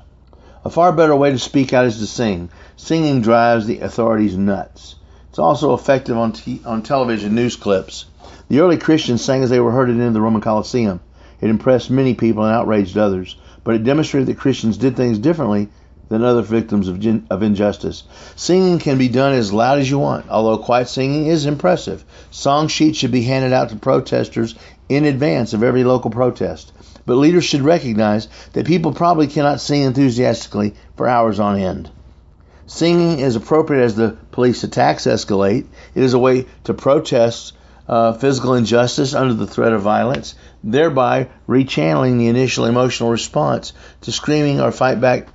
A 0.64 0.70
far 0.70 0.92
better 0.94 1.16
way 1.16 1.32
to 1.32 1.40
speak 1.40 1.74
out 1.74 1.86
is 1.86 1.98
to 1.98 2.08
sing. 2.08 2.50
Singing 2.78 3.22
drives 3.22 3.66
the 3.66 3.80
authorities 3.80 4.38
nuts. 4.38 4.96
It's 5.30 5.40
also 5.40 5.74
effective 5.74 6.18
on, 6.18 6.34
t- 6.34 6.62
on 6.66 6.84
television 6.84 7.34
news 7.34 7.56
clips. 7.56 8.06
The 8.48 8.60
early 8.60 8.78
Christians 8.78 9.24
sang 9.24 9.44
as 9.44 9.50
they 9.50 9.60
were 9.60 9.72
herded 9.72 9.96
into 9.96 10.12
the 10.12 10.22
Roman 10.22 10.42
Colosseum. 10.42 11.00
It 11.40 11.50
impressed 11.50 11.90
many 11.90 12.14
people 12.14 12.44
and 12.44 12.54
outraged 12.54 12.98
others, 12.98 13.38
but 13.64 13.74
it 13.74 13.84
demonstrated 13.84 14.28
that 14.28 14.38
Christians 14.38 14.78
did 14.78 14.96
things 14.96 15.18
differently 15.18 15.70
than 16.12 16.26
other 16.26 16.42
victims 16.42 16.90
of, 16.90 16.98
of 17.30 17.42
injustice. 17.42 18.04
Singing 18.36 18.80
can 18.80 18.98
be 18.98 19.08
done 19.08 19.32
as 19.32 19.54
loud 19.54 19.80
as 19.80 19.90
you 19.90 19.98
want, 19.98 20.30
although 20.30 20.62
quiet 20.62 20.90
singing 20.90 21.28
is 21.28 21.46
impressive. 21.46 22.04
Song 22.32 22.68
sheets 22.68 22.98
should 22.98 23.12
be 23.12 23.22
handed 23.22 23.54
out 23.54 23.70
to 23.70 23.78
protesters 23.78 24.56
in 24.90 25.06
advance 25.06 25.54
of 25.54 25.64
every 25.64 25.86
local 25.86 26.12
protest. 26.12 26.74
But 27.06 27.16
leaders 27.16 27.46
should 27.46 27.62
recognize 27.62 28.28
that 28.52 28.66
people 28.66 28.92
probably 28.92 29.28
cannot 29.28 29.62
sing 29.62 29.84
enthusiastically 29.84 30.76
for 30.98 31.08
hours 31.08 31.40
on 31.40 31.58
end. 31.58 31.90
Singing 32.68 33.22
is 33.22 33.38
appropriate 33.38 33.82
as 33.82 33.96
the 33.96 34.18
police 34.32 34.66
attacks 34.66 35.06
escalate. 35.06 35.66
It 35.96 36.04
is 36.04 36.14
a 36.14 36.20
way 36.20 36.46
to 36.66 36.74
protest 36.74 37.54
uh, 37.88 38.12
physical 38.12 38.56
injustice 38.56 39.14
under 39.14 39.34
the 39.34 39.48
threat 39.48 39.72
of 39.72 39.82
violence, 39.82 40.36
thereby 40.62 41.30
rechanneling 41.48 42.18
the 42.18 42.28
initial 42.28 42.66
emotional 42.66 43.12
response 43.12 43.72
to 44.02 44.12
screaming 44.12 44.60
or 44.60 44.74
fight 44.74 45.00
back, 45.00 45.30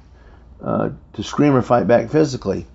uh, 0.63 0.91
to 1.15 1.23
scream 1.23 1.55
or 1.55 1.63
fight 1.63 1.87
back 1.87 2.11
physically. 2.11 2.67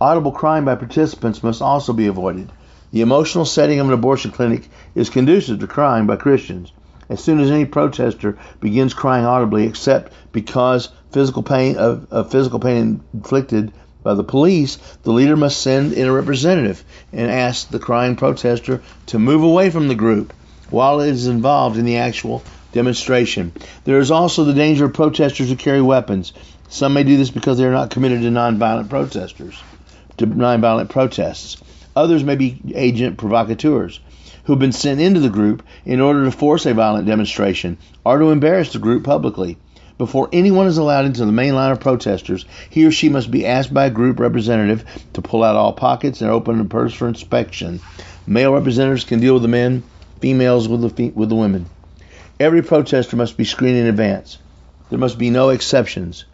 Audible 0.00 0.32
crying 0.32 0.64
by 0.64 0.74
participants 0.74 1.42
must 1.42 1.62
also 1.62 1.92
be 1.92 2.06
avoided. 2.06 2.50
The 2.92 3.00
emotional 3.00 3.44
setting 3.44 3.80
of 3.80 3.88
an 3.88 3.92
abortion 3.92 4.30
clinic 4.30 4.68
is 4.94 5.10
conducive 5.10 5.60
to 5.60 5.66
crying 5.66 6.06
by 6.06 6.16
Christians. 6.16 6.72
As 7.08 7.22
soon 7.22 7.40
as 7.40 7.50
any 7.50 7.64
protester 7.64 8.36
begins 8.60 8.94
crying 8.94 9.24
audibly, 9.24 9.66
except 9.66 10.12
because 10.32 10.88
physical 11.12 11.42
pain 11.42 11.76
of, 11.76 12.06
of 12.10 12.30
physical 12.30 12.58
pain 12.58 13.00
inflicted 13.14 13.72
by 14.02 14.14
the 14.14 14.24
police, 14.24 14.76
the 15.02 15.12
leader 15.12 15.36
must 15.36 15.60
send 15.60 15.92
in 15.92 16.06
a 16.06 16.12
representative 16.12 16.84
and 17.12 17.30
ask 17.30 17.68
the 17.68 17.78
crying 17.78 18.16
protester 18.16 18.82
to 19.06 19.18
move 19.18 19.42
away 19.42 19.70
from 19.70 19.88
the 19.88 19.94
group 19.94 20.32
while 20.70 21.00
it 21.00 21.10
is 21.10 21.26
involved 21.26 21.76
in 21.76 21.84
the 21.84 21.96
actual 21.96 22.42
demonstration. 22.72 23.52
There 23.84 23.98
is 23.98 24.10
also 24.10 24.44
the 24.44 24.52
danger 24.52 24.84
of 24.84 24.92
protesters 24.94 25.48
who 25.48 25.56
carry 25.56 25.80
weapons. 25.80 26.32
Some 26.68 26.94
may 26.94 27.04
do 27.04 27.16
this 27.16 27.30
because 27.30 27.58
they 27.58 27.64
are 27.64 27.72
not 27.72 27.90
committed 27.90 28.22
to 28.22 28.30
nonviolent 28.30 28.88
protesters, 28.88 29.62
to 30.16 30.26
nonviolent 30.26 30.88
protests. 30.88 31.56
Others 31.94 32.24
may 32.24 32.36
be 32.36 32.60
agent 32.74 33.16
provocateurs 33.18 34.00
who've 34.44 34.58
been 34.58 34.72
sent 34.72 35.00
into 35.00 35.20
the 35.20 35.28
group 35.28 35.62
in 35.84 36.00
order 36.00 36.24
to 36.24 36.30
force 36.30 36.66
a 36.66 36.74
violent 36.74 37.06
demonstration 37.06 37.78
or 38.04 38.18
to 38.18 38.30
embarrass 38.30 38.72
the 38.72 38.78
group 38.78 39.04
publicly. 39.04 39.58
Before 39.98 40.28
anyone 40.32 40.66
is 40.66 40.76
allowed 40.76 41.06
into 41.06 41.24
the 41.24 41.32
main 41.32 41.54
line 41.54 41.72
of 41.72 41.80
protesters, 41.80 42.44
he 42.68 42.84
or 42.84 42.90
she 42.90 43.08
must 43.08 43.30
be 43.30 43.46
asked 43.46 43.72
by 43.72 43.86
a 43.86 43.90
group 43.90 44.20
representative 44.20 44.84
to 45.14 45.22
pull 45.22 45.42
out 45.42 45.56
all 45.56 45.72
pockets 45.72 46.20
and 46.20 46.30
open 46.30 46.60
a 46.60 46.64
purse 46.64 46.92
for 46.92 47.08
inspection. 47.08 47.80
Male 48.26 48.52
representatives 48.52 49.04
can 49.04 49.20
deal 49.20 49.34
with 49.34 49.42
the 49.42 49.48
men, 49.48 49.82
females 50.20 50.68
with 50.68 50.96
the, 50.96 51.10
with 51.10 51.28
the 51.28 51.34
women. 51.34 51.66
Every 52.38 52.62
protester 52.62 53.16
must 53.16 53.36
be 53.36 53.44
screened 53.44 53.78
in 53.78 53.86
advance. 53.86 54.38
There 54.90 54.98
must 54.98 55.18
be 55.18 55.30
no 55.30 55.48
exceptions. 55.48 56.26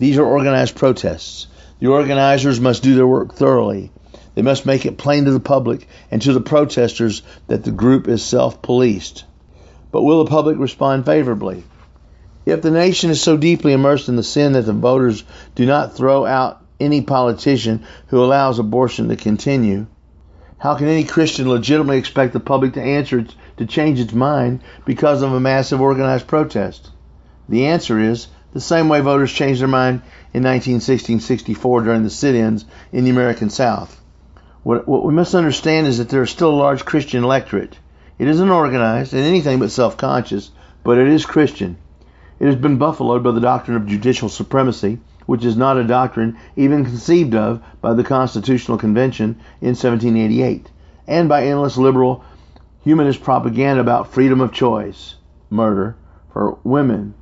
These 0.00 0.16
are 0.16 0.24
organized 0.24 0.76
protests. 0.76 1.46
The 1.78 1.88
organizers 1.88 2.58
must 2.58 2.82
do 2.82 2.94
their 2.94 3.06
work 3.06 3.34
thoroughly. 3.34 3.92
They 4.34 4.40
must 4.40 4.64
make 4.64 4.86
it 4.86 4.96
plain 4.96 5.26
to 5.26 5.30
the 5.30 5.40
public 5.40 5.86
and 6.10 6.22
to 6.22 6.32
the 6.32 6.40
protesters 6.40 7.20
that 7.48 7.64
the 7.64 7.70
group 7.70 8.08
is 8.08 8.22
self 8.22 8.62
policed. 8.62 9.24
But 9.92 10.02
will 10.02 10.24
the 10.24 10.30
public 10.30 10.56
respond 10.58 11.04
favorably? 11.04 11.64
If 12.46 12.62
the 12.62 12.70
nation 12.70 13.10
is 13.10 13.20
so 13.20 13.36
deeply 13.36 13.74
immersed 13.74 14.08
in 14.08 14.16
the 14.16 14.22
sin 14.22 14.54
that 14.54 14.62
the 14.62 14.72
voters 14.72 15.22
do 15.54 15.66
not 15.66 15.94
throw 15.94 16.24
out 16.24 16.64
any 16.80 17.02
politician 17.02 17.82
who 18.06 18.24
allows 18.24 18.58
abortion 18.58 19.10
to 19.10 19.16
continue, 19.16 19.86
how 20.56 20.76
can 20.76 20.88
any 20.88 21.04
Christian 21.04 21.46
legitimately 21.46 21.98
expect 21.98 22.32
the 22.32 22.40
public 22.40 22.72
to 22.72 22.82
answer 22.82 23.26
to 23.58 23.66
change 23.66 24.00
its 24.00 24.14
mind 24.14 24.60
because 24.86 25.20
of 25.20 25.34
a 25.34 25.40
massive 25.40 25.82
organized 25.82 26.26
protest? 26.26 26.90
The 27.50 27.66
answer 27.66 27.98
is 28.00 28.28
the 28.52 28.60
same 28.60 28.88
way 28.88 29.00
voters 29.00 29.32
changed 29.32 29.60
their 29.60 29.68
mind 29.68 30.02
in 30.34 30.42
1916-64 30.42 31.84
during 31.84 32.02
the 32.02 32.10
sit-ins 32.10 32.64
in 32.92 33.04
the 33.04 33.10
American 33.10 33.50
South. 33.50 34.00
What, 34.62 34.86
what 34.86 35.04
we 35.04 35.12
must 35.12 35.34
understand 35.34 35.86
is 35.86 35.98
that 35.98 36.08
there 36.08 36.22
is 36.22 36.30
still 36.30 36.50
a 36.50 36.56
large 36.56 36.84
Christian 36.84 37.24
electorate. 37.24 37.78
It 38.18 38.28
isn't 38.28 38.50
organized 38.50 39.14
and 39.14 39.22
anything 39.22 39.58
but 39.58 39.70
self-conscious, 39.70 40.50
but 40.84 40.98
it 40.98 41.08
is 41.08 41.24
Christian. 41.24 41.78
It 42.38 42.46
has 42.46 42.56
been 42.56 42.78
buffaloed 42.78 43.22
by 43.22 43.32
the 43.32 43.40
doctrine 43.40 43.76
of 43.76 43.86
judicial 43.86 44.28
supremacy, 44.28 44.98
which 45.26 45.44
is 45.44 45.56
not 45.56 45.76
a 45.76 45.84
doctrine 45.84 46.36
even 46.56 46.84
conceived 46.84 47.34
of 47.34 47.62
by 47.80 47.94
the 47.94 48.04
Constitutional 48.04 48.78
Convention 48.78 49.36
in 49.60 49.76
1788, 49.76 50.70
and 51.06 51.28
by 51.28 51.44
endless 51.44 51.76
liberal 51.76 52.24
humanist 52.82 53.22
propaganda 53.22 53.80
about 53.80 54.12
freedom 54.12 54.40
of 54.40 54.52
choice, 54.52 55.14
murder 55.50 55.96
for 56.32 56.58
women. 56.64 57.14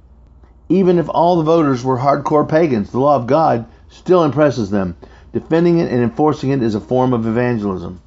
Even 0.69 0.99
if 0.99 1.09
all 1.09 1.37
the 1.37 1.43
voters 1.43 1.83
were 1.83 1.99
hardcore 1.99 2.49
pagans, 2.49 2.91
the 2.91 3.01
law 3.01 3.17
of 3.17 3.27
God 3.27 3.67
still 3.89 4.25
impresses 4.25 4.71
them. 4.71 4.97
Defending 5.33 5.79
it 5.79 5.91
and 5.91 6.03
enforcing 6.03 6.51
it 6.51 6.63
is 6.63 6.75
a 6.75 6.81
form 6.81 7.13
of 7.13 7.27
evangelism. 7.27 8.01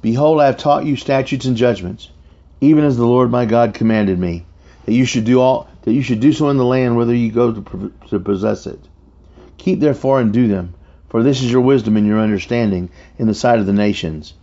Behold, 0.00 0.40
I 0.40 0.46
have 0.46 0.56
taught 0.56 0.84
you 0.84 0.96
statutes 0.96 1.46
and 1.46 1.56
judgments, 1.56 2.08
even 2.60 2.84
as 2.84 2.96
the 2.96 3.06
Lord 3.06 3.30
my 3.30 3.44
God 3.44 3.74
commanded 3.74 4.18
me, 4.18 4.44
that 4.84 4.92
you 4.92 5.04
should 5.04 5.24
do 5.24 5.40
all 5.40 5.68
that 5.82 5.92
you 5.92 6.02
should 6.02 6.20
do 6.20 6.32
so 6.32 6.48
in 6.48 6.56
the 6.56 6.64
land 6.64 6.96
whither 6.96 7.14
you 7.14 7.30
go 7.30 7.52
to, 7.52 7.92
to 8.08 8.20
possess 8.20 8.66
it. 8.66 8.78
Keep 9.58 9.80
therefore 9.80 10.20
and 10.20 10.32
do 10.32 10.48
them, 10.48 10.74
for 11.08 11.22
this 11.22 11.42
is 11.42 11.50
your 11.50 11.60
wisdom 11.60 11.96
and 11.96 12.06
your 12.06 12.20
understanding 12.20 12.88
in 13.18 13.26
the 13.26 13.34
sight 13.34 13.58
of 13.58 13.66
the 13.66 13.72
nations, 13.72 14.34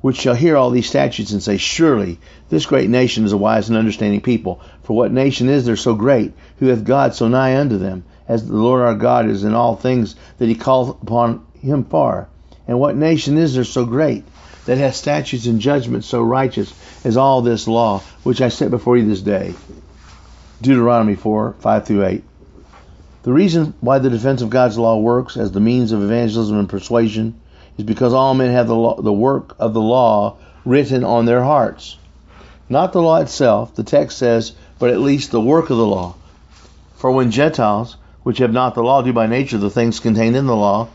which 0.00 0.16
shall 0.16 0.34
hear 0.34 0.56
all 0.56 0.70
these 0.70 0.88
statutes 0.88 1.32
and 1.32 1.42
say, 1.42 1.56
Surely 1.56 2.18
this 2.48 2.66
great 2.66 2.88
nation 2.88 3.24
is 3.24 3.32
a 3.32 3.36
wise 3.36 3.68
and 3.68 3.78
understanding 3.78 4.20
people. 4.20 4.60
For 4.88 4.96
what 4.96 5.12
nation 5.12 5.50
is 5.50 5.66
there 5.66 5.76
so 5.76 5.94
great, 5.94 6.32
who 6.60 6.68
hath 6.68 6.82
God 6.82 7.14
so 7.14 7.28
nigh 7.28 7.60
unto 7.60 7.76
them, 7.76 8.04
as 8.26 8.48
the 8.48 8.56
Lord 8.56 8.80
our 8.80 8.94
God 8.94 9.28
is 9.28 9.44
in 9.44 9.52
all 9.52 9.76
things 9.76 10.16
that 10.38 10.48
he 10.48 10.54
calleth 10.54 11.02
upon 11.02 11.44
him 11.60 11.84
far? 11.84 12.28
And 12.66 12.80
what 12.80 12.96
nation 12.96 13.36
is 13.36 13.52
there 13.52 13.64
so 13.64 13.84
great, 13.84 14.24
that 14.64 14.78
hath 14.78 14.96
statutes 14.96 15.44
and 15.44 15.60
judgments 15.60 16.06
so 16.06 16.22
righteous 16.22 16.72
as 17.04 17.18
all 17.18 17.42
this 17.42 17.68
law, 17.68 18.00
which 18.22 18.40
I 18.40 18.48
set 18.48 18.70
before 18.70 18.96
you 18.96 19.06
this 19.06 19.20
day? 19.20 19.52
Deuteronomy 20.62 21.16
4 21.16 21.56
5 21.60 21.86
through 21.86 22.06
8. 22.06 22.24
The 23.24 23.32
reason 23.34 23.74
why 23.82 23.98
the 23.98 24.08
defense 24.08 24.40
of 24.40 24.48
God's 24.48 24.78
law 24.78 24.96
works 24.96 25.36
as 25.36 25.52
the 25.52 25.60
means 25.60 25.92
of 25.92 26.02
evangelism 26.02 26.58
and 26.58 26.66
persuasion 26.66 27.38
is 27.76 27.84
because 27.84 28.14
all 28.14 28.32
men 28.32 28.52
have 28.52 28.68
the, 28.68 28.74
law, 28.74 28.98
the 28.98 29.12
work 29.12 29.54
of 29.58 29.74
the 29.74 29.82
law 29.82 30.38
written 30.64 31.04
on 31.04 31.26
their 31.26 31.44
hearts. 31.44 31.98
Not 32.70 32.94
the 32.94 33.02
law 33.02 33.16
itself, 33.16 33.74
the 33.74 33.82
text 33.82 34.16
says, 34.18 34.52
but 34.78 34.90
at 34.90 35.00
least 35.00 35.30
the 35.30 35.40
work 35.40 35.70
of 35.70 35.76
the 35.76 35.86
law. 35.86 36.14
For 36.96 37.10
when 37.10 37.30
Gentiles, 37.30 37.96
which 38.22 38.38
have 38.38 38.52
not 38.52 38.74
the 38.74 38.82
law, 38.82 39.02
do 39.02 39.12
by 39.12 39.26
nature 39.26 39.58
the 39.58 39.70
things 39.70 40.00
contained 40.00 40.36
in 40.36 40.46
the 40.46 40.56
law, 40.56 40.88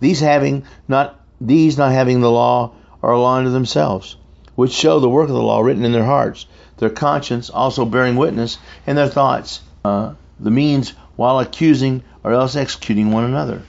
these 0.00 0.20
having 0.20 0.64
not 0.88 1.20
these 1.40 1.76
not 1.76 1.92
having 1.92 2.20
the 2.20 2.30
law 2.30 2.72
are 3.02 3.12
a 3.12 3.20
law 3.20 3.36
unto 3.36 3.50
themselves, 3.50 4.16
which 4.54 4.72
show 4.72 5.00
the 5.00 5.08
work 5.08 5.28
of 5.28 5.34
the 5.34 5.42
law 5.42 5.60
written 5.60 5.84
in 5.84 5.92
their 5.92 6.04
hearts, 6.04 6.46
their 6.78 6.90
conscience 6.90 7.50
also 7.50 7.84
bearing 7.84 8.16
witness, 8.16 8.58
and 8.86 8.96
their 8.96 9.08
thoughts, 9.08 9.60
uh, 9.84 10.12
the 10.38 10.50
means 10.50 10.94
while 11.16 11.38
accusing 11.38 12.02
or 12.22 12.32
else 12.32 12.56
executing 12.56 13.10
one 13.10 13.24
another. 13.24 13.62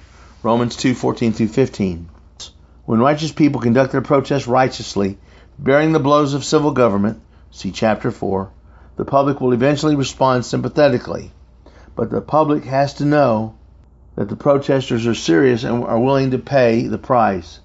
Romans 0.43 0.75
2:14 0.75 1.33
through 1.33 1.47
15. 1.47 2.07
When 2.85 2.99
righteous 2.99 3.31
people 3.31 3.61
conduct 3.61 3.91
their 3.91 4.01
protests 4.01 4.47
righteously, 4.47 5.17
bearing 5.57 5.91
the 5.91 5.99
blows 5.99 6.33
of 6.33 6.43
civil 6.43 6.71
government, 6.71 7.19
see 7.51 7.71
chapter 7.71 8.11
4, 8.11 8.49
the 8.97 9.05
public 9.05 9.41
will 9.41 9.53
eventually 9.53 9.95
respond 9.95 10.45
sympathetically. 10.45 11.31
But 11.95 12.09
the 12.09 12.21
public 12.21 12.65
has 12.65 12.93
to 12.95 13.05
know 13.05 13.55
that 14.15 14.29
the 14.29 14.35
protesters 14.35 15.05
are 15.05 15.13
serious 15.13 15.63
and 15.63 15.83
are 15.83 15.99
willing 15.99 16.31
to 16.31 16.37
pay 16.37 16.87
the 16.87 16.97
price. 16.97 17.59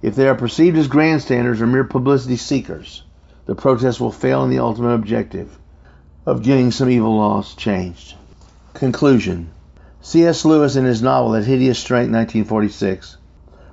If 0.00 0.16
they 0.16 0.28
are 0.28 0.34
perceived 0.34 0.78
as 0.78 0.88
grandstanders 0.88 1.60
or 1.60 1.66
mere 1.66 1.84
publicity 1.84 2.36
seekers, 2.36 3.02
the 3.46 3.54
protest 3.54 4.00
will 4.00 4.12
fail 4.12 4.44
in 4.44 4.50
the 4.50 4.58
ultimate 4.58 4.94
objective 4.94 5.58
of 6.24 6.42
getting 6.42 6.70
some 6.70 6.88
evil 6.88 7.16
laws 7.16 7.54
changed. 7.54 8.14
Conclusion 8.74 9.50
C.S. 10.00 10.44
Lewis, 10.44 10.74
in 10.74 10.84
his 10.84 11.02
novel 11.02 11.30
That 11.30 11.44
Hideous 11.44 11.78
Strength, 11.78 12.12
1946, 12.12 13.18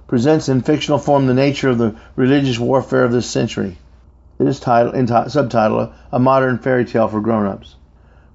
presents 0.08 0.50
in 0.50 0.62
fictional 0.62 1.00
form 1.00 1.26
the 1.26 1.34
nature 1.34 1.70
of 1.70 1.78
the 1.78 1.95
religious 2.16 2.60
warfare 2.60 3.04
of 3.04 3.12
this 3.12 3.28
century. 3.28 3.78
It 4.40 4.48
is 4.48 4.60
titled, 4.60 4.96
in 4.96 5.06
subtitle, 5.08 5.92
A 6.12 6.18
Modern 6.18 6.58
Fairy 6.58 6.86
Tale 6.86 7.10
for 7.10 7.20
Grown-Ups. 7.20 7.76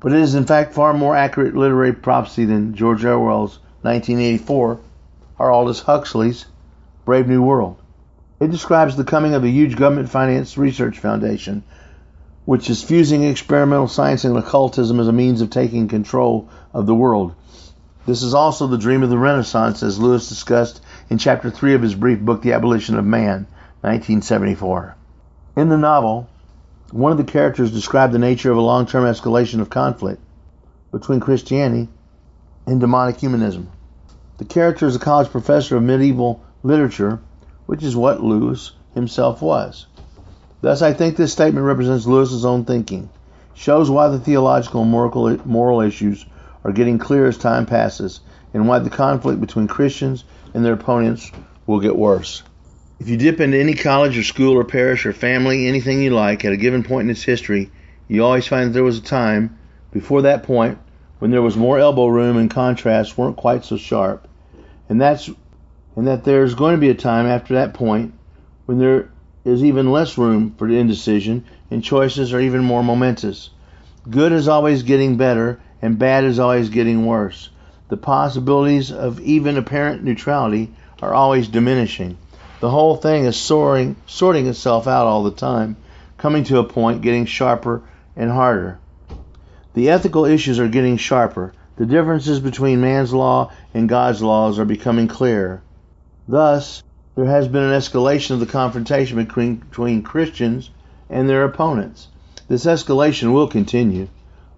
But 0.01 0.13
it 0.13 0.21
is 0.21 0.35
in 0.35 0.45
fact 0.45 0.75
far 0.75 0.93
more 0.93 1.17
accurate 1.17 1.57
literary 1.57 1.95
prophecy 1.95 2.45
than 2.45 2.75
George 2.75 3.05
Orwell's 3.05 3.59
1984 3.83 4.79
or 5.39 5.51
Aldous 5.51 5.81
Huxley's 5.81 6.45
Brave 7.07 7.27
New 7.27 7.43
World. 7.43 7.77
It 8.39 8.51
describes 8.51 8.97
the 8.97 9.05
coming 9.05 9.33
of 9.33 9.45
a 9.45 9.49
huge 9.49 9.77
government-financed 9.77 10.59
research 10.59 10.99
foundation 10.99 11.65
which 12.45 12.69
is 12.69 12.83
fusing 12.83 13.25
experimental 13.25 13.89
science 13.89 14.25
and 14.25 14.37
occultism 14.37 15.01
as 15.01 15.09
a 15.09 15.13
means 15.13 15.41
of 15.41 15.49
taking 15.49 15.89
control 15.89 16.49
of 16.75 16.85
the 16.87 16.95
world. 16.95 17.35
This 18.05 18.23
is 18.23 18.35
also 18.35 18.67
the 18.67 18.77
dream 18.77 19.03
of 19.03 19.09
the 19.09 19.17
Renaissance, 19.17 19.83
as 19.83 19.99
Lewis 19.99 20.29
discussed 20.29 20.83
in 21.09 21.17
chapter 21.17 21.51
3 21.51 21.73
of 21.73 21.81
his 21.81 21.95
brief 21.95 22.21
book, 22.21 22.43
The 22.43 22.53
Abolition 22.53 22.99
of 22.99 23.07
Man, 23.07 23.47
1974. 23.81 24.97
In 25.57 25.69
the 25.69 25.79
novel, 25.79 26.27
one 26.91 27.13
of 27.13 27.19
the 27.19 27.23
characters 27.25 27.71
described 27.71 28.13
the 28.13 28.19
nature 28.19 28.51
of 28.51 28.57
a 28.57 28.61
long 28.61 28.87
term 28.87 29.05
escalation 29.05 29.61
of 29.61 29.71
conflict 29.71 30.21
between 30.91 31.21
Christianity 31.21 31.89
and 32.67 32.81
demonic 32.81 33.19
humanism. 33.19 33.69
The 34.39 34.47
character 34.47 34.87
is 34.87 34.97
a 34.97 34.99
college 34.99 35.31
professor 35.31 35.77
of 35.77 35.85
medieval 35.85 36.43
literature, 36.65 37.21
which 37.67 37.85
is 37.85 37.95
what 37.95 38.21
Lewis 38.21 38.73
himself 38.95 39.41
was. 39.41 39.87
Thus, 40.61 40.83
I 40.83 40.93
think 40.93 41.17
this 41.17 41.33
statement 41.33 41.67
represents 41.67 42.05
Lewis's 42.05 42.45
own 42.45 42.65
thinking, 42.65 43.09
shows 43.55 43.89
why 43.89 44.09
the 44.09 44.19
theological 44.19 44.83
and 44.83 45.47
moral 45.47 45.81
issues 45.83 46.27
are 46.65 46.73
getting 46.73 46.99
clear 46.99 47.27
as 47.27 47.39
time 47.39 47.67
passes, 47.67 48.19
and 48.53 48.67
why 48.67 48.81
the 48.81 48.91
conflict 48.91 49.41
between 49.41 49.69
Christians 49.69 50.25
and 50.53 50.65
their 50.65 50.73
opponents 50.73 51.31
will 51.67 51.79
get 51.79 51.97
worse. 51.97 52.43
If 53.01 53.09
you 53.09 53.17
dip 53.17 53.41
into 53.41 53.59
any 53.59 53.75
college 53.75 54.17
or 54.17 54.23
school 54.23 54.55
or 54.57 54.63
parish 54.63 55.05
or 55.05 55.13
family, 55.13 55.67
anything 55.67 56.01
you 56.01 56.11
like, 56.11 56.45
at 56.45 56.53
a 56.53 56.57
given 56.57 56.85
point 56.85 57.07
in 57.07 57.11
its 57.11 57.25
history, 57.25 57.71
you 58.07 58.25
always 58.25 58.47
find 58.47 58.69
that 58.69 58.73
there 58.73 58.85
was 58.85 58.99
a 58.99 59.03
time 59.03 59.59
before 59.91 60.23
that 60.23 60.45
point 60.45 60.79
when 61.19 61.33
there 61.33 61.43
was 61.43 61.57
more 61.57 61.79
elbow 61.79 62.07
room 62.07 62.37
and 62.37 62.49
contrasts 62.49 63.19
weren't 63.19 63.37
quite 63.37 63.65
so 63.65 63.77
sharp. 63.77 64.29
And 64.89 65.01
that's 65.01 65.29
and 65.97 66.07
that 66.07 66.23
there's 66.23 66.55
going 66.55 66.77
to 66.77 66.81
be 66.81 66.91
a 66.91 66.95
time 66.95 67.27
after 67.27 67.55
that 67.55 67.75
point 67.75 68.15
when 68.67 68.79
there 68.79 69.11
is 69.45 69.65
even 69.65 69.91
less 69.91 70.17
room 70.17 70.55
for 70.57 70.69
indecision 70.69 71.45
and 71.73 71.83
choices 71.83 72.33
are 72.33 72.41
even 72.41 72.63
more 72.63 72.85
momentous. 72.85 73.51
Good 74.09 74.31
is 74.31 74.47
always 74.47 74.85
getting 74.85 75.17
better 75.17 75.61
and 75.83 75.99
bad 75.99 76.23
is 76.23 76.39
always 76.39 76.69
getting 76.69 77.07
worse. 77.07 77.51
The 77.89 77.97
possibilities 77.97 78.93
of 78.93 79.21
even 79.21 79.57
apparent 79.57 80.05
neutrality 80.05 80.73
are 81.03 81.13
always 81.13 81.49
diminishing. 81.49 82.19
The 82.65 82.71
whole 82.71 82.97
thing 82.97 83.27
is 83.27 83.37
soaring, 83.37 83.97
sorting 84.07 84.47
itself 84.47 84.87
out 84.87 85.07
all 85.07 85.23
the 85.23 85.31
time, 85.31 85.77
coming 86.17 86.45
to 86.45 86.61
a 86.61 86.65
point, 86.65 87.03
getting 87.03 87.27
sharper 87.27 87.83
and 88.17 88.31
harder. 88.31 88.79
The 89.75 89.91
ethical 89.91 90.25
issues 90.25 90.59
are 90.59 90.69
getting 90.69 90.97
sharper. 90.97 91.53
The 91.77 91.85
differences 91.85 92.41
between 92.41 92.81
man's 92.81 93.13
law 93.13 93.53
and 93.75 93.87
God's 93.87 94.23
laws 94.23 94.59
are 94.59 94.65
becoming 94.65 95.09
clearer. 95.09 95.61
Thus, 96.27 96.83
there 97.17 97.27
has 97.27 97.49
been 97.49 97.65
an 97.65 97.79
escalation 97.79 98.31
of 98.31 98.41
the 98.41 98.47
confrontation 98.47 99.19
between, 99.19 99.57
between 99.57 100.01
Christians 100.01 100.71
and 101.11 101.29
their 101.29 101.45
opponents. 101.45 102.09
This 102.49 102.65
escalation 102.65 103.35
will 103.35 103.47
continue. 103.47 104.09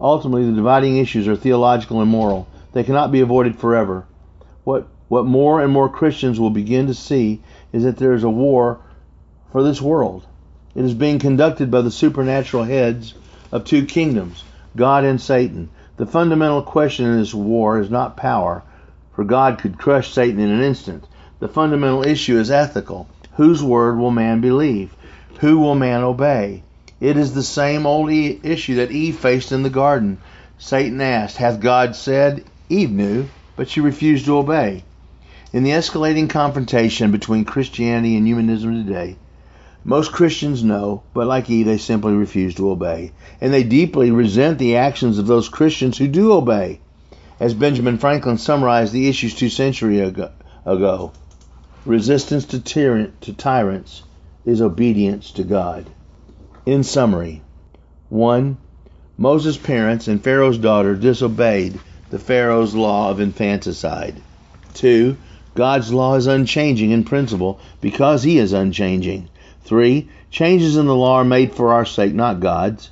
Ultimately, 0.01 0.47
the 0.47 0.55
dividing 0.55 0.99
issues 0.99 1.27
are 1.27 1.35
theological 1.35 2.01
and 2.01 2.09
moral. 2.09 2.47
They 2.73 2.85
cannot 2.85 3.11
be 3.11 3.19
avoided 3.19 3.59
forever. 3.59 4.05
What, 4.63 4.87
what 5.09 5.25
more 5.25 5.63
and 5.63 5.73
more 5.73 5.89
Christians 5.89 6.41
will 6.41 6.51
begin 6.51 6.89
to 6.89 6.95
see 6.95 7.41
is 7.73 7.85
that 7.85 7.97
there 7.97 8.15
is 8.15 8.25
a 8.25 8.31
war 8.31 8.81
for 9.53 9.63
this 9.63 9.81
world. 9.81 10.27
It 10.75 10.85
is 10.85 10.95
being 10.95 11.19
conducted 11.19 11.71
by 11.71 11.83
the 11.83 11.91
supernatural 11.91 12.65
heads 12.65 13.15
of 13.53 13.65
two 13.65 13.87
kingdoms, 13.87 14.43
God 14.75 15.05
and 15.05 15.21
Satan. 15.21 15.71
The 15.97 16.07
fundamental 16.07 16.63
question 16.63 17.07
in 17.07 17.19
this 17.19 17.33
war 17.33 17.79
is 17.79 17.89
not 17.89 18.17
power, 18.17 18.63
for 19.15 19.25
God 19.25 19.59
could 19.59 19.79
crush 19.79 20.13
Satan 20.13 20.41
in 20.41 20.51
an 20.51 20.61
instant. 20.61 21.05
The 21.39 21.49
fundamental 21.49 22.07
issue 22.07 22.39
is 22.39 22.51
ethical. 22.51 23.07
Whose 23.37 23.63
word 23.63 23.99
will 23.99 24.11
man 24.11 24.41
believe? 24.41 24.95
Who 25.41 25.59
will 25.59 25.75
man 25.75 26.03
obey? 26.03 26.63
It 27.01 27.17
is 27.17 27.33
the 27.33 27.43
same 27.43 27.87
old 27.87 28.11
e- 28.11 28.41
issue 28.43 28.77
that 28.77 28.91
Eve 28.91 29.17
faced 29.17 29.53
in 29.53 29.63
the 29.63 29.71
garden. 29.71 30.19
Satan 30.59 31.01
asked, 31.01 31.37
Hath 31.37 31.61
God 31.61 31.95
said? 31.95 32.45
Eve 32.69 32.91
knew, 32.91 33.27
but 33.55 33.69
she 33.69 33.81
refused 33.81 34.25
to 34.25 34.39
obey. 34.39 34.83
In 35.53 35.63
the 35.63 35.71
escalating 35.71 36.29
confrontation 36.29 37.13
between 37.13 37.45
Christianity 37.45 38.17
and 38.17 38.27
humanism 38.27 38.85
today, 38.85 39.17
most 39.85 40.11
Christians 40.11 40.65
know, 40.65 41.03
but 41.15 41.29
like 41.29 41.49
Eve, 41.49 41.67
they 41.67 41.79
simply 41.79 42.15
refuse 42.15 42.57
to 42.57 42.71
obey. 42.71 43.13
And 43.41 43.55
they 43.55 43.63
deeply 43.63 44.11
resent 44.11 44.59
the 44.59 44.77
actions 44.77 45.19
of 45.19 45.29
those 45.29 45.49
Christians 45.49 45.97
who 45.97 46.09
do 46.09 46.33
obey. 46.33 46.81
As 47.39 47.55
Benjamin 47.55 47.97
Franklin 47.97 48.39
summarized 48.39 48.93
the 48.93 49.09
issues 49.09 49.37
two 49.37 49.49
centuries 49.49 50.13
ago, 50.65 51.13
resistance 51.85 52.45
to, 52.47 52.59
tyrant, 52.59 53.21
to 53.23 53.33
tyrants 53.33 54.03
is 54.45 54.61
obedience 54.61 55.31
to 55.31 55.45
God. 55.45 55.87
In 56.67 56.83
summary, 56.83 57.43
1. 58.09 58.57
Moses' 59.17 59.57
parents 59.57 60.09
and 60.09 60.23
Pharaoh's 60.23 60.59
daughter 60.59 60.97
disobeyed 60.97 61.79
the 62.11 62.19
Pharaoh's 62.19 62.75
law 62.75 63.11
of 63.11 63.21
infanticide. 63.21 64.21
2. 64.75 65.17
God's 65.57 65.93
law 65.93 66.15
is 66.15 66.27
unchanging 66.27 66.91
in 66.91 67.03
principle 67.03 67.59
because 67.81 68.23
he 68.23 68.39
is 68.39 68.53
unchanging. 68.53 69.29
3. 69.65 70.07
Changes 70.31 70.77
in 70.77 70.87
the 70.87 70.95
law 70.95 71.17
are 71.17 71.25
made 71.25 71.53
for 71.53 71.73
our 71.73 71.87
sake, 71.87 72.15
not 72.15 72.41
God's. 72.41 72.91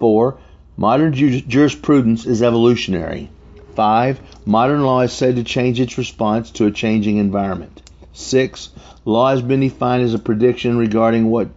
4. 0.00 0.36
Modern 0.78 1.12
ju- 1.12 1.42
jurisprudence 1.42 2.26
is 2.26 2.42
evolutionary. 2.42 3.30
5. 3.74 4.20
Modern 4.46 4.82
law 4.82 5.02
is 5.02 5.12
said 5.12 5.36
to 5.36 5.44
change 5.44 5.78
its 5.78 5.98
response 5.98 6.50
to 6.52 6.66
a 6.66 6.70
changing 6.70 7.18
environment. 7.18 7.82
6. 8.14 8.70
Law 9.04 9.28
has 9.30 9.42
been 9.42 9.60
defined 9.60 10.02
as 10.02 10.14
a 10.14 10.18
prediction 10.18 10.78
regarding 10.78 11.30
what 11.30 11.48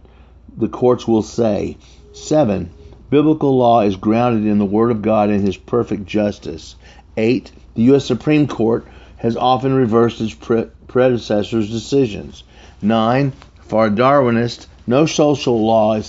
the 0.56 0.68
courts 0.68 1.08
will 1.08 1.22
say. 1.22 1.78
7. 2.12 2.70
Biblical 3.08 3.56
law 3.56 3.80
is 3.80 3.96
grounded 3.96 4.46
in 4.46 4.58
the 4.58 4.64
Word 4.64 4.90
of 4.90 5.00
God 5.00 5.30
and 5.30 5.40
His 5.40 5.56
perfect 5.56 6.04
justice. 6.04 6.76
8. 7.16 7.50
The 7.74 7.82
U.S. 7.84 8.04
Supreme 8.04 8.46
Court 8.46 8.86
has 9.20 9.36
often 9.36 9.74
reversed 9.74 10.20
its 10.20 10.32
pre- 10.32 10.66
predecessors' 10.88 11.70
decisions. 11.70 12.42
9. 12.80 13.32
For 13.60 13.86
a 13.86 13.90
Darwinist, 13.90 14.66
no 14.86 15.04
social 15.04 15.64
law 15.64 15.94
is 15.94 16.06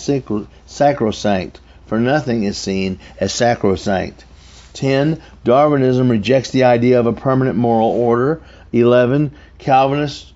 sacrosanct, 0.65 1.59
for 1.85 1.99
nothing 1.99 2.43
is 2.45 2.57
seen 2.57 2.99
as 3.19 3.33
sacrosanct. 3.33 4.23
10. 4.73 5.19
Darwinism 5.43 6.09
rejects 6.09 6.51
the 6.51 6.63
idea 6.63 6.99
of 6.99 7.05
a 7.05 7.11
permanent 7.11 7.57
moral 7.57 7.89
order. 7.89 8.41
11. 8.71 9.31
Calvinist 9.57 10.31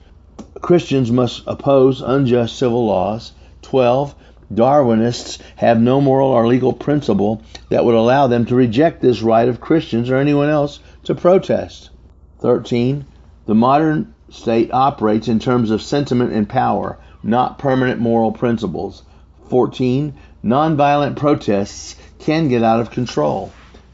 Christians 0.61 1.09
must 1.11 1.43
oppose 1.47 2.01
unjust 2.01 2.57
civil 2.57 2.85
laws. 2.85 3.31
12. 3.61 4.13
Darwinists 4.53 5.39
have 5.55 5.79
no 5.79 6.01
moral 6.01 6.29
or 6.29 6.45
legal 6.45 6.73
principle 6.73 7.41
that 7.69 7.85
would 7.85 7.95
allow 7.95 8.27
them 8.27 8.45
to 8.45 8.55
reject 8.55 9.01
this 9.01 9.21
right 9.21 9.47
of 9.47 9.61
Christians 9.61 10.09
or 10.09 10.17
anyone 10.17 10.49
else 10.49 10.81
to 11.05 11.15
protest. 11.15 11.89
13. 12.45 13.07
The 13.47 13.55
modern 13.55 14.13
state 14.29 14.71
operates 14.71 15.27
in 15.27 15.39
terms 15.39 15.71
of 15.71 15.81
sentiment 15.81 16.31
and 16.31 16.47
power, 16.47 16.99
not 17.23 17.57
permanent 17.57 17.99
moral 17.99 18.31
principles. 18.31 19.01
14. 19.49 20.13
Nonviolent 20.43 21.15
protests 21.15 21.95
can 22.19 22.47
get 22.47 22.61
out 22.61 22.79
of 22.79 22.91
control. 22.91 23.51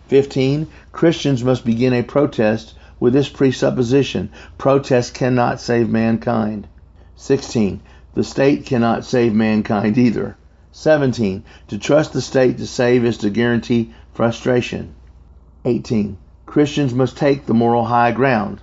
15. 0.09 0.67
Christians 0.91 1.45
must 1.45 1.63
begin 1.63 1.93
a 1.93 2.03
protest 2.03 2.73
with 2.99 3.13
this 3.13 3.29
presupposition 3.29 4.29
protest 4.57 5.13
cannot 5.13 5.61
save 5.61 5.87
mankind. 5.87 6.67
16. 7.15 7.79
The 8.15 8.23
state 8.25 8.65
cannot 8.65 9.05
save 9.05 9.33
mankind 9.33 9.97
either. 9.97 10.35
17. 10.73 11.45
To 11.69 11.77
trust 11.77 12.11
the 12.11 12.19
state 12.19 12.57
to 12.57 12.67
save 12.67 13.05
is 13.05 13.19
to 13.19 13.29
guarantee 13.29 13.93
frustration. 14.13 14.93
18. 15.63 16.17
Christians 16.51 16.93
must 16.93 17.15
take 17.15 17.45
the 17.45 17.53
moral 17.53 17.85
high 17.85 18.11
ground. 18.11 18.59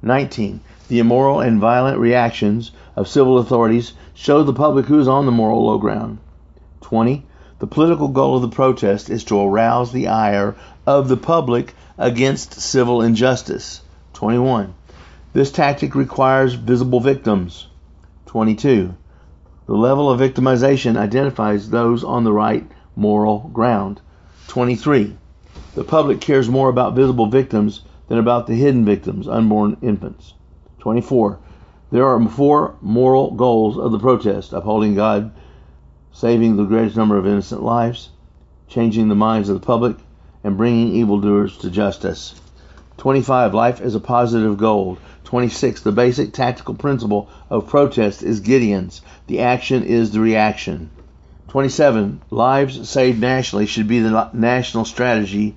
19. 0.00 0.60
The 0.86 1.00
immoral 1.00 1.40
and 1.40 1.58
violent 1.58 1.98
reactions 1.98 2.70
of 2.94 3.08
civil 3.08 3.38
authorities 3.38 3.94
show 4.14 4.44
the 4.44 4.52
public 4.52 4.86
who 4.86 5.00
is 5.00 5.08
on 5.08 5.26
the 5.26 5.32
moral 5.32 5.66
low 5.66 5.76
ground. 5.76 6.18
20. 6.82 7.26
The 7.58 7.66
political 7.66 8.06
goal 8.06 8.36
of 8.36 8.42
the 8.42 8.48
protest 8.54 9.10
is 9.10 9.24
to 9.24 9.40
arouse 9.40 9.90
the 9.90 10.06
ire 10.06 10.54
of 10.86 11.08
the 11.08 11.16
public 11.16 11.74
against 11.98 12.60
civil 12.60 13.02
injustice. 13.02 13.80
21. 14.12 14.72
This 15.32 15.50
tactic 15.50 15.96
requires 15.96 16.54
visible 16.54 17.00
victims. 17.00 17.66
22. 18.26 18.94
The 19.66 19.74
level 19.74 20.08
of 20.08 20.20
victimization 20.20 20.96
identifies 20.96 21.70
those 21.70 22.04
on 22.04 22.22
the 22.22 22.32
right 22.32 22.64
moral 22.94 23.50
ground. 23.52 24.00
23. 24.46 25.16
The 25.76 25.84
public 25.84 26.22
cares 26.22 26.48
more 26.48 26.70
about 26.70 26.94
visible 26.94 27.26
victims 27.26 27.82
than 28.08 28.16
about 28.16 28.46
the 28.46 28.54
hidden 28.54 28.86
victims, 28.86 29.28
unborn 29.28 29.76
infants. 29.82 30.32
24. 30.78 31.38
There 31.90 32.06
are 32.06 32.28
four 32.28 32.76
moral 32.80 33.32
goals 33.32 33.76
of 33.76 33.92
the 33.92 33.98
protest 33.98 34.54
upholding 34.54 34.94
God, 34.94 35.32
saving 36.12 36.56
the 36.56 36.64
greatest 36.64 36.96
number 36.96 37.18
of 37.18 37.26
innocent 37.26 37.62
lives, 37.62 38.08
changing 38.68 39.08
the 39.08 39.14
minds 39.14 39.50
of 39.50 39.60
the 39.60 39.66
public, 39.66 39.98
and 40.42 40.56
bringing 40.56 40.94
evildoers 40.94 41.58
to 41.58 41.68
justice. 41.68 42.40
25. 42.96 43.52
Life 43.52 43.82
is 43.82 43.94
a 43.94 44.00
positive 44.00 44.56
goal. 44.56 44.96
26. 45.24 45.82
The 45.82 45.92
basic 45.92 46.32
tactical 46.32 46.72
principle 46.72 47.28
of 47.50 47.66
protest 47.66 48.22
is 48.22 48.40
Gideon's. 48.40 49.02
The 49.26 49.40
action 49.40 49.82
is 49.82 50.10
the 50.10 50.20
reaction. 50.20 50.88
27. 51.48 52.22
Lives 52.30 52.88
saved 52.88 53.20
nationally 53.20 53.66
should 53.66 53.88
be 53.88 54.00
the 54.00 54.30
national 54.32 54.86
strategy, 54.86 55.54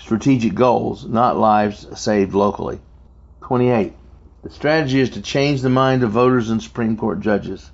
strategic 0.00 0.54
goals, 0.54 1.06
not 1.06 1.38
lives 1.38 1.86
saved 2.00 2.34
locally. 2.34 2.80
28. 3.42 3.92
The 4.42 4.50
strategy 4.50 5.00
is 5.00 5.10
to 5.10 5.20
change 5.20 5.60
the 5.60 5.68
mind 5.68 6.02
of 6.02 6.10
voters 6.10 6.48
and 6.50 6.62
Supreme 6.62 6.96
Court 6.96 7.20
judges. 7.20 7.70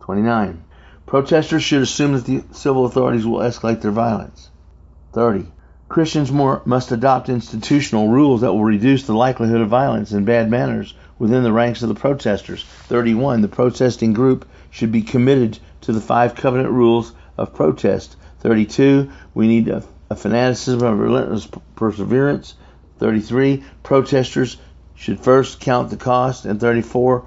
29. 0.00 0.62
Protesters 1.06 1.62
should 1.62 1.82
assume 1.82 2.12
that 2.12 2.26
the 2.26 2.44
civil 2.52 2.84
authorities 2.84 3.26
will 3.26 3.40
escalate 3.40 3.80
their 3.80 3.90
violence. 3.90 4.50
30. 5.12 5.46
Christians 5.88 6.30
more, 6.30 6.62
must 6.64 6.92
adopt 6.92 7.28
institutional 7.28 8.08
rules 8.08 8.42
that 8.42 8.52
will 8.52 8.64
reduce 8.64 9.04
the 9.04 9.14
likelihood 9.14 9.60
of 9.60 9.68
violence 9.68 10.12
and 10.12 10.24
bad 10.24 10.50
manners 10.50 10.94
within 11.18 11.42
the 11.42 11.52
ranks 11.52 11.82
of 11.82 11.88
the 11.88 11.94
protesters. 11.94 12.62
31. 12.84 13.40
The 13.40 13.48
protesting 13.48 14.12
group 14.12 14.46
should 14.70 14.92
be 14.92 15.02
committed 15.02 15.58
to 15.80 15.92
the 15.92 16.00
five 16.00 16.34
covenant 16.34 16.70
rules 16.70 17.12
of 17.36 17.54
protest. 17.54 18.16
32. 18.40 19.10
We 19.34 19.48
need 19.48 19.68
a, 19.68 19.82
a 20.12 20.16
fanaticism 20.16 20.82
of 20.82 20.98
relentless 20.98 21.48
perseverance. 21.76 22.56
33. 22.98 23.62
Protesters 23.84 24.56
should 24.96 25.20
first 25.20 25.60
count 25.60 25.88
the 25.88 25.96
cost. 25.96 26.44
And 26.44 26.58
34. 26.58 27.24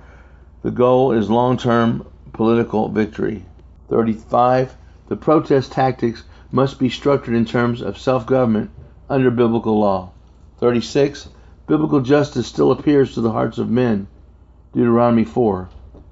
The 0.63 0.71
goal 0.71 1.13
is 1.13 1.29
long 1.29 1.57
term 1.57 2.05
political 2.33 2.89
victory. 2.89 3.45
35. 3.89 4.75
The 5.07 5.15
protest 5.15 5.71
tactics 5.71 6.23
must 6.51 6.77
be 6.77 6.89
structured 6.89 7.35
in 7.35 7.45
terms 7.45 7.81
of 7.81 7.97
self 7.97 8.25
government 8.25 8.69
under 9.09 9.31
biblical 9.31 9.79
law. 9.79 10.11
36. 10.59 11.29
Biblical 11.67 12.01
justice 12.01 12.47
still 12.47 12.71
appears 12.71 13.13
to 13.13 13.21
the 13.21 13.31
hearts 13.31 13.59
of 13.59 13.69
men. 13.69 14.07
Deuteronomy 14.73 15.23
4. 15.23 15.69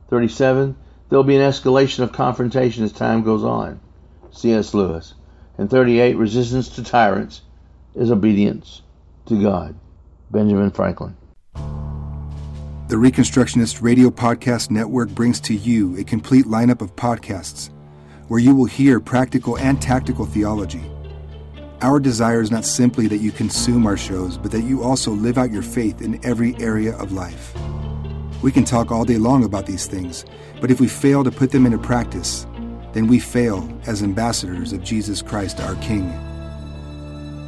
37. 0.09 0.77
There 1.09 1.19
will 1.19 1.23
be 1.25 1.35
an 1.35 1.51
escalation 1.51 2.03
of 2.03 2.13
confrontation 2.13 2.85
as 2.85 2.93
time 2.93 3.23
goes 3.23 3.43
on. 3.43 3.81
C.S. 4.31 4.73
Lewis. 4.73 5.13
And 5.61 5.69
38. 5.69 6.17
Resistance 6.17 6.69
to 6.69 6.83
tyrants 6.83 7.43
is 7.93 8.09
obedience 8.09 8.81
to 9.27 9.39
God. 9.39 9.75
Benjamin 10.31 10.71
Franklin. 10.71 11.15
The 12.87 12.95
Reconstructionist 12.95 13.79
Radio 13.79 14.09
Podcast 14.09 14.71
Network 14.71 15.09
brings 15.09 15.39
to 15.41 15.53
you 15.53 15.95
a 15.99 16.03
complete 16.03 16.45
lineup 16.45 16.81
of 16.81 16.95
podcasts 16.95 17.69
where 18.27 18.39
you 18.39 18.55
will 18.55 18.65
hear 18.65 18.99
practical 18.99 19.55
and 19.59 19.79
tactical 19.79 20.25
theology. 20.25 20.81
Our 21.81 21.99
desire 21.99 22.41
is 22.41 22.49
not 22.49 22.65
simply 22.65 23.05
that 23.09 23.17
you 23.17 23.31
consume 23.31 23.85
our 23.85 23.97
shows, 23.97 24.39
but 24.39 24.49
that 24.53 24.63
you 24.63 24.81
also 24.81 25.11
live 25.11 25.37
out 25.37 25.51
your 25.51 25.61
faith 25.61 26.01
in 26.01 26.19
every 26.25 26.55
area 26.55 26.97
of 26.97 27.11
life. 27.11 27.53
We 28.41 28.51
can 28.51 28.65
talk 28.65 28.91
all 28.91 29.05
day 29.05 29.19
long 29.19 29.43
about 29.43 29.67
these 29.67 29.85
things, 29.85 30.25
but 30.59 30.71
if 30.71 30.81
we 30.81 30.87
fail 30.87 31.23
to 31.23 31.29
put 31.31 31.51
them 31.51 31.67
into 31.67 31.77
practice, 31.77 32.47
then 32.93 33.07
we 33.07 33.19
fail 33.19 33.67
as 33.87 34.03
ambassadors 34.03 34.73
of 34.73 34.83
Jesus 34.83 35.21
Christ 35.21 35.59
our 35.59 35.75
King. 35.75 36.11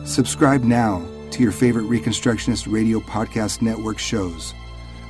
Subscribe 0.05 0.63
now 0.63 1.05
to 1.31 1.43
your 1.43 1.51
favorite 1.51 1.85
Reconstructionist 1.85 2.71
Radio 2.71 2.99
Podcast 2.99 3.61
Network 3.61 3.99
shows, 3.99 4.53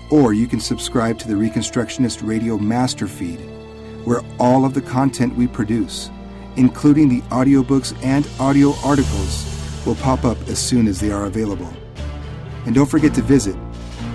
or 0.10 0.34
you 0.34 0.48
can 0.48 0.60
subscribe 0.60 1.20
to 1.20 1.28
the 1.28 1.34
Reconstructionist 1.34 2.28
Radio 2.28 2.58
Master 2.58 3.08
Feed 3.08 3.40
where 4.06 4.22
all 4.40 4.64
of 4.66 4.74
the 4.74 4.82
content 4.82 5.36
we 5.36 5.46
produce, 5.48 6.10
including 6.56 7.10
the 7.10 7.20
audiobooks 7.30 7.94
and 8.04 8.28
audio 8.40 8.74
articles, 8.84 9.46
will 9.86 9.94
pop 9.96 10.24
up 10.26 10.38
as 10.48 10.58
soon 10.60 10.88
as 10.88 11.00
they 11.00 11.12
are 11.12 11.26
available. 11.26 11.72
And 12.66 12.74
don't 12.76 12.90
forget 12.90 13.14
to 13.16 13.22
visit 13.22 13.58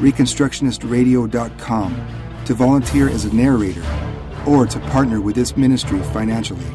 ReconstructionistRadio.com 0.01 2.07
to 2.45 2.55
volunteer 2.55 3.09
as 3.09 3.25
a 3.25 3.35
narrator 3.35 3.83
or 4.47 4.67
to 4.67 4.81
partner 4.91 5.21
with 5.21 5.35
this 5.35 5.57
ministry 5.57 6.01
financially. 6.13 6.67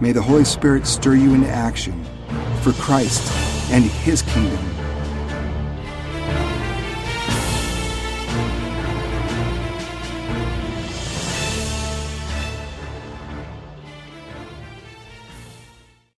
May 0.00 0.12
the 0.12 0.22
Holy 0.22 0.44
Spirit 0.44 0.86
stir 0.86 1.14
you 1.14 1.34
into 1.34 1.48
action 1.48 2.04
for 2.62 2.72
Christ 2.72 3.30
and 3.70 3.84
His 3.84 4.22
kingdom 4.22 4.73